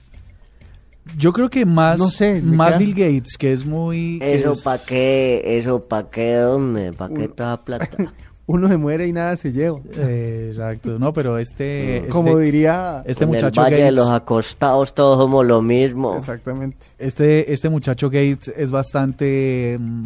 Yo 1.18 1.35
creo 1.35 1.50
que 1.50 1.66
más, 1.66 1.98
No 1.98 2.09
sé, 2.09 2.40
más 2.40 2.79
Bill 2.79 2.94
Gates, 2.94 3.37
que 3.38 3.53
es 3.53 3.66
muy... 3.66 4.18
Eso 4.22 4.53
es- 4.53 4.62
pa' 4.62 4.79
qué, 4.79 5.42
eso 5.59 5.83
pa' 5.87 6.09
qué, 6.09 6.38
hombre, 6.44 6.94
pa' 6.94 7.11
qué 7.11 7.29
toda 7.29 7.62
plata. 7.62 7.90
Uno 8.47 8.69
se 8.69 8.77
muere 8.77 9.07
y 9.07 9.13
nada 9.13 9.37
se 9.37 9.53
lleva. 9.53 9.81
Eh, 9.97 10.49
exacto, 10.51 10.99
no, 10.99 11.13
pero 11.13 11.39
este... 11.39 11.97
este 11.97 12.09
Como 12.11 12.39
diría... 12.39 13.03
este 13.07 13.25
en 13.25 13.31
muchacho 13.31 13.61
el 13.65 13.73
Valle 13.73 13.85
de 13.85 13.93
los 13.93 14.11
Acostados 14.11 14.95
todos 14.95 15.19
somos 15.19 15.47
lo 15.47 15.63
mismo. 15.63 16.17
Exactamente. 16.17 16.87
este, 16.99 17.53
este 17.53 17.69
muchacho 17.71 18.09
Gates 18.11 18.53
es 18.55 18.71
bastante... 18.71 19.79
mm, 19.81 20.05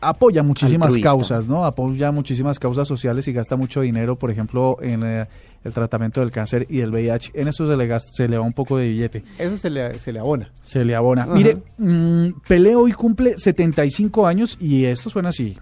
apoya 0.00 0.42
muchísimas 0.42 0.86
Altruista. 0.88 1.10
causas, 1.10 1.46
¿no? 1.48 1.64
Apoya 1.64 2.12
muchísimas 2.12 2.58
causas 2.58 2.86
sociales 2.86 3.26
y 3.28 3.32
gasta 3.32 3.56
mucho 3.56 3.80
dinero, 3.80 4.16
por 4.16 4.30
ejemplo, 4.30 4.76
en 4.80 5.02
eh, 5.04 5.26
el 5.64 5.72
tratamiento 5.72 6.20
del 6.20 6.30
cáncer 6.30 6.66
y 6.68 6.78
del 6.78 6.90
VIH. 6.90 7.32
En 7.34 7.48
eso 7.48 7.68
se 7.68 7.76
le, 7.76 7.86
gasta, 7.86 8.10
se 8.12 8.28
le 8.28 8.38
va 8.38 8.44
un 8.44 8.52
poco 8.52 8.78
de 8.78 8.88
billete. 8.88 9.24
Eso 9.38 9.56
se 9.56 9.70
le, 9.70 9.98
se 9.98 10.12
le 10.12 10.20
abona. 10.20 10.52
Se 10.62 10.84
le 10.84 10.94
abona. 10.94 11.22
Ajá. 11.24 11.34
Mire, 11.34 11.58
mm, 11.78 12.40
Pelé 12.46 12.76
hoy 12.76 12.92
cumple 12.92 13.38
75 13.38 14.26
años 14.26 14.56
y 14.60 14.84
esto 14.84 15.10
suena 15.10 15.30
así. 15.30 15.56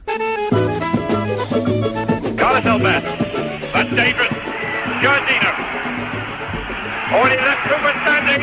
Albat. 2.66 3.02
That's 3.72 3.90
dangerous. 3.94 4.32
Giardino. 5.00 5.50
Already 7.12 7.42
left 7.42 7.62
Cooper 7.68 7.94
standing. 8.02 8.42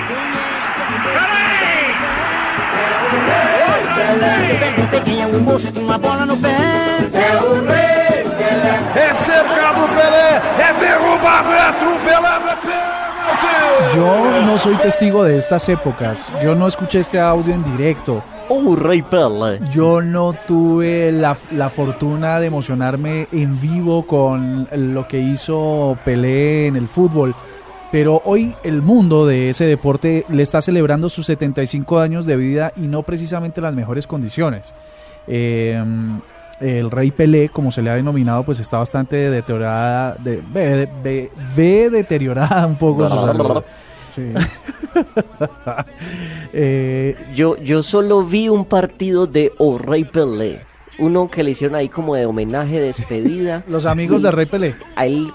Quem 5.05 5.21
é 5.21 5.27
o 5.27 5.39
moço 5.41 5.71
com 5.73 5.81
uma 5.81 5.97
bola 5.97 6.25
no 6.25 6.37
pé. 6.37 6.49
É 7.13 7.37
o 7.37 7.65
rei 7.65 8.23
Pelé. 8.37 8.79
É 8.95 9.13
cercado 9.13 9.85
o 9.85 9.89
Pelé, 9.89 10.41
é 10.59 10.73
derrubado, 10.73 11.51
é 11.51 11.69
atropelado, 11.69 12.49
é 12.49 12.55
pênalti! 12.55 12.96
Yo 13.95 14.41
no 14.45 14.57
soy 14.57 14.75
testigo 14.75 15.23
de 15.23 15.37
estas 15.37 15.69
épocas. 15.69 16.31
Yo 16.43 16.55
no 16.55 16.67
escuché 16.67 16.99
este 16.99 17.19
audio 17.19 17.53
en 17.53 17.63
directo. 17.63 18.23
¡Oh, 18.49 18.75
Rey 18.75 19.01
Pelé! 19.01 19.59
Yo 19.71 20.01
no 20.01 20.33
tuve 20.47 21.11
la, 21.11 21.37
la 21.51 21.69
fortuna 21.69 22.39
de 22.39 22.47
emocionarme 22.47 23.27
en 23.31 23.59
vivo 23.59 24.05
con 24.07 24.67
lo 24.71 25.07
que 25.07 25.19
hizo 25.19 25.97
Pelé 26.03 26.67
en 26.67 26.75
el 26.75 26.87
fútbol. 26.87 27.35
Pero 27.91 28.21
hoy 28.25 28.55
el 28.63 28.81
mundo 28.81 29.25
de 29.25 29.49
ese 29.49 29.65
deporte 29.65 30.25
le 30.29 30.43
está 30.43 30.61
celebrando 30.61 31.07
sus 31.09 31.25
75 31.27 31.99
años 31.99 32.25
de 32.25 32.35
vida 32.35 32.73
y 32.75 32.87
no 32.87 33.03
precisamente 33.03 33.61
las 33.61 33.73
mejores 33.73 34.07
condiciones. 34.07 34.73
Eh, 35.27 35.81
el 36.59 36.89
rey 36.91 37.11
Pelé, 37.11 37.49
como 37.49 37.71
se 37.71 37.81
le 37.81 37.89
ha 37.89 37.95
denominado, 37.95 38.43
pues 38.43 38.59
está 38.59 38.77
bastante 38.79 39.15
deteriorada, 39.29 40.15
de, 40.15 40.41
ve, 40.51 40.87
ve- 41.03 41.29
ve 41.55 41.89
deteriorada 41.89 42.65
un 42.65 42.75
poco 42.77 43.07
su 43.07 43.15
salud. 43.15 43.63
Eh, 46.53 47.15
Yo, 47.35 47.57
yo 47.57 47.83
solo 47.83 48.23
vi 48.23 48.49
un 48.49 48.65
partido 48.65 49.27
de 49.27 49.53
Oh 49.57 49.77
Rey 49.77 50.03
Pelé. 50.05 50.61
Uno 50.99 51.29
que 51.29 51.43
le 51.43 51.51
hicieron 51.51 51.75
ahí 51.75 51.89
como 51.89 52.15
de 52.15 52.25
homenaje, 52.25 52.79
despedida. 52.79 53.63
los 53.67 53.85
amigos 53.85 54.23
del 54.23 54.31
rey 54.33 54.45
Pelé. 54.47 54.75
A 54.95 55.05
él 55.05 55.31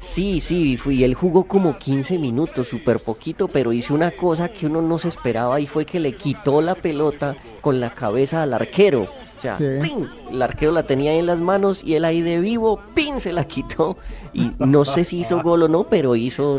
Sí, 0.00 0.40
sí, 0.40 0.76
fui. 0.76 1.04
Él 1.04 1.14
jugó 1.14 1.44
como 1.44 1.76
15 1.78 2.18
minutos, 2.18 2.68
súper 2.68 3.00
poquito, 3.00 3.48
pero 3.48 3.72
hizo 3.72 3.94
una 3.94 4.10
cosa 4.10 4.48
que 4.48 4.66
uno 4.66 4.80
no 4.82 4.98
se 4.98 5.08
esperaba 5.08 5.60
y 5.60 5.66
fue 5.66 5.84
que 5.84 6.00
le 6.00 6.14
quitó 6.14 6.60
la 6.62 6.74
pelota 6.74 7.36
con 7.60 7.80
la 7.80 7.90
cabeza 7.90 8.42
al 8.42 8.52
arquero. 8.54 9.08
O 9.40 9.42
sea, 9.42 9.56
Sí. 9.56 9.64
¡pin! 9.82 10.06
el 10.30 10.42
arquero 10.42 10.70
la 10.70 10.82
tenía 10.82 11.12
ahí 11.12 11.18
en 11.18 11.26
las 11.26 11.38
manos 11.40 11.82
y 11.82 11.94
él 11.94 12.04
ahí 12.04 12.20
de 12.20 12.38
vivo, 12.40 12.78
¡pin! 12.94 13.20
se 13.20 13.32
la 13.32 13.44
quitó. 13.44 13.96
Y 14.34 14.52
no 14.58 14.84
sé 14.84 15.04
si 15.04 15.20
hizo 15.20 15.42
gol 15.42 15.62
o 15.62 15.68
no, 15.68 15.84
pero 15.84 16.14
hizo 16.14 16.58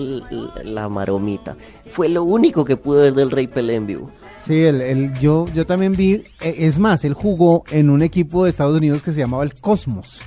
la 0.63 0.89
maromita. 0.89 1.55
Fue 1.91 2.09
lo 2.09 2.23
único 2.23 2.65
que 2.65 2.77
pude 2.77 3.03
ver 3.03 3.13
del 3.13 3.29
Rey 3.31 3.45
Pelé 3.47 3.75
en 3.75 3.85
vivo. 3.87 4.11
Sí, 4.39 4.59
el, 4.63 4.81
el- 4.81 5.13
yo, 5.19 5.45
yo 5.53 5.65
también 5.67 5.93
vi, 5.93 6.13
eh, 6.41 6.55
es 6.57 6.79
más, 6.79 7.05
él 7.05 7.13
jugó 7.13 7.63
en 7.69 7.91
un 7.91 8.01
equipo 8.01 8.43
de 8.43 8.49
Estados 8.49 8.75
Unidos 8.75 9.03
que 9.03 9.11
se 9.13 9.19
llamaba 9.19 9.43
el 9.43 9.53
Cosmos, 9.53 10.19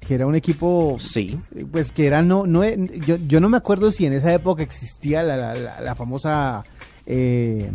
que 0.00 0.14
era 0.14 0.26
un 0.26 0.34
equipo, 0.34 0.96
Sí. 0.98 1.38
eh, 1.54 1.66
pues 1.70 1.92
que 1.92 2.06
era, 2.06 2.22
no, 2.22 2.46
no, 2.46 2.64
eh, 2.64 2.78
yo, 3.06 3.16
yo 3.28 3.40
no 3.40 3.50
me 3.50 3.58
acuerdo 3.58 3.90
si 3.90 4.06
en 4.06 4.14
esa 4.14 4.32
época 4.32 4.62
existía 4.62 5.22
la, 5.22 5.36
la, 5.36 5.54
la- 5.54 5.80
la 5.82 5.94
famosa 5.94 6.64
eh, 7.06 7.70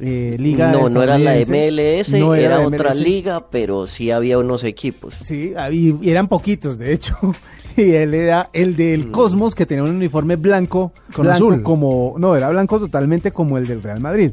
eh, 0.00 0.36
liga 0.38 0.72
No, 0.72 0.88
no 0.88 1.02
era 1.02 1.18
la. 1.18 1.34
MLS, 1.36 2.12
No 2.18 2.34
era, 2.34 2.58
la 2.58 2.66
otra 2.66 2.94
liga, 2.94 3.48
pero 3.50 3.86
sí 3.86 4.10
había 4.10 4.38
unos 4.38 4.64
equipos. 4.64 5.14
Sí, 5.20 5.52
y, 5.70 6.10
eran 6.10 6.28
poquitos, 6.28 6.78
de 6.78 6.92
hecho. 6.92 7.16
Y 7.74 7.92
él 7.92 8.12
era 8.12 8.50
el 8.52 8.76
del 8.76 9.10
Cosmos, 9.10 9.54
que 9.54 9.64
tenía 9.64 9.82
un 9.82 9.90
uniforme 9.96 10.36
blanco. 10.36 10.92
Con 11.14 11.24
blanco 11.24 11.46
azul. 11.46 11.62
como 11.62 12.14
No, 12.18 12.36
era 12.36 12.50
blanco 12.50 12.78
totalmente 12.78 13.32
como 13.32 13.56
el 13.56 13.66
del 13.66 13.82
Real 13.82 13.98
Madrid. 13.98 14.32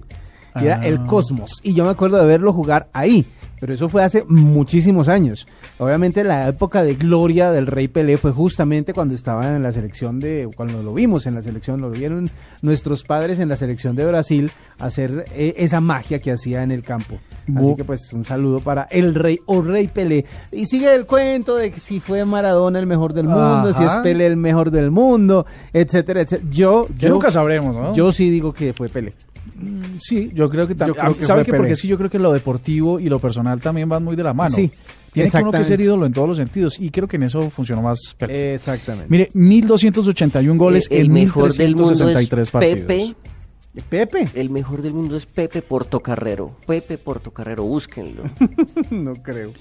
Y 0.60 0.66
era 0.66 0.82
Ah. 0.82 0.86
el 0.86 1.06
Cosmos. 1.06 1.62
Y 1.64 1.74
yo 1.74 1.86
me 1.86 1.90
acuerdo 1.92 2.18
de 2.18 2.26
verlo 2.26 2.52
jugar 2.52 2.90
ahí. 2.92 3.26
Pero 3.60 3.74
eso 3.74 3.90
fue 3.90 4.04
hace 4.04 4.24
muchísimos 4.28 5.10
años. 5.10 5.48
Obviamente 5.78 6.24
la 6.24 6.48
época 6.48 6.84
de 6.84 6.96
gloria 6.96 7.52
del 7.52 7.68
Rey 7.68 7.88
Pelé 7.88 8.18
fue 8.18 8.32
justamente 8.32 8.94
cuando 8.94 9.16
estaba 9.16 9.56
en 9.56 9.64
la 9.64 9.72
selección 9.72 10.20
de, 10.20 10.50
cuando 10.56 10.82
lo 10.82 10.94
vimos 10.94 11.26
en 11.26 11.36
la 11.36 11.42
selección, 11.42 11.82
lo 11.82 11.90
vieron 11.90 12.30
nuestros 12.62 13.04
padres 13.04 13.40
en 13.40 13.50
la 13.50 13.58
selección 13.58 13.96
de 13.96 14.06
Brasil 14.06 14.52
hacer 14.80 15.26
eh, 15.36 15.56
esa 15.58 15.82
magia 15.82 16.20
que 16.20 16.32
hacía 16.32 16.64
en 16.64 16.72
el 16.72 16.84
campo. 16.84 17.20
Así 17.56 17.76
que 17.76 17.84
pues 17.84 18.14
un 18.14 18.26
saludo 18.26 18.60
para 18.60 18.84
el 18.92 19.16
Rey 19.16 19.40
o 19.46 19.62
Rey 19.62 19.88
Pelé. 19.88 20.26
Y 20.52 20.66
sigue 20.66 20.94
el 20.94 21.06
cuento 21.06 21.56
de 21.56 21.72
que 21.72 21.80
si 21.80 22.00
fue 22.00 22.24
Maradona 22.26 22.80
el 22.80 22.86
mejor 22.86 23.14
del 23.14 23.28
mundo, 23.28 23.74
si 23.74 23.84
es. 23.84 23.90
Pelé 24.04 24.28
el 24.28 24.38
mejor 24.38 24.72
del 24.72 24.92
mundo, 24.92 25.46
etcétera, 25.74 26.22
etcétera. 26.22 26.50
Yo, 26.52 26.88
yo, 26.98 27.10
nunca 27.10 27.32
sabremos, 27.32 27.76
¿no? 27.76 27.94
yo 27.94 28.12
sí 28.12 28.30
digo 28.30 28.54
que 28.54 28.74
fue 28.74 28.88
Pelé. 28.88 29.14
Mm, 29.60 29.98
Sí, 30.00 30.32
yo 30.34 30.50
creo 30.50 30.68
que 30.68 30.76
también. 30.76 31.14
que 31.16 31.24
¿Sabe 31.24 31.46
qué? 31.46 31.54
Porque 31.54 31.76
sí, 31.76 31.88
yo 31.88 31.98
creo 31.98 32.10
que 32.10 32.20
lo 32.20 32.32
deportivo 32.32 33.00
y 33.00 33.10
lo 33.10 33.20
personal 33.20 33.60
también 33.60 33.90
van 33.90 34.04
muy 34.04 34.16
de 34.16 34.24
la 34.24 34.34
mano. 34.34 34.56
Sí, 34.56 34.72
Tiene 35.12 35.30
que 35.30 35.38
uno 35.38 35.52
que 35.52 35.64
ser 35.64 35.82
ídolo 35.82 36.06
en 36.06 36.14
todos 36.14 36.28
los 36.28 36.38
sentidos. 36.38 36.80
Y 36.80 36.90
creo 36.92 37.08
que 37.08 37.18
en 37.18 37.24
eso 37.24 37.50
funcionó 37.50 37.82
más 37.82 38.00
Pelé. 38.18 38.56
Exactamente. 38.56 39.08
Mire, 39.10 39.30
1.281 39.34 40.58
goles 40.58 40.88
Eh, 40.90 41.00
el 41.00 41.08
en 41.08 41.14
mejor 41.14 41.54
del 41.54 41.76
mundo 41.76 41.92
es 41.92 42.02
1.363 42.02 42.52
partidos. 42.52 42.80
Pepe. 42.82 43.16
Pepe. 43.90 44.28
El 44.34 44.50
mejor 44.50 44.82
del 44.82 44.94
mundo 44.94 45.16
es 45.16 45.26
Pepe 45.26 45.62
Portocarrero. 45.62 46.58
Pepe 46.66 46.98
Portocarrero, 46.98 47.64
búsquenlo. 47.64 48.24
no 48.92 49.14
creo. 49.16 49.52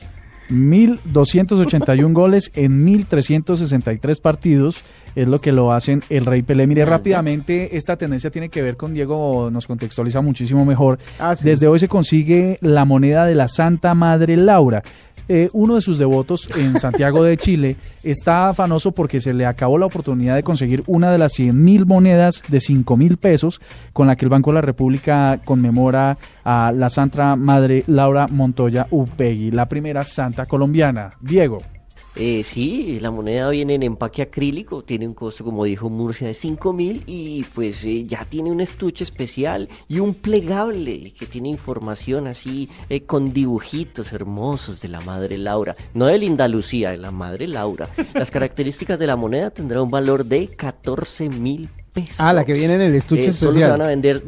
1.281 0.51 2.13
goles 2.13 2.51
en 2.55 2.87
1.363 2.87 4.21
partidos 4.21 4.85
es 5.15 5.27
lo 5.27 5.41
que 5.41 5.53
lo 5.53 5.73
hacen 5.73 6.03
el 6.11 6.27
Rey 6.27 6.43
Pelé. 6.43 6.67
Mire, 6.67 6.85
rápidamente, 6.85 7.77
esta 7.77 7.97
tendencia 7.97 8.31
tiene 8.31 8.49
que 8.49 8.63
ver 8.63 8.77
con 8.77 8.95
Diego, 8.95 9.51
nos 9.51 9.67
contextualiza 9.67 10.21
muchísimo 10.21 10.65
mejor. 10.65 10.99
Ah, 11.19 11.35
sí. 11.35 11.45
Desde 11.45 11.67
hoy 11.67 11.79
se 11.79 11.89
consigue 11.89 12.59
la 12.61 12.85
moneda 12.85 13.25
de 13.25 13.35
la 13.35 13.49
Santa 13.49 13.95
Madre 13.95 14.37
Laura. 14.37 14.83
Eh, 15.29 15.51
uno 15.53 15.75
de 15.75 15.83
sus 15.83 15.99
devotos 15.99 16.49
en 16.57 16.79
Santiago 16.79 17.23
de 17.23 17.37
Chile 17.37 17.77
está 18.03 18.49
afanoso 18.49 18.93
porque 18.93 19.21
se 19.21 19.35
le 19.35 19.45
acabó 19.45 19.79
la 19.79 19.87
oportunidad 19.87 20.35
de 20.35 20.43
conseguir 20.43 20.83
una 20.87 21.13
de 21.13 21.19
las 21.19 21.35
100 21.35 21.63
mil 21.63 21.85
monedas 21.85 22.43
de 22.49 22.61
5 22.61 22.97
mil 22.97 23.19
pesos 23.19 23.61
con 23.93 24.07
la 24.07 24.17
que 24.17 24.25
el 24.25 24.31
Banco 24.31 24.51
de 24.51 24.55
la 24.55 24.63
República 24.63 25.41
conmemora 25.45 26.17
a 26.45 26.73
la 26.73 26.89
Santa 26.89 27.37
Madre 27.37 27.85
Laura 27.87 28.27
Montoya 28.29 28.87
Upegui, 28.91 29.51
la 29.51 29.69
primera 29.69 30.03
santa 30.03 30.47
colombiana. 30.47 31.11
Diego. 31.21 31.59
Eh, 32.17 32.43
sí, 32.45 32.99
la 33.01 33.13
moneda 33.13 33.49
viene 33.51 33.75
en 33.77 33.85
empaque 33.85 34.23
acrílico, 34.23 34.83
tiene 34.83 35.07
un 35.07 35.15
costo, 35.15 35.45
como 35.45 35.63
dijo 35.65 35.89
Murcia, 35.89 36.27
de 36.27 36.35
5 36.35 36.73
mil 36.73 37.05
y 37.07 37.45
pues 37.55 37.85
eh, 37.85 38.03
ya 38.05 38.25
tiene 38.25 38.51
un 38.51 38.61
estuche 38.61 39.05
especial 39.05 39.69
y 39.87 40.01
un 40.01 40.15
plegable 40.15 41.13
que 41.17 41.27
tiene 41.27 41.49
información 41.51 42.27
así 42.27 42.69
eh, 42.89 43.03
con 43.03 43.33
dibujitos 43.33 44.13
hermosos 44.13 44.81
de 44.81 44.89
la 44.89 45.01
Madre 45.03 45.39
Laura. 45.39 45.77
No 45.95 46.07
de 46.07 46.19
Linda 46.19 46.49
Lucía, 46.49 46.91
de 46.91 46.97
la 46.99 47.13
Madre 47.13 47.47
Laura. 47.47 47.89
Las 48.15 48.33
características 48.33 48.99
de 48.99 49.07
la 49.07 49.15
moneda 49.15 49.51
tendrán 49.51 49.83
un 49.83 49.91
valor 49.91 50.25
de 50.25 50.49
14 50.49 51.29
mil 51.29 51.69
pesos. 51.93 52.17
Ah, 52.19 52.33
la 52.33 52.45
que 52.45 52.53
viene 52.55 52.75
en 52.75 52.81
el 52.81 52.95
estuche 52.97 53.29
Eh, 53.29 53.33
Solo 53.33 53.53
se 53.53 53.59
especial. 53.59 53.71
van 53.79 53.83
a 53.83 53.89
vender. 53.91 54.25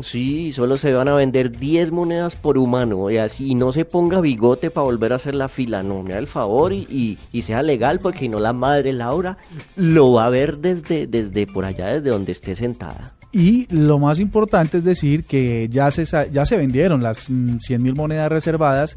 Sí, 0.00 0.52
solo 0.52 0.76
se 0.76 0.92
van 0.92 1.08
a 1.08 1.14
vender 1.14 1.56
10 1.56 1.92
monedas 1.92 2.36
por 2.36 2.58
humano, 2.58 3.10
y 3.10 3.18
así 3.18 3.52
y 3.52 3.54
no 3.54 3.72
se 3.72 3.84
ponga 3.84 4.20
bigote 4.20 4.70
para 4.70 4.84
volver 4.84 5.12
a 5.12 5.16
hacer 5.16 5.34
la 5.34 5.48
fila, 5.48 5.82
no, 5.82 6.02
me 6.02 6.12
da 6.12 6.18
el 6.18 6.26
favor 6.26 6.72
y, 6.72 7.18
y, 7.32 7.42
sea 7.42 7.62
legal, 7.62 8.00
porque 8.00 8.20
si 8.20 8.28
no 8.28 8.40
la 8.40 8.52
madre 8.52 8.92
Laura 8.92 9.38
lo 9.76 10.12
va 10.12 10.26
a 10.26 10.30
ver 10.30 10.58
desde, 10.58 11.06
desde 11.06 11.46
por 11.46 11.64
allá, 11.64 11.86
desde 11.86 12.10
donde 12.10 12.32
esté 12.32 12.54
sentada. 12.54 13.14
Y 13.32 13.66
lo 13.74 13.98
más 13.98 14.18
importante 14.18 14.78
es 14.78 14.84
decir 14.84 15.24
que 15.24 15.68
ya 15.70 15.90
se, 15.90 16.04
ya 16.30 16.44
se 16.46 16.56
vendieron 16.56 17.02
las 17.02 17.28
100 17.28 17.82
mil 17.82 17.94
monedas 17.94 18.30
reservadas 18.30 18.96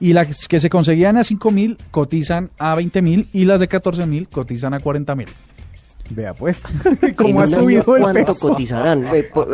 y 0.00 0.12
las 0.12 0.46
que 0.46 0.60
se 0.60 0.70
conseguían 0.70 1.16
a 1.16 1.24
5 1.24 1.50
mil 1.50 1.78
cotizan 1.90 2.50
a 2.58 2.74
20 2.74 3.02
mil 3.02 3.28
y 3.32 3.44
las 3.44 3.60
de 3.60 3.68
14 3.68 4.06
mil 4.06 4.28
cotizan 4.28 4.74
a 4.74 4.80
40 4.80 5.14
mil. 5.14 5.28
Vea 6.10 6.32
pues, 6.34 6.62
En 7.02 7.14
cómo 7.14 7.40
ha 7.40 7.44
un 7.44 7.48
año, 7.54 7.60
subido 7.62 7.96
el 7.96 8.02
¿Cuánto 8.02 8.32
peso. 8.32 8.48
cotizarán? 8.48 9.04
Eh, 9.14 9.28
po- 9.32 9.46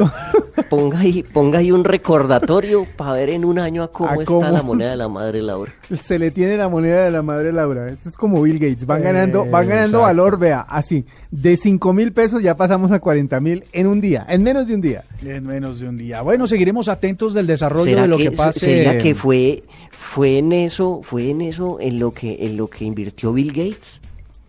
ponga, 0.70 0.98
ahí, 1.00 1.22
ponga 1.22 1.59
ahí 1.59 1.70
un 1.72 1.84
recordatorio 1.84 2.86
para 2.96 3.12
ver 3.12 3.30
en 3.30 3.44
un 3.44 3.59
año 3.59 3.82
a 3.82 3.90
cómo, 3.90 4.11
¿A 4.11 4.14
está 4.22 4.50
la 4.50 4.62
moneda 4.62 4.90
de 4.90 4.96
la 4.96 5.09
madre 5.09 5.42
Laura. 5.42 5.72
Se 6.00 6.18
le 6.18 6.30
tiene 6.30 6.57
la 6.57 6.68
moneda 6.68 7.05
de 7.05 7.11
la 7.11 7.22
madre 7.22 7.52
Laura. 7.52 7.88
Esto 7.88 8.09
es 8.09 8.16
como 8.16 8.40
Bill 8.42 8.59
Gates. 8.59 8.86
Van 8.86 9.00
Eh, 9.00 9.05
ganando, 9.05 9.40
van 9.46 9.68
ganando 9.68 9.98
exacto. 9.98 10.00
valor, 10.02 10.38
vea, 10.38 10.61
así. 10.61 11.05
De 11.30 11.57
5 11.57 11.92
mil 11.92 12.12
pesos 12.12 12.42
ya 12.42 12.57
pasamos 12.57 12.92
a 12.92 13.00
40 13.00 13.40
mil 13.40 13.64
en 13.72 13.86
un 13.88 14.00
día, 14.00 14.24
en 14.28 14.42
menos 14.42 14.66
de 14.68 14.74
un 14.74 14.80
día. 14.80 15.05
En 15.24 15.44
menos 15.46 15.80
de 15.80 15.88
un 15.88 15.96
día. 15.98 16.22
Bueno, 16.22 16.46
seguiremos 16.46 16.88
atentos 16.88 17.34
del 17.34 17.46
desarrollo 17.46 17.84
¿Será 17.84 18.02
de 18.02 18.09
lo 18.09 18.16
que, 18.16 18.24
que, 18.24 18.36
pase. 18.36 18.61
¿Sería 18.61 18.98
que 18.98 19.14
fue, 19.14 19.62
fue 19.90 20.38
en 20.38 20.52
eso, 20.52 21.00
fue 21.02 21.30
en 21.30 21.40
eso 21.40 21.78
en 21.80 21.98
lo 21.98 22.12
que, 22.12 22.36
en 22.40 22.57
lo 22.57 22.68
que 22.68 22.84
invirtió 22.84 23.32
Bill 23.32 23.48
Gates? 23.52 24.00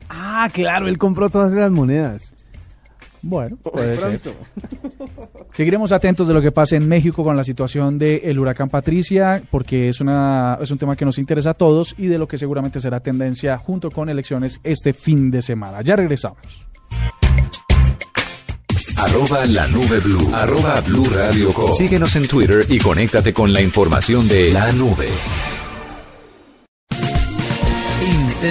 Ah, 0.10 0.50
claro, 0.52 0.88
él 0.88 0.98
compró 0.98 1.30
todas 1.30 1.54
esas 1.54 1.72
monedas. 1.72 2.36
Bueno, 3.28 3.58
puede 3.58 3.98
ser. 3.98 4.22
Seguiremos 5.52 5.92
atentos 5.92 6.28
de 6.28 6.34
lo 6.36 6.42
que 6.44 6.52
pase 6.52 6.76
en 6.76 6.88
México 6.88 7.24
con 7.24 7.36
la 7.36 7.44
situación 7.44 7.98
del 7.98 8.38
huracán 8.38 8.70
Patricia, 8.70 9.42
porque 9.50 9.90
es, 9.90 10.00
una, 10.00 10.60
es 10.62 10.70
un 10.70 10.78
tema 10.78 10.96
que 10.96 11.06
nos 11.06 11.18
interesa 11.18 11.52
a 11.52 11.54
todos 11.56 11.96
y 11.98 12.06
de 12.06 12.20
lo 12.20 12.28
que 12.28 12.38
seguramente 12.38 12.80
será 12.80 13.00
tendencia 13.00 13.58
junto 13.58 13.90
con 13.90 14.10
elecciones 14.10 14.60
este 14.64 14.94
fin 14.94 15.32
de 15.32 15.42
semana. 15.42 15.82
Ya 15.82 15.96
regresamos. 15.96 16.38
Arroba 18.98 19.46
la 19.48 19.68
nube 19.70 20.00
blue. 20.00 20.30
Arroba 20.34 20.82
blue 20.82 21.06
radio 21.06 21.52
com. 21.52 21.74
Síguenos 21.74 22.16
en 22.16 22.28
Twitter 22.28 22.64
y 22.70 22.78
conéctate 22.78 23.34
con 23.34 23.52
la 23.52 23.62
información 23.62 24.28
de 24.28 24.52
la 24.54 24.72
nube. 24.72 25.10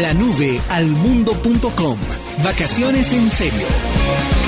La 0.03 0.12
nube 0.12 0.61
almundo.com. 0.70 1.99
Vacaciones 2.42 3.12
en 3.12 3.30
serio. 3.30 4.43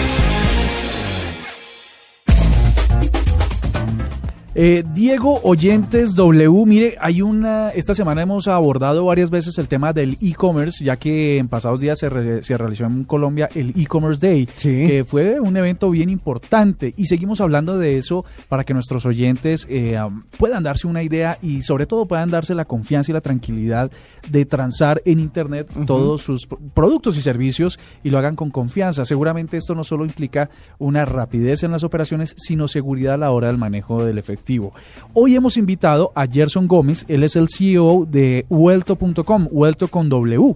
Eh, 4.58 4.84
Diego 4.94 5.38
Oyentes 5.42 6.14
W, 6.14 6.64
mire, 6.64 6.96
hay 6.98 7.20
una, 7.20 7.68
esta 7.68 7.94
semana 7.94 8.22
hemos 8.22 8.48
abordado 8.48 9.04
varias 9.04 9.28
veces 9.28 9.58
el 9.58 9.68
tema 9.68 9.92
del 9.92 10.16
e-commerce, 10.22 10.82
ya 10.82 10.96
que 10.96 11.36
en 11.36 11.48
pasados 11.48 11.80
días 11.80 11.98
se, 11.98 12.08
re- 12.08 12.42
se 12.42 12.56
realizó 12.56 12.86
en 12.86 13.04
Colombia 13.04 13.50
el 13.54 13.74
e-commerce 13.78 14.26
day, 14.26 14.48
Sí. 14.56 14.86
que 14.86 15.04
fue 15.04 15.40
un 15.40 15.58
evento 15.58 15.90
bien 15.90 16.08
importante 16.08 16.94
y 16.96 17.04
seguimos 17.04 17.42
hablando 17.42 17.76
de 17.76 17.98
eso 17.98 18.24
para 18.48 18.64
que 18.64 18.72
nuestros 18.72 19.04
oyentes 19.04 19.66
eh, 19.68 19.98
puedan 20.38 20.62
darse 20.62 20.86
una 20.86 21.02
idea 21.02 21.36
y 21.42 21.60
sobre 21.60 21.84
todo 21.84 22.06
puedan 22.06 22.30
darse 22.30 22.54
la 22.54 22.64
confianza 22.64 23.10
y 23.10 23.14
la 23.14 23.20
tranquilidad 23.20 23.90
de 24.30 24.46
transar 24.46 25.02
en 25.04 25.20
internet 25.20 25.68
todos 25.86 26.22
sus 26.22 26.46
pro- 26.46 26.58
productos 26.72 27.18
y 27.18 27.20
servicios 27.20 27.78
y 28.02 28.08
lo 28.08 28.16
hagan 28.16 28.36
con 28.36 28.48
confianza. 28.50 29.04
Seguramente 29.04 29.58
esto 29.58 29.74
no 29.74 29.84
solo 29.84 30.06
implica 30.06 30.48
una 30.78 31.04
rapidez 31.04 31.62
en 31.62 31.72
las 31.72 31.84
operaciones, 31.84 32.32
sino 32.38 32.68
seguridad 32.68 33.16
a 33.16 33.18
la 33.18 33.32
hora 33.32 33.48
del 33.48 33.58
manejo 33.58 34.02
del 34.02 34.16
efectivo. 34.46 34.72
Hoy 35.12 35.34
hemos 35.34 35.56
invitado 35.56 36.12
a 36.14 36.24
Gerson 36.26 36.68
Gómez, 36.68 37.04
él 37.08 37.24
es 37.24 37.34
el 37.34 37.48
CEO 37.48 38.06
de 38.08 38.46
Vuelto.com, 38.48 39.48
Vuelto 39.50 39.88
con 39.88 40.08
W. 40.08 40.54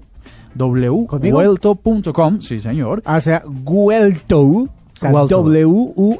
W, 0.55 1.07
¿Conmigo? 1.07 1.39
Vuelto.com, 1.39 2.41
sí 2.41 2.61
señor. 2.61 3.03
Ah, 3.05 3.17
O 3.17 3.21
sea, 3.21 3.43
Guelto, 3.45 4.43
o 4.43 4.69
sea, 4.95 5.11
Guelto. 5.11 5.43
W-U-E-L-T-O.com. 5.43 6.19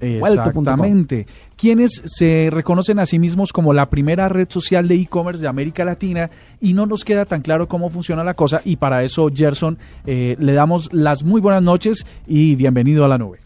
Exactamente. 0.00 1.26
Quienes 1.56 2.02
se 2.04 2.50
reconocen 2.52 2.98
a 2.98 3.06
sí 3.06 3.18
mismos 3.18 3.52
como 3.52 3.72
la 3.72 3.88
primera 3.88 4.28
red 4.28 4.48
social 4.50 4.86
de 4.88 4.96
e-commerce 4.96 5.40
de 5.40 5.48
América 5.48 5.84
Latina 5.84 6.28
y 6.60 6.74
no 6.74 6.84
nos 6.84 7.04
queda 7.04 7.24
tan 7.24 7.40
claro 7.40 7.68
cómo 7.68 7.88
funciona 7.90 8.22
la 8.24 8.34
cosa 8.34 8.60
y 8.64 8.76
para 8.76 9.02
eso, 9.02 9.30
Gerson, 9.34 9.78
eh, 10.04 10.36
le 10.38 10.52
damos 10.52 10.92
las 10.92 11.24
muy 11.24 11.40
buenas 11.40 11.62
noches 11.62 12.04
y 12.26 12.54
bienvenido 12.54 13.04
a 13.04 13.08
la 13.08 13.16
nube. 13.18 13.38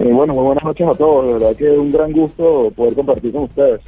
Eh, 0.00 0.12
bueno, 0.12 0.32
muy 0.32 0.44
buenas 0.44 0.64
noches 0.64 0.86
a 0.86 0.94
todos. 0.94 1.26
De 1.26 1.32
verdad 1.34 1.56
que 1.56 1.72
es 1.72 1.78
un 1.78 1.90
gran 1.90 2.12
gusto 2.12 2.72
poder 2.74 2.94
compartir 2.94 3.32
con 3.32 3.44
ustedes. 3.44 3.80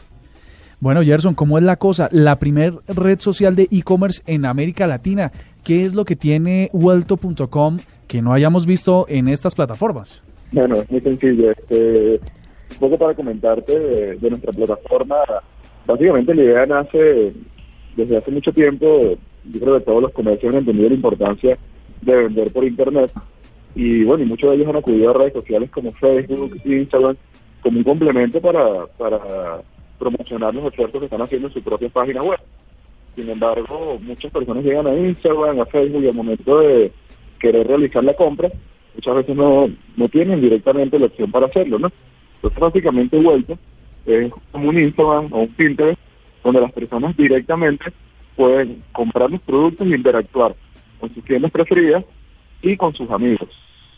Bueno, 0.78 1.02
Gerson, 1.02 1.34
¿cómo 1.34 1.56
es 1.56 1.64
la 1.64 1.76
cosa? 1.76 2.08
La 2.12 2.38
primer 2.38 2.74
red 2.88 3.18
social 3.20 3.56
de 3.56 3.68
e-commerce 3.70 4.22
en 4.26 4.44
América 4.44 4.86
Latina. 4.86 5.32
¿Qué 5.64 5.86
es 5.86 5.94
lo 5.94 6.04
que 6.04 6.16
tiene 6.16 6.68
Vuelto.com 6.72 7.78
que 8.08 8.20
no 8.20 8.32
hayamos 8.34 8.66
visto 8.66 9.06
en 9.08 9.28
estas 9.28 9.54
plataformas? 9.54 10.22
Bueno, 10.50 10.74
es 10.74 10.90
muy 10.90 11.00
sencillo. 11.00 11.50
Este, 11.52 12.20
un 12.72 12.78
poco 12.78 12.98
para 12.98 13.14
comentarte 13.14 13.78
de, 13.78 14.16
de 14.16 14.30
nuestra 14.30 14.52
plataforma. 14.52 15.16
Básicamente 15.86 16.34
la 16.34 16.42
idea 16.42 16.66
nace 16.66 17.32
desde 17.96 18.18
hace 18.18 18.30
mucho 18.30 18.52
tiempo. 18.52 18.86
Yo 19.44 19.60
creo 19.60 19.78
que 19.78 19.84
todos 19.84 20.02
los 20.02 20.12
comercios 20.12 20.52
han 20.52 20.60
entendido 20.60 20.90
la 20.90 20.94
importancia 20.94 21.56
de 22.02 22.16
vender 22.16 22.52
por 22.52 22.64
Internet. 22.64 23.12
Y 23.75 24.05
bueno, 24.05 24.25
y 24.25 24.27
muchos 24.27 24.51
de 24.51 24.57
ellos 24.57 24.68
han 24.68 24.77
acudido 24.77 25.11
a 25.11 25.14
redes 25.14 25.33
sociales 25.33 25.70
como 25.70 25.93
Facebook, 25.93 26.57
Instagram, 26.64 27.16
como 27.62 27.79
un 27.79 27.85
complemento 27.85 28.41
para, 28.41 28.87
para 28.99 29.62
promocionar 29.99 30.55
los 30.55 30.66
esfuerzos 30.66 31.01
que 31.01 31.07
están 31.07 31.23
haciendo 31.23 31.49
en 31.49 31.55
su 31.55 31.62
propia 31.62 31.89
página 31.89 32.23
web. 32.23 32.39
Sin 33.16 33.29
embargo, 33.29 33.99
muchas 34.01 34.33
personas 34.33 34.64
llegan 34.64 34.87
a 34.87 34.95
Instagram, 34.95 35.61
a 35.61 35.66
Facebook 35.66 36.03
y 36.03 36.09
al 36.09 36.14
momento 36.14 36.61
de 36.61 36.93
querer 37.39 37.66
realizar 37.66 38.03
la 38.05 38.14
compra, 38.14 38.51
muchas 38.95 39.14
veces 39.16 39.37
no, 39.37 39.68
no 39.97 40.09
tienen 40.09 40.41
directamente 40.41 40.99
la 40.99 41.07
opción 41.07 41.31
para 41.31 41.47
hacerlo, 41.47 41.79
¿no? 41.79 41.91
Entonces, 42.37 42.61
básicamente, 42.61 43.16
vuelto 43.18 43.59
es 44.07 44.33
como 44.51 44.68
un 44.68 44.79
Instagram 44.79 45.33
o 45.33 45.43
un 45.43 45.49
Pinterest 45.49 46.01
donde 46.43 46.61
las 46.61 46.73
personas 46.73 47.16
directamente 47.16 47.93
pueden 48.37 48.83
comprar 48.93 49.31
los 49.31 49.41
productos 49.43 49.87
e 49.87 49.95
interactuar 49.95 50.55
con 50.99 51.14
sus 51.14 51.25
tiendas 51.25 51.51
preferidas 51.53 52.05
y 52.62 52.76
con 52.76 52.94
sus 52.94 53.10
amigos. 53.10 53.48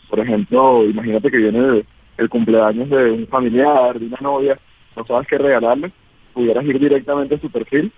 Por 0.09 0.19
ejemplo, 0.19 0.83
imagínate 0.83 1.31
que 1.31 1.37
viene 1.37 1.85
el, 2.17 2.29
cumpleaños 2.29 2.89
de 2.89 3.11
un 3.11 3.27
familiar, 3.27 3.99
de 3.99 4.07
una 4.07 4.19
novia, 4.21 4.59
no 4.95 5.05
sabes 5.05 5.27
qué 5.27 5.37
regalarle, 5.37 5.91
pudieras 6.33 6.65
ir 6.65 6.79
directamente 6.79 7.35
a 7.35 7.39
su 7.39 7.49
perfil 7.49 7.91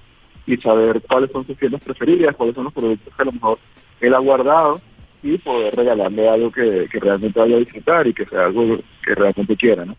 y 0.45 0.57
saber 0.57 1.01
cuáles 1.07 1.31
son 1.31 1.45
sus 1.45 1.57
tiendas 1.57 1.83
preferidas, 1.83 2.35
cuáles 2.35 2.55
son 2.55 2.65
los 2.65 2.73
productos 2.73 3.13
que 3.15 3.21
a 3.21 3.25
lo 3.25 3.31
mejor 3.33 3.59
él 3.99 4.13
ha 4.13 4.19
guardado 4.19 4.81
y 5.23 5.37
poder 5.37 5.75
regalarle 5.75 6.29
algo 6.29 6.51
que, 6.51 6.87
que 6.91 6.99
realmente 6.99 7.39
vaya 7.39 7.55
a 7.55 7.59
disfrutar 7.59 8.07
y 8.07 8.13
que 8.13 8.25
sea 8.25 8.45
algo 8.45 8.77
que 9.03 9.15
realmente 9.15 9.55
quiera, 9.55 9.85
¿no? 9.85 9.95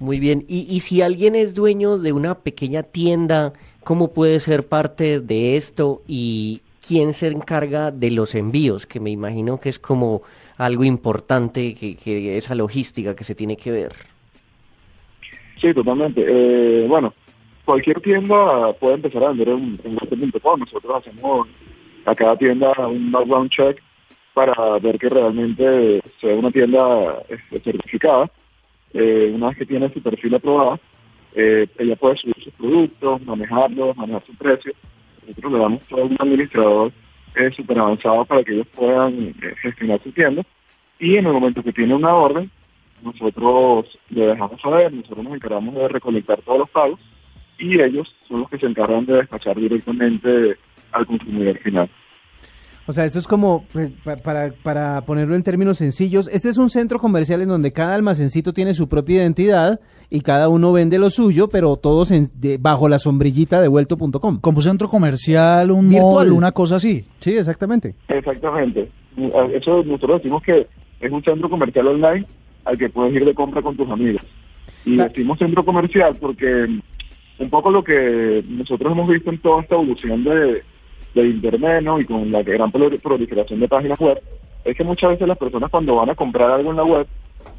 Muy 0.00 0.18
bien. 0.18 0.44
Y, 0.48 0.66
y 0.68 0.80
si 0.80 1.02
alguien 1.02 1.34
es 1.34 1.54
dueño 1.54 1.98
de 1.98 2.12
una 2.12 2.34
pequeña 2.40 2.82
tienda, 2.82 3.52
¿cómo 3.84 4.12
puede 4.12 4.40
ser 4.40 4.66
parte 4.68 5.20
de 5.20 5.56
esto? 5.56 6.02
Y 6.06 6.60
quién 6.86 7.12
se 7.14 7.28
encarga 7.28 7.90
de 7.90 8.10
los 8.10 8.34
envíos, 8.34 8.86
que 8.86 9.00
me 9.00 9.10
imagino 9.10 9.58
que 9.58 9.68
es 9.68 9.78
como 9.78 10.22
algo 10.58 10.84
importante, 10.84 11.74
que, 11.74 12.36
esa 12.36 12.54
logística 12.54 13.16
que 13.16 13.24
se 13.24 13.34
tiene 13.34 13.56
que 13.56 13.70
ver. 13.70 13.92
Sí, 15.60 15.72
totalmente. 15.72 16.24
Eh, 16.26 16.86
bueno, 16.86 17.14
cualquier 17.64 18.00
tienda 18.00 18.72
puede 18.74 18.94
empezar 18.94 19.24
a 19.24 19.28
vender 19.28 19.48
en, 19.48 19.80
en. 19.84 19.94
Nosotros 20.58 20.94
hacemos 20.96 21.48
a 22.04 22.14
cada 22.14 22.36
tienda 22.36 22.72
un 22.86 23.10
background 23.10 23.50
check 23.50 23.82
para 24.34 24.78
ver 24.78 24.98
que 24.98 25.08
realmente 25.08 26.02
sea 26.20 26.34
una 26.34 26.50
tienda 26.50 27.22
este, 27.28 27.60
certificada. 27.60 28.30
Eh, 28.92 29.32
una 29.34 29.48
vez 29.48 29.58
que 29.58 29.66
tiene 29.66 29.92
su 29.92 30.02
perfil 30.02 30.34
aprobado, 30.34 30.78
eh, 31.34 31.66
ella 31.78 31.96
puede 31.96 32.16
subir 32.16 32.36
sus 32.42 32.52
productos, 32.54 33.22
manejarlos, 33.22 33.96
manejar 33.96 34.24
su 34.26 34.34
precio. 34.34 34.72
Nosotros 35.26 35.52
le 35.52 35.58
damos 35.58 35.86
todo 35.86 36.04
un 36.04 36.16
administrador 36.18 36.92
eh, 37.34 37.50
súper 37.54 37.78
avanzado 37.78 38.24
para 38.24 38.44
que 38.44 38.54
ellos 38.54 38.66
puedan 38.74 39.34
eh, 39.42 39.54
gestionar 39.60 40.00
su 40.02 40.12
tienda. 40.12 40.42
Y 40.98 41.16
en 41.16 41.26
el 41.26 41.32
momento 41.32 41.62
que 41.62 41.72
tiene 41.72 41.94
una 41.94 42.14
orden, 42.14 42.50
nosotros 43.02 43.98
le 44.10 44.26
dejamos 44.26 44.60
saber, 44.60 44.92
nosotros 44.92 45.24
nos 45.24 45.34
encargamos 45.34 45.74
de 45.74 45.88
recolectar 45.88 46.40
todos 46.42 46.60
los 46.60 46.70
pagos 46.70 47.00
y 47.58 47.80
ellos 47.80 48.14
son 48.28 48.40
los 48.40 48.50
que 48.50 48.58
se 48.58 48.66
encargan 48.66 49.06
de 49.06 49.14
despachar 49.14 49.56
directamente 49.56 50.56
al 50.92 51.06
consumidor 51.06 51.58
final. 51.58 51.88
O 52.86 52.92
sea, 52.92 53.06
esto 53.06 53.18
es 53.18 53.26
como, 53.26 53.64
pues, 53.72 53.90
pa- 54.04 54.16
para, 54.16 54.52
para 54.62 55.00
ponerlo 55.06 55.34
en 55.34 55.42
términos 55.42 55.78
sencillos, 55.78 56.28
este 56.28 56.50
es 56.50 56.58
un 56.58 56.68
centro 56.68 56.98
comercial 56.98 57.40
en 57.40 57.48
donde 57.48 57.72
cada 57.72 57.94
almacencito 57.94 58.52
tiene 58.52 58.74
su 58.74 58.88
propia 58.88 59.16
identidad 59.22 59.80
y 60.10 60.20
cada 60.20 60.50
uno 60.50 60.70
vende 60.72 60.98
lo 60.98 61.08
suyo, 61.08 61.48
pero 61.48 61.76
todos 61.76 62.10
en- 62.10 62.28
de- 62.34 62.58
bajo 62.58 62.88
la 62.90 62.98
sombrillita 62.98 63.62
de 63.62 63.68
vuelto.com. 63.68 64.38
Como 64.40 64.58
un 64.58 64.62
centro 64.64 64.88
comercial, 64.88 65.70
un 65.70 65.88
Virtual. 65.88 66.26
mall, 66.28 66.32
una 66.32 66.52
cosa 66.52 66.76
así. 66.76 67.06
Sí, 67.20 67.32
exactamente. 67.36 67.94
Exactamente. 68.08 68.90
Eso 69.54 69.82
nosotros 69.84 70.22
decimos 70.22 70.42
que 70.42 70.66
es 71.00 71.10
un 71.12 71.22
centro 71.24 71.48
comercial 71.48 71.86
online 71.88 72.26
al 72.66 72.76
que 72.76 72.90
puedes 72.90 73.14
ir 73.14 73.24
de 73.24 73.32
compra 73.34 73.62
con 73.62 73.76
tus 73.76 73.88
amigos. 73.90 74.22
Y 74.84 74.94
Claro. 74.96 75.08
decimos 75.10 75.38
centro 75.38 75.64
comercial 75.64 76.14
porque 76.20 76.66
un 77.38 77.50
poco 77.50 77.70
lo 77.70 77.82
que 77.82 78.44
nosotros 78.48 78.92
hemos 78.92 79.08
visto 79.08 79.30
en 79.30 79.38
toda 79.38 79.62
esta 79.62 79.74
evolución 79.74 80.22
de, 80.24 80.62
de 81.14 81.28
Internet 81.28 81.82
¿no? 81.82 82.00
y 82.00 82.04
con 82.04 82.30
la 82.30 82.42
gran 82.42 82.72
prol- 82.72 83.00
proliferación 83.00 83.60
de 83.60 83.68
páginas 83.68 83.98
web, 83.98 84.20
es 84.64 84.76
que 84.76 84.84
muchas 84.84 85.10
veces 85.10 85.28
las 85.28 85.38
personas 85.38 85.70
cuando 85.70 85.96
van 85.96 86.10
a 86.10 86.14
comprar 86.14 86.50
algo 86.50 86.70
en 86.70 86.76
la 86.76 86.84
web 86.84 87.06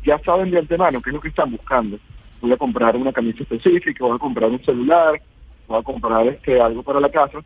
ya 0.04 0.20
saben 0.20 0.52
de 0.52 0.60
antemano 0.60 1.02
qué 1.02 1.10
es 1.10 1.14
lo 1.14 1.22
que 1.22 1.30
están 1.30 1.52
buscando. 1.52 1.98
Voy 2.42 2.52
a 2.52 2.58
comprar 2.58 2.96
una 2.96 3.14
camisa 3.14 3.44
específica, 3.44 4.06
voy 4.06 4.16
a 4.16 4.20
comprar 4.20 4.50
un 4.50 4.64
celular, 4.64 5.20
voy 5.68 5.80
a 5.80 5.84
comprar 5.84 6.28
este 6.28 6.60
algo 6.62 6.84
para 6.84 7.00
la 7.00 7.10
casa, 7.10 7.40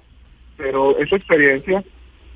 pero 0.58 0.98
esa 0.98 1.16
experiencia 1.16 1.84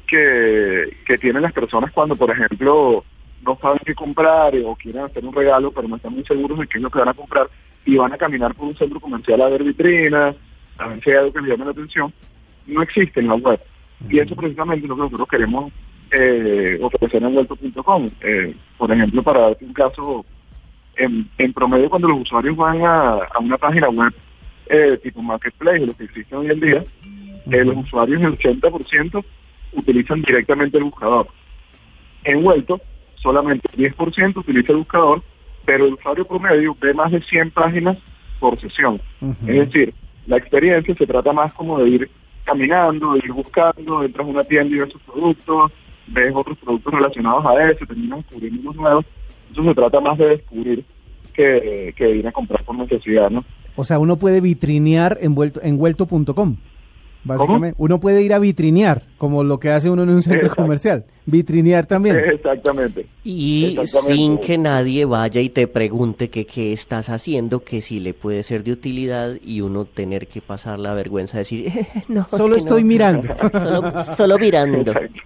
que, 0.08 0.98
que 1.06 1.18
tienen 1.18 1.42
las 1.42 1.54
personas 1.54 1.92
cuando, 1.92 2.16
por 2.16 2.30
ejemplo, 2.30 3.04
no 3.46 3.58
saben 3.62 3.80
qué 3.86 3.94
comprar 3.96 4.54
o 4.66 4.76
quieren 4.76 5.04
hacer 5.04 5.26
un 5.26 5.34
regalo, 5.34 5.72
pero 5.72 5.88
no 5.88 5.96
están 5.98 6.14
muy 6.14 6.24
seguros 6.24 6.60
de 6.60 6.68
qué 6.68 6.78
es 6.78 6.84
lo 6.84 6.90
que 6.90 7.00
van 7.00 7.10
a 7.10 7.14
comprar 7.14 7.50
y 7.86 7.98
van 7.98 8.14
a 8.14 8.18
caminar 8.18 8.54
por 8.56 8.68
un 8.68 8.78
centro 8.78 9.00
comercial 9.00 9.42
a 9.42 9.50
ver 9.50 9.64
vitrinas, 9.64 10.36
a 10.78 10.88
ver 10.88 11.04
si 11.04 11.10
hay 11.10 11.18
algo 11.18 11.34
que 11.34 11.42
les 11.42 11.50
llame 11.50 11.66
la 11.66 11.72
atención, 11.72 12.14
no 12.68 12.82
existe 12.82 13.20
en 13.20 13.28
la 13.28 13.36
web. 13.36 13.60
Y 14.10 14.20
eso 14.20 14.36
precisamente 14.36 14.86
es 14.86 14.90
lo 14.90 14.96
que 14.96 15.02
nosotros 15.02 15.28
queremos 15.30 15.72
eh, 16.12 16.78
ofrecer 16.82 17.24
en 17.24 17.34
vuelto.com. 17.34 18.08
Eh, 18.22 18.56
por 18.78 18.92
ejemplo, 18.92 19.24
para 19.24 19.42
darte 19.42 19.66
un 19.66 19.74
caso, 19.74 20.26
en, 20.96 21.30
en 21.38 21.54
promedio 21.54 21.90
cuando 21.90 22.10
los 22.10 22.22
usuarios 22.22 22.56
van 22.56 22.82
a, 22.86 23.14
a 23.34 23.40
una 23.40 23.58
página 23.58 23.90
web 23.90 24.14
eh, 24.68 24.98
tipo 25.02 25.22
Marketplace, 25.22 25.86
lo 25.86 25.94
que 25.94 26.06
existe 26.06 26.36
hoy 26.36 26.48
en 26.48 26.60
día, 26.60 26.84
eh, 27.52 27.66
los 27.66 27.78
usuarios 27.78 28.22
el 28.22 28.38
80% 28.38 29.24
utilizan 29.74 30.22
directamente 30.22 30.78
el 30.78 30.86
buscador. 30.86 31.28
En 32.24 32.44
Vuelto, 32.44 32.80
solamente 33.16 33.68
el 33.76 33.94
10% 33.94 34.38
utiliza 34.38 34.72
el 34.72 34.80
buscador, 34.80 35.22
pero 35.66 35.86
el 35.86 35.94
usuario 35.94 36.26
promedio 36.26 36.76
ve 36.80 36.94
más 36.94 37.12
de 37.12 37.22
100 37.22 37.52
páginas 37.52 37.98
por 38.40 38.58
sesión. 38.58 39.02
Es 39.48 39.58
decir, 39.58 39.94
la 40.28 40.38
experiencia 40.38 40.96
se 40.96 41.08
trata 41.08 41.34
más 41.34 41.54
como 41.54 41.80
de 41.80 41.90
ir 41.90 42.10
caminando, 42.44 43.16
ir 43.18 43.32
buscando, 43.32 44.04
entras 44.04 44.28
a 44.28 44.30
una 44.30 44.44
tienda 44.44 44.76
y 44.76 44.80
ves 44.80 44.92
sus 44.92 45.02
productos, 45.02 45.72
ves 46.08 46.32
otros 46.36 46.58
productos 46.58 46.94
relacionados 46.94 47.46
a 47.46 47.64
ese, 47.64 47.86
terminas 47.86 48.20
descubriendo 48.20 48.62
unos 48.62 48.76
nuevos. 48.76 49.06
Eso 49.52 49.64
se 49.64 49.76
trata 49.76 50.00
más 50.00 50.18
de 50.18 50.30
descubrir 50.30 50.86
que, 51.34 51.94
que 51.96 52.10
ir 52.10 52.28
a 52.28 52.32
comprar 52.32 52.64
por 52.64 52.76
necesidad, 52.76 53.30
¿no? 53.30 53.44
O 53.76 53.84
sea, 53.84 54.00
uno 54.00 54.18
puede 54.18 54.40
vitrinear 54.42 55.18
en, 55.20 55.34
vuelto, 55.34 55.62
Básicamente, 57.24 57.76
uno 57.78 58.00
puede 58.00 58.22
ir 58.22 58.34
a 58.34 58.40
vitrinear, 58.40 59.04
como 59.18 59.44
lo 59.44 59.60
que 59.60 59.70
hace 59.72 59.90
uno 59.90 60.04
en 60.04 60.10
un 60.10 60.22
centro 60.24 60.42
Exacto. 60.42 60.62
comercial. 60.62 61.06
Vitrinear 61.26 61.86
también. 61.86 62.18
Exactamente. 62.18 63.06
Y 63.24 63.78
Exactamente. 63.80 64.14
sin 64.16 64.38
que 64.40 64.58
nadie 64.58 65.06
vaya 65.06 65.40
y 65.40 65.50
te 65.50 65.68
pregunte 65.68 66.30
que 66.30 66.46
qué 66.46 66.74
estás 66.74 67.10
haciendo, 67.10 67.64
que 67.64 67.82
si 67.82 68.00
le 68.02 68.14
puede 68.14 68.44
ser 68.44 68.64
de 68.64 68.74
utilidad 68.74 69.36
y 69.42 69.62
uno 69.62 69.86
tener 69.86 70.28
que 70.28 70.42
pasar 70.42 70.80
la 70.80 70.94
vergüenza 70.94 71.38
de 71.38 71.44
decir, 71.44 71.72
no, 72.10 72.22
es 72.22 72.28
Solo 72.30 72.56
que 72.56 72.60
estoy 72.60 72.82
no". 72.84 72.88
mirando. 72.90 73.30
Solo, 73.54 74.04
solo 74.04 74.38
mirando. 74.40 74.92
Exacto. 74.92 75.20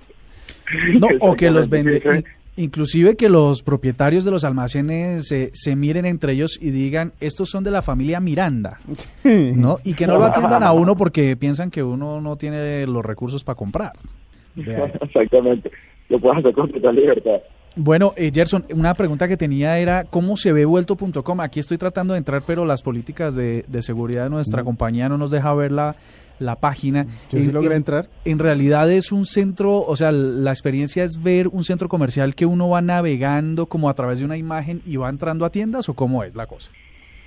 No, 0.99 1.07
o 1.21 1.33
que 1.33 1.49
los 1.49 1.69
vende, 1.69 2.23
inclusive 2.57 3.15
que 3.15 3.29
los 3.29 3.63
propietarios 3.63 4.25
de 4.25 4.31
los 4.31 4.43
almacenes 4.43 5.27
se, 5.27 5.51
se 5.53 5.75
miren 5.75 6.05
entre 6.05 6.33
ellos 6.33 6.59
y 6.61 6.71
digan, 6.71 7.13
estos 7.21 7.49
son 7.49 7.63
de 7.63 7.71
la 7.71 7.81
familia 7.81 8.19
Miranda, 8.19 8.77
¿no? 9.23 9.77
Y 9.83 9.93
que 9.93 10.07
no 10.07 10.17
lo 10.17 10.25
atiendan 10.25 10.63
a 10.63 10.73
uno 10.73 10.97
porque 10.97 11.37
piensan 11.37 11.71
que 11.71 11.83
uno 11.83 12.19
no 12.19 12.35
tiene 12.35 12.85
los 12.85 13.05
recursos 13.05 13.43
para 13.43 13.55
comprar. 13.55 13.93
Exactamente. 14.55 15.71
Lo 16.09 16.19
puedes 16.19 16.39
hacer 16.39 16.53
con 16.53 16.71
total 16.71 16.95
libertad. 16.95 17.39
Bueno, 17.79 18.13
eh, 18.17 18.31
Gerson, 18.33 18.65
una 18.73 18.93
pregunta 18.95 19.27
que 19.27 19.37
tenía 19.37 19.77
era, 19.77 20.03
¿cómo 20.05 20.35
se 20.35 20.51
ve 20.51 20.65
vuelto.com? 20.65 21.39
Aquí 21.41 21.59
estoy 21.59 21.77
tratando 21.77 22.13
de 22.13 22.17
entrar, 22.19 22.41
pero 22.45 22.65
las 22.65 22.81
políticas 22.81 23.35
de, 23.35 23.65
de 23.67 23.81
seguridad 23.83 24.23
de 24.23 24.29
nuestra 24.31 24.63
compañía 24.63 25.07
no 25.09 25.17
nos 25.19 25.29
deja 25.29 25.53
ver 25.53 25.71
la, 25.71 25.95
la 26.39 26.55
página. 26.55 27.05
Yo 27.29 27.37
sí 27.37 27.45
En- 27.45 27.53
logré 27.53 27.67
en- 27.69 27.75
entrar. 27.77 28.07
En 28.25 28.39
realidad 28.39 28.91
es 28.91 29.11
un 29.11 29.25
centro, 29.27 29.77
o 29.79 29.95
sea, 29.95 30.11
la 30.11 30.49
experiencia 30.51 31.03
es 31.03 31.21
ver 31.21 31.47
un 31.49 31.63
centro 31.63 31.87
comercial 31.87 32.33
que 32.33 32.47
uno 32.47 32.67
va 32.67 32.81
navegando 32.81 33.67
como 33.67 33.89
a 33.89 33.93
través 33.93 34.17
de 34.19 34.25
una 34.25 34.37
imagen 34.37 34.81
y 34.85 34.97
va 34.97 35.09
entrando 35.09 35.45
a 35.45 35.51
tiendas 35.51 35.87
o 35.87 35.93
cómo 35.93 36.23
es 36.23 36.35
la 36.35 36.47
cosa. 36.47 36.71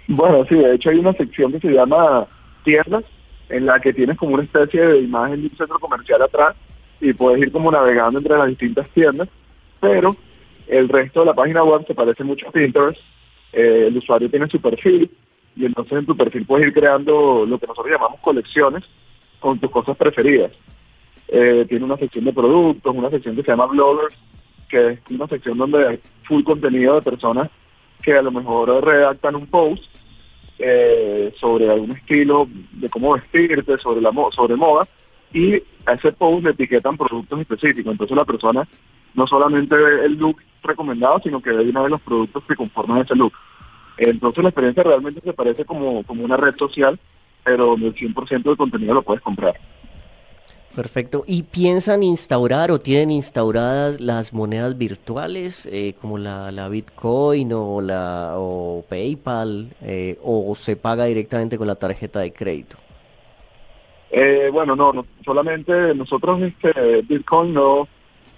Bueno, 0.08 0.44
sí, 0.48 0.56
de 0.56 0.74
hecho 0.74 0.90
hay 0.90 0.98
una 0.98 1.12
sección 1.12 1.52
que 1.52 1.60
se 1.60 1.68
llama 1.70 2.26
tiendas, 2.64 3.04
en 3.50 3.66
la 3.66 3.78
que 3.78 3.92
tienes 3.92 4.18
como 4.18 4.34
una 4.34 4.42
especie 4.42 4.84
de 4.84 4.98
imagen 5.00 5.42
de 5.42 5.46
un 5.46 5.56
centro 5.56 5.78
comercial 5.78 6.20
atrás 6.22 6.56
y 7.00 7.12
puedes 7.12 7.40
ir 7.40 7.52
como 7.52 7.70
navegando 7.70 8.18
entre 8.18 8.36
las 8.36 8.48
distintas 8.48 8.88
tiendas, 8.90 9.28
pero 9.80 10.16
el 10.70 10.88
resto 10.88 11.20
de 11.20 11.26
la 11.26 11.34
página 11.34 11.62
web 11.64 11.84
se 11.86 11.94
parece 11.94 12.24
mucho 12.24 12.48
a 12.48 12.52
Pinterest. 12.52 13.00
Eh, 13.52 13.86
el 13.88 13.96
usuario 13.96 14.30
tiene 14.30 14.48
su 14.48 14.60
perfil 14.60 15.10
y 15.56 15.64
entonces 15.66 15.98
en 15.98 16.06
tu 16.06 16.16
perfil 16.16 16.46
puedes 16.46 16.68
ir 16.68 16.72
creando 16.72 17.44
lo 17.44 17.58
que 17.58 17.66
nosotros 17.66 17.92
llamamos 17.92 18.20
colecciones 18.20 18.84
con 19.40 19.58
tus 19.58 19.70
cosas 19.70 19.96
preferidas. 19.96 20.52
Eh, 21.28 21.64
tiene 21.68 21.84
una 21.84 21.96
sección 21.96 22.24
de 22.24 22.32
productos, 22.32 22.94
una 22.94 23.10
sección 23.10 23.34
que 23.36 23.42
se 23.42 23.50
llama 23.50 23.66
bloggers, 23.66 24.16
que 24.68 24.90
es 24.90 24.98
una 25.10 25.26
sección 25.26 25.58
donde 25.58 25.86
hay 25.86 26.00
full 26.24 26.44
contenido 26.44 26.94
de 26.94 27.02
personas 27.02 27.50
que 28.02 28.14
a 28.14 28.22
lo 28.22 28.30
mejor 28.30 28.84
redactan 28.84 29.34
un 29.34 29.46
post 29.46 29.84
eh, 30.58 31.32
sobre 31.40 31.70
algún 31.70 31.90
estilo 31.92 32.46
de 32.72 32.88
cómo 32.88 33.14
vestirte, 33.14 33.78
sobre 33.78 34.00
la 34.00 34.12
mo- 34.12 34.30
sobre 34.30 34.56
moda, 34.56 34.86
y 35.32 35.54
a 35.86 35.94
ese 35.94 36.12
post 36.12 36.44
le 36.44 36.50
etiquetan 36.50 36.96
productos 36.96 37.40
específicos. 37.40 37.92
Entonces 37.92 38.16
la 38.16 38.24
persona 38.24 38.68
no 39.14 39.26
solamente 39.26 39.76
ve 39.76 40.04
el 40.04 40.14
look 40.14 40.36
recomendado, 40.62 41.20
sino 41.20 41.40
que 41.40 41.50
ve 41.50 41.64
de 41.64 41.70
una 41.70 41.82
vez 41.82 41.90
los 41.90 42.00
productos 42.02 42.44
que 42.44 42.56
conforman 42.56 42.98
ese 42.98 43.14
look. 43.14 43.32
Entonces 43.96 44.42
la 44.42 44.50
experiencia 44.50 44.82
realmente 44.82 45.20
se 45.20 45.32
parece 45.32 45.64
como, 45.64 46.02
como 46.04 46.24
una 46.24 46.36
red 46.36 46.54
social, 46.56 46.98
pero 47.44 47.66
donde 47.66 47.88
el 47.88 47.94
100% 47.94 48.42
del 48.42 48.56
contenido 48.56 48.94
lo 48.94 49.02
puedes 49.02 49.22
comprar. 49.22 49.54
Perfecto. 50.74 51.24
¿Y 51.26 51.42
piensan 51.42 52.02
instaurar 52.04 52.70
o 52.70 52.78
tienen 52.78 53.10
instauradas 53.10 54.00
las 54.00 54.32
monedas 54.32 54.78
virtuales 54.78 55.68
eh, 55.70 55.94
como 56.00 56.16
la, 56.16 56.52
la 56.52 56.68
Bitcoin 56.68 57.52
o 57.52 57.80
la 57.80 58.34
o 58.36 58.84
PayPal 58.88 59.70
eh, 59.82 60.16
o 60.22 60.54
se 60.54 60.76
paga 60.76 61.06
directamente 61.06 61.58
con 61.58 61.66
la 61.66 61.74
tarjeta 61.74 62.20
de 62.20 62.32
crédito? 62.32 62.76
Eh, 64.12 64.48
bueno, 64.52 64.74
no, 64.76 64.92
no, 64.92 65.06
solamente 65.24 65.94
nosotros 65.94 66.40
este 66.42 67.02
Bitcoin 67.02 67.52
no, 67.52 67.88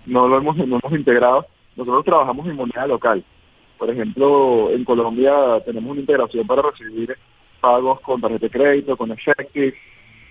no 0.06 0.28
lo 0.28 0.38
hemos, 0.38 0.56
no 0.56 0.78
hemos 0.82 0.92
integrado. 0.92 1.46
Nosotros 1.76 2.04
trabajamos 2.04 2.46
en 2.46 2.56
moneda 2.56 2.86
local. 2.86 3.24
Por 3.78 3.90
ejemplo, 3.90 4.70
en 4.70 4.84
Colombia 4.84 5.34
tenemos 5.64 5.90
una 5.90 6.00
integración 6.00 6.46
para 6.46 6.62
recibir 6.62 7.16
pagos 7.60 8.00
con 8.00 8.20
tarjeta 8.20 8.46
de 8.46 8.50
crédito, 8.50 8.96
con 8.96 9.10
Effective. 9.10 9.74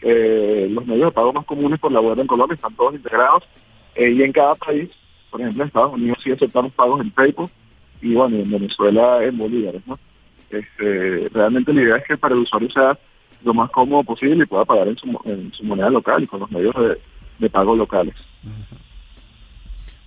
Eh, 0.02 0.68
los 0.72 0.86
medios 0.86 1.08
de 1.08 1.12
pago 1.12 1.34
más 1.34 1.46
comunes 1.46 1.80
por 1.80 1.92
la 1.92 2.02
web 2.02 2.20
en 2.20 2.28
Colombia 2.28 2.56
están 2.56 2.76
todos 2.76 2.96
integrados 2.96 3.44
Eh, 3.96 4.10
y 4.12 4.24
en 4.24 4.32
cada 4.32 4.56
país, 4.56 4.90
por 5.30 5.42
ejemplo, 5.42 5.64
en 5.64 5.68
Estados 5.68 5.94
Unidos 5.94 6.18
sí 6.24 6.32
aceptamos 6.32 6.72
pagos 6.74 7.02
en 7.02 7.12
PayPal 7.12 7.50
y 8.02 8.14
bueno, 8.14 8.38
en 8.38 8.50
Venezuela 8.50 9.24
en 9.24 9.38
bolívares, 9.38 9.82
¿no? 9.86 10.00
Este, 10.50 11.30
realmente 11.34 11.74
la 11.74 11.82
idea 11.82 11.98
es 11.98 12.06
que 12.08 12.18
para 12.18 12.36
el 12.36 12.42
usuario 12.42 12.70
sea 12.72 12.98
lo 13.44 13.54
más 13.54 13.70
cómodo 13.72 14.04
posible 14.04 14.44
y 14.44 14.48
pueda 14.48 14.66
pagar 14.66 14.88
en 14.88 14.98
su, 14.98 15.08
en 15.26 15.52
su 15.54 15.64
moneda 15.66 15.90
local 15.90 16.24
y 16.24 16.28
con 16.28 16.40
los 16.40 16.52
medios 16.52 16.74
de, 16.76 16.98
de 17.40 17.50
pago 17.50 17.76
locales. 17.76 18.16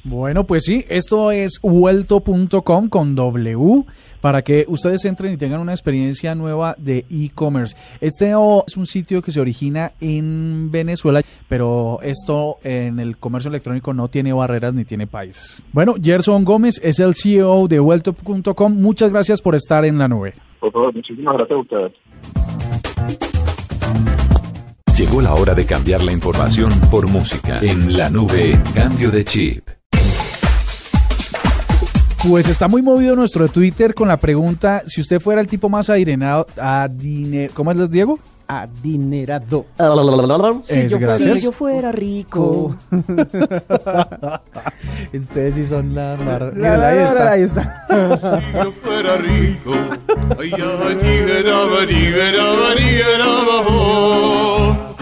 Bueno, 0.05 0.45
pues 0.45 0.65
sí, 0.65 0.85
esto 0.89 1.31
es 1.31 1.59
vuelto.com 1.63 2.89
con 2.89 3.15
W 3.15 3.85
para 4.21 4.43
que 4.43 4.65
ustedes 4.69 5.05
entren 5.05 5.35
y 5.35 5.37
tengan 5.37 5.61
una 5.61 5.73
experiencia 5.73 6.35
nueva 6.35 6.75
de 6.79 7.05
e-commerce. 7.11 7.77
Este 8.01 8.31
es 8.31 8.77
un 8.77 8.87
sitio 8.87 9.21
que 9.21 9.31
se 9.31 9.41
origina 9.41 9.93
en 10.01 10.71
Venezuela, 10.71 11.21
pero 11.47 12.01
esto 12.03 12.57
en 12.65 13.01
el 13.01 13.19
comercio 13.19 13.51
electrónico 13.51 13.93
no 13.93 14.09
tiene 14.09 14.33
barreras 14.33 14.73
ni 14.73 14.87
tiene 14.87 15.07
países. 15.07 15.65
Bueno, 15.73 15.95
Gerson 16.03 16.45
Gómez 16.45 16.81
es 16.83 17.01
el 17.01 17.15
CEO 17.15 17.69
de 17.69 17.79
vuelto.com. 17.81 18.75
Muchas 18.75 19.11
gracias 19.11 19.43
por 19.43 19.55
estar 19.55 19.85
en 19.85 19.99
la 19.99 20.09
nube. 20.09 20.35
Por 20.59 20.73
favor, 20.73 20.95
muchísimas 20.95 21.37
gracias 21.37 21.59
a 21.59 21.61
ustedes. 21.61 21.93
Llegó 24.97 25.21
la 25.21 25.35
hora 25.35 25.55
de 25.55 25.67
cambiar 25.67 26.03
la 26.03 26.13
información 26.13 26.71
por 26.91 27.09
música. 27.09 27.59
En 27.61 27.95
la 27.95 28.09
nube, 28.09 28.59
cambio 28.75 29.11
de 29.11 29.25
chip. 29.25 29.84
Pues 32.29 32.49
está 32.49 32.69
muy 32.69 32.81
movido 32.81 33.15
nuestro 33.17 33.49
Twitter 33.49 33.93
con 33.95 34.09
la 34.09 34.17
pregunta, 34.17 34.83
si 34.87 35.03
usted 35.03 35.21
fuera 35.21 35.41
el 35.43 35.47
tipo 35.49 35.69
más 35.69 35.91
adinerado, 35.91 36.47
adine, 36.57 37.51
¿cómo 37.53 37.71
es, 37.73 37.91
Diego? 37.91 38.19
Adinerado. 38.49 39.67
Es, 40.69 40.85
Si 40.85 40.89
yo, 40.89 40.99
gracias. 40.99 41.39
si 41.39 41.45
yo 41.45 41.53
fuera 41.53 41.93
rico. 41.93 42.75
Ustedes 45.15 45.55
sí 45.55 45.65
son 45.67 45.95
la... 45.95 46.17
mar- 46.17 46.53
La- 46.57 46.77
la- 46.77 46.89
ahí 46.89 46.97
la- 46.97 47.09
está. 47.09 47.31
ahí 47.33 47.43
está. 47.43 47.87
Si 48.19 48.25
yo 48.65 48.73
fuera 48.73 49.17
rico, 49.19 49.71
bo. 49.71 49.77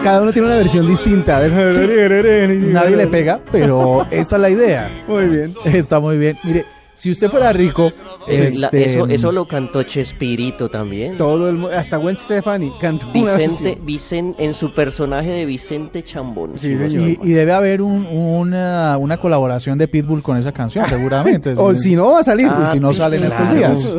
Cada 0.03 0.21
uno 0.21 0.31
tiene 0.33 0.47
una 0.47 0.57
versión 0.57 0.87
distinta. 0.87 1.39
Nadie 1.47 2.95
le 2.97 3.07
pega, 3.07 3.39
pero 3.51 4.05
esta 4.11 4.35
es 4.35 4.41
la 4.41 4.49
idea. 4.49 4.91
Muy 5.07 5.25
bien. 5.27 5.53
Está 5.65 5.99
muy 5.99 6.17
bien. 6.17 6.37
Mire, 6.43 6.65
si 6.95 7.11
usted 7.11 7.29
fuera 7.29 7.51
rico, 7.51 7.91
la- 8.27 8.67
este, 8.67 8.85
eso, 8.85 9.07
eso 9.07 9.31
lo 9.31 9.47
cantó 9.47 9.83
Chespirito 9.83 10.69
también. 10.69 11.17
Todo 11.17 11.49
el 11.49 11.65
hasta 11.73 11.97
Gwen 11.97 12.17
Stefani 12.17 12.71
cantó 12.79 13.07
Vicente, 13.11 13.75
versión. 13.77 13.85
Vicen- 13.85 14.35
en 14.37 14.53
su 14.53 14.73
personaje 14.73 15.29
de 15.29 15.45
Vicente 15.45 16.03
Chambón. 16.03 16.53
Sí, 16.57 16.73
estoy 16.73 17.17
y, 17.21 17.29
y 17.29 17.31
debe 17.33 17.51
haber 17.53 17.81
un- 17.81 18.05
una, 18.05 18.97
una 18.97 19.17
colaboración 19.17 19.77
de 19.77 19.87
Pitbull 19.87 20.21
con 20.21 20.37
esa 20.37 20.51
canción, 20.51 20.87
seguramente. 20.87 21.53
O 21.57 21.73
si 21.75 21.95
no, 21.95 22.11
va 22.11 22.19
a 22.19 22.23
salir. 22.23 22.47
y 22.61 22.65
si 22.67 22.79
no 22.79 22.89
Ah, 22.89 22.93
sale 22.93 23.17
en 23.17 23.23
estos 23.23 23.39
claro. 23.49 23.55
días. 23.57 23.95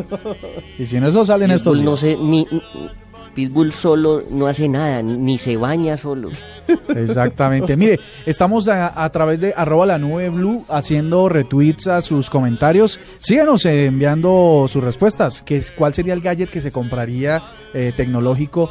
Y 0.79 0.85
si 0.85 0.99
no, 0.99 1.07
eso 1.07 1.25
sale 1.25 1.45
en 1.45 1.51
estos 1.51 1.77
Pitbull 1.77 1.85
días. 1.85 1.91
no 1.91 1.97
sé, 1.97 2.17
ni, 2.17 2.47
Pitbull 3.35 3.73
solo 3.73 4.23
no 4.31 4.47
hace 4.47 4.67
nada, 4.69 5.01
ni, 5.03 5.37
se 5.37 5.57
baña 5.57 5.97
solo. 5.97 6.29
Exactamente. 6.95 7.75
Mire, 7.77 7.99
estamos 8.25 8.67
a, 8.69 9.03
a 9.03 9.09
través 9.11 9.39
de 9.41 9.53
arroba 9.55 9.85
la 9.85 9.97
nube 9.97 10.29
blue 10.29 10.63
haciendo 10.69 11.29
retweets 11.29 11.87
a 11.87 12.01
sus 12.01 12.29
comentarios. 12.29 12.99
Síganos 13.19 13.65
enviando 13.65 14.65
sus 14.67 14.83
respuestas. 14.83 15.41
¿Qué 15.41 15.57
es, 15.57 15.71
¿Cuál 15.71 15.93
sería 15.93 16.13
el 16.13 16.21
gadget 16.21 16.49
que 16.49 16.61
se 16.61 16.71
compraría 16.71 17.41
eh, 17.73 17.93
tecnológico 17.95 18.69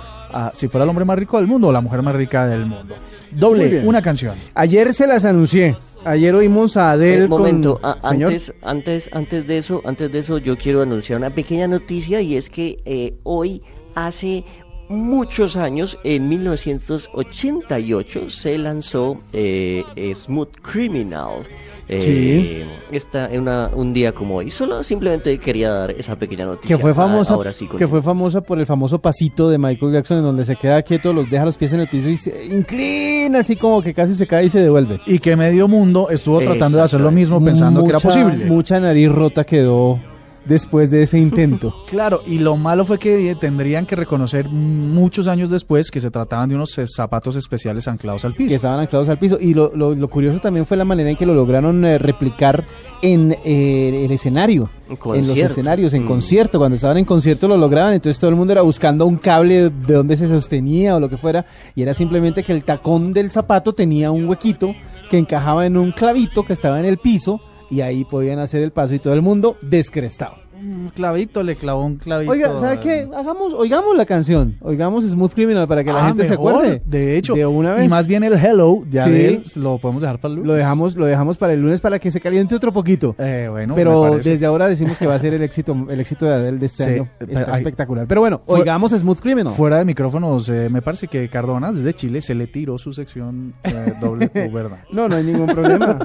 si 0.55 0.67
fuera 0.69 0.83
el 0.85 0.91
hombre 0.91 1.05
más 1.05 1.19
rico 1.19 1.37
del 1.37 1.47
mundo 1.47 1.69
o 1.69 1.73
la 1.73 1.81
mujer 1.81 2.03
más 2.03 2.15
rica 2.17 2.47
del 2.47 2.67
mundo? 2.67 2.95
Doble, 3.31 3.83
una 3.85 4.01
canción. 4.01 4.35
Ayer 4.55 4.95
se 4.95 5.07
las 5.07 5.25
anuncié. 5.25 5.77
Ayer 6.05 6.35
oímos 6.35 6.77
a 6.77 6.93
Adele 6.93 7.25
Un 7.25 7.31
momento, 7.31 7.81
con... 7.81 7.91
a- 8.03 8.11
Señor. 8.11 8.31
antes, 8.31 8.53
antes, 8.63 9.11
antes 9.13 9.47
de 9.47 9.59
eso, 9.59 9.81
antes 9.85 10.13
de 10.13 10.19
eso, 10.19 10.39
yo 10.39 10.57
quiero 10.57 10.83
anunciar 10.83 11.19
una 11.19 11.31
pequeña 11.31 11.67
noticia 11.67 12.21
y 12.21 12.37
es 12.37 12.51
que 12.51 12.83
eh, 12.85 13.15
hoy 13.23 13.63
hace 13.95 14.45
muchos 14.89 15.57
años, 15.57 15.99
en 16.05 16.29
1988, 16.29 18.31
se 18.31 18.59
lanzó 18.59 19.19
eh, 19.33 19.83
Smooth 20.15 20.51
Criminal. 20.63 21.43
Eh, 21.89 22.67
Está 22.91 23.33
en 23.33 23.43
una- 23.43 23.71
un 23.75 23.93
día 23.93 24.13
como 24.13 24.37
hoy. 24.37 24.51
Solo 24.51 24.83
simplemente 24.83 25.37
quería 25.39 25.71
dar 25.71 25.91
esa 25.91 26.17
pequeña 26.17 26.45
noticia. 26.47 26.77
que 26.77 26.81
fue 26.81 26.93
Ah, 26.93 26.95
famosa 26.95 27.35
ahora 27.35 27.53
sí, 27.53 27.67
que 27.67 27.89
fue 27.89 28.03
famosa 28.03 28.41
por 28.41 28.59
el 28.59 28.67
famoso 28.67 28.99
pasito 29.01 29.49
de 29.51 29.59
Michael 29.59 29.93
Jackson 29.93 30.19
en 30.19 30.25
donde 30.25 30.45
se 30.45 30.57
queda 30.57 30.83
quieto, 30.83 31.13
los 31.13 31.29
deja 31.31 31.45
los 31.45 31.57
pies 31.57 31.73
en 31.73 31.81
el 31.81 31.89
piso 31.89 32.09
y 32.09 32.17
se 32.17 32.45
inclina 32.47 33.41
así 33.41 33.57
como 33.57 33.83
que 33.83 33.93
casi 33.95 34.15
se 34.15 34.27
cae 34.27 34.47
y 34.47 34.51
se 34.51 34.61
devuelve. 34.61 35.01
Y 35.07 35.19
que 35.19 35.37
medio 35.37 35.69
mundo 35.69 36.09
estuvo 36.11 36.41
tratando 36.41 36.79
de 36.79 36.85
hacer 36.85 37.01
lo 37.01 37.11
mismo 37.11 37.43
pensando 37.43 37.83
que 37.83 37.91
era 37.91 38.01
posible. 38.01 38.45
Mucha 38.47 38.81
nariz 38.81 39.11
rota 39.11 39.45
quedó 39.45 39.99
después 40.47 40.91
de 40.91 41.03
ese 41.03 41.19
intento. 41.19 41.75
Claro, 41.95 42.23
y 42.27 42.39
lo 42.41 42.57
malo 42.57 42.85
fue 42.85 42.99
que 42.99 43.31
eh, 43.31 43.35
tendrían 43.37 43.87
que 43.87 43.95
reconocer 43.95 44.49
muchos 44.49 45.29
años 45.29 45.49
después 45.51 45.91
que 45.93 46.01
se 46.01 46.11
trataban 46.11 46.49
de 46.49 46.57
unos 46.57 46.75
zapatos 46.95 47.37
especiales 47.37 47.87
anclados 47.87 48.25
al 48.25 48.33
que 48.33 48.45
piso. 48.45 48.57
estaban 48.57 48.81
anclados 48.81 49.09
al 49.09 49.19
piso. 49.19 49.39
Y 49.41 49.55
lo, 49.55 49.71
lo- 49.77 49.95
lo 49.95 50.09
curioso 50.09 50.41
también 50.41 50.67
fue 50.67 50.77
la 50.77 50.85
manera 50.85 51.09
en 51.11 51.17
que 51.17 51.25
lo 51.27 51.35
lograron 51.35 51.85
eh, 51.85 51.99
replicar 51.99 52.65
en 53.01 53.37
eh, 53.45 54.05
el 54.07 54.11
escenario. 54.11 54.69
En 54.89 54.97
En 55.15 55.29
los 55.29 55.37
escenarios, 55.37 55.93
en 55.95 56.05
Mm. 56.05 56.09
concierto. 56.09 56.59
Cuando 56.59 56.75
estaban 56.75 56.97
en 56.99 57.05
concierto 57.05 57.47
lo 57.47 57.57
lograban. 57.57 57.95
Entonces 57.95 58.19
todo 58.19 58.31
el 58.31 58.37
mundo 58.37 58.53
era 58.53 58.63
buscando 58.63 59.07
un 59.07 59.17
cable 59.19 59.71
de 59.71 59.95
donde 59.95 60.17
se 60.17 60.27
sostenía 60.27 60.97
o 60.97 61.01
lo 61.01 61.09
que 61.09 61.17
fuera. 61.17 61.47
Y 61.77 61.83
era 61.83 61.95
simplemente 61.95 62.43
que 62.43 62.53
el 62.53 62.65
tacón 62.65 63.13
del 63.13 63.31
zapato 63.31 63.73
tenía 63.73 64.11
un 64.11 64.27
huequito 64.29 64.75
que 65.11 65.19
encajaba 65.19 65.65
en 65.67 65.77
un 65.77 65.93
clavito 65.93 66.43
que 66.45 66.53
estaba 66.55 66.81
en 66.81 66.87
el 66.87 66.99
piso. 66.99 67.41
Y 67.71 67.81
ahí 67.81 68.05
podían 68.05 68.39
hacer 68.39 68.63
el 68.63 68.73
paso 68.73 68.95
y 68.95 68.99
todo 68.99 69.15
el 69.15 69.23
mundo 69.23 69.57
descrestado. 69.63 70.44
Un 70.65 70.91
clavito, 70.95 71.43
le 71.43 71.57
clavó 71.57 71.85
un 71.85 71.97
clavito. 71.97 72.33
Oiga, 72.33 72.59
¿sabe 72.59 72.81
qué? 72.81 73.07
Hagamos, 73.15 73.53
oigamos 73.53 73.95
la 73.97 74.07
canción. 74.07 74.57
Oigamos 74.63 75.05
Smooth 75.05 75.35
Criminal 75.35 75.69
para 75.69 75.85
que 75.85 75.93
la 75.93 76.05
Ah, 76.05 76.07
gente 76.09 76.27
se 76.27 76.33
acuerde. 76.35 76.81
De 76.87 77.19
hecho, 77.19 77.35
de 77.35 77.45
una 77.45 77.75
vez. 77.75 77.85
y 77.85 77.89
más 77.89 78.07
bien 78.07 78.25
el 78.25 78.33
Hello 78.35 78.83
de 78.87 79.43
Sí. 79.45 79.61
Lo 79.61 79.77
podemos 79.79 80.01
dejar 80.03 80.19
para 80.19 80.31
el 80.33 80.37
lunes. 80.37 80.49
Lo 80.49 80.55
dejamos, 80.55 80.97
lo 80.97 81.05
dejamos 81.07 81.37
para 81.37 81.53
el 81.53 81.61
lunes 81.61 81.81
para 81.81 81.99
que 81.99 82.11
se 82.11 82.19
caliente 82.21 82.55
otro 82.55 82.73
poquito. 82.73 83.15
Eh, 83.19 83.49
bueno, 83.51 83.75
pero 83.75 84.17
desde 84.17 84.47
ahora 84.47 84.67
decimos 84.69 84.97
que 84.97 85.07
va 85.07 85.17
a 85.17 85.19
ser 85.19 85.35
el 85.35 85.43
éxito, 85.43 85.77
el 85.91 86.01
éxito 86.01 86.25
de 86.25 86.33
Adele 86.33 86.59
de 86.59 86.67
este 86.67 86.85
Sí, 86.85 86.91
año. 86.93 87.09
Está 87.21 87.53
hay- 87.53 87.59
espectacular. 87.59 88.07
Pero 88.07 88.23
bueno, 88.23 88.41
oigamos 88.47 88.93
Smooth 88.93 89.21
Criminal. 89.21 89.53
Fuera 89.53 89.79
de 89.79 89.85
micrófonos, 89.85 90.49
eh, 90.49 90.69
me 90.71 90.81
parece 90.81 91.09
que 91.09 91.29
Cardona, 91.29 91.73
desde 91.73 91.93
Chile, 91.93 92.23
se 92.23 92.35
le 92.35 92.47
tiró 92.47 92.79
su 92.79 92.93
sección 92.95 93.53
eh, 93.65 93.93
doble 94.01 94.31
U, 94.35 94.51
¿verdad? 94.53 94.79
No, 94.93 95.09
no 95.09 95.17
hay 95.17 95.25
ningún 95.25 95.47
problema. 95.47 95.99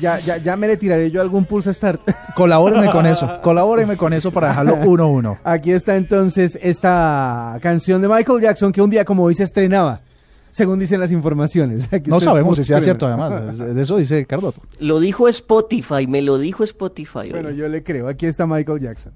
ya, 0.00 0.18
ya, 0.18 0.38
ya 0.38 0.56
me 0.56 0.66
le 0.66 0.76
tiraré 0.76 1.10
yo 1.10 1.20
algún 1.20 1.44
pulse 1.44 1.72
start. 1.72 2.00
Colabóreme 2.34 2.90
con 2.90 3.06
eso, 3.06 3.26
colabóreme 3.42 3.59
con 3.96 4.12
eso 4.12 4.30
para 4.30 4.48
dejarlo 4.48 4.76
1-1. 4.82 5.38
Aquí 5.44 5.72
está 5.72 5.96
entonces 5.96 6.58
esta 6.62 7.58
canción 7.62 8.02
de 8.02 8.08
Michael 8.08 8.40
Jackson 8.40 8.72
que 8.72 8.82
un 8.82 8.90
día 8.90 9.04
como 9.04 9.24
hoy 9.24 9.34
se 9.34 9.44
estrenaba. 9.44 10.00
Según 10.52 10.78
dicen 10.80 10.98
las 10.98 11.12
informaciones. 11.12 11.88
Aquí 11.92 12.10
No 12.10 12.18
sabemos 12.20 12.56
si 12.56 12.64
sea 12.64 12.80
cierto, 12.80 13.06
además. 13.06 13.56
De 13.58 13.80
eso 13.80 13.96
dice 13.96 14.26
Cardoto. 14.26 14.60
Lo 14.80 14.98
dijo 14.98 15.28
Spotify, 15.28 16.06
me 16.08 16.22
lo 16.22 16.38
dijo 16.38 16.64
Spotify. 16.64 17.18
hoy. 17.18 17.30
Bueno, 17.30 17.50
yo 17.50 17.68
le 17.68 17.82
creo. 17.82 18.08
Aquí 18.08 18.26
está 18.26 18.46
Michael 18.46 18.80
Jackson. 18.80 19.12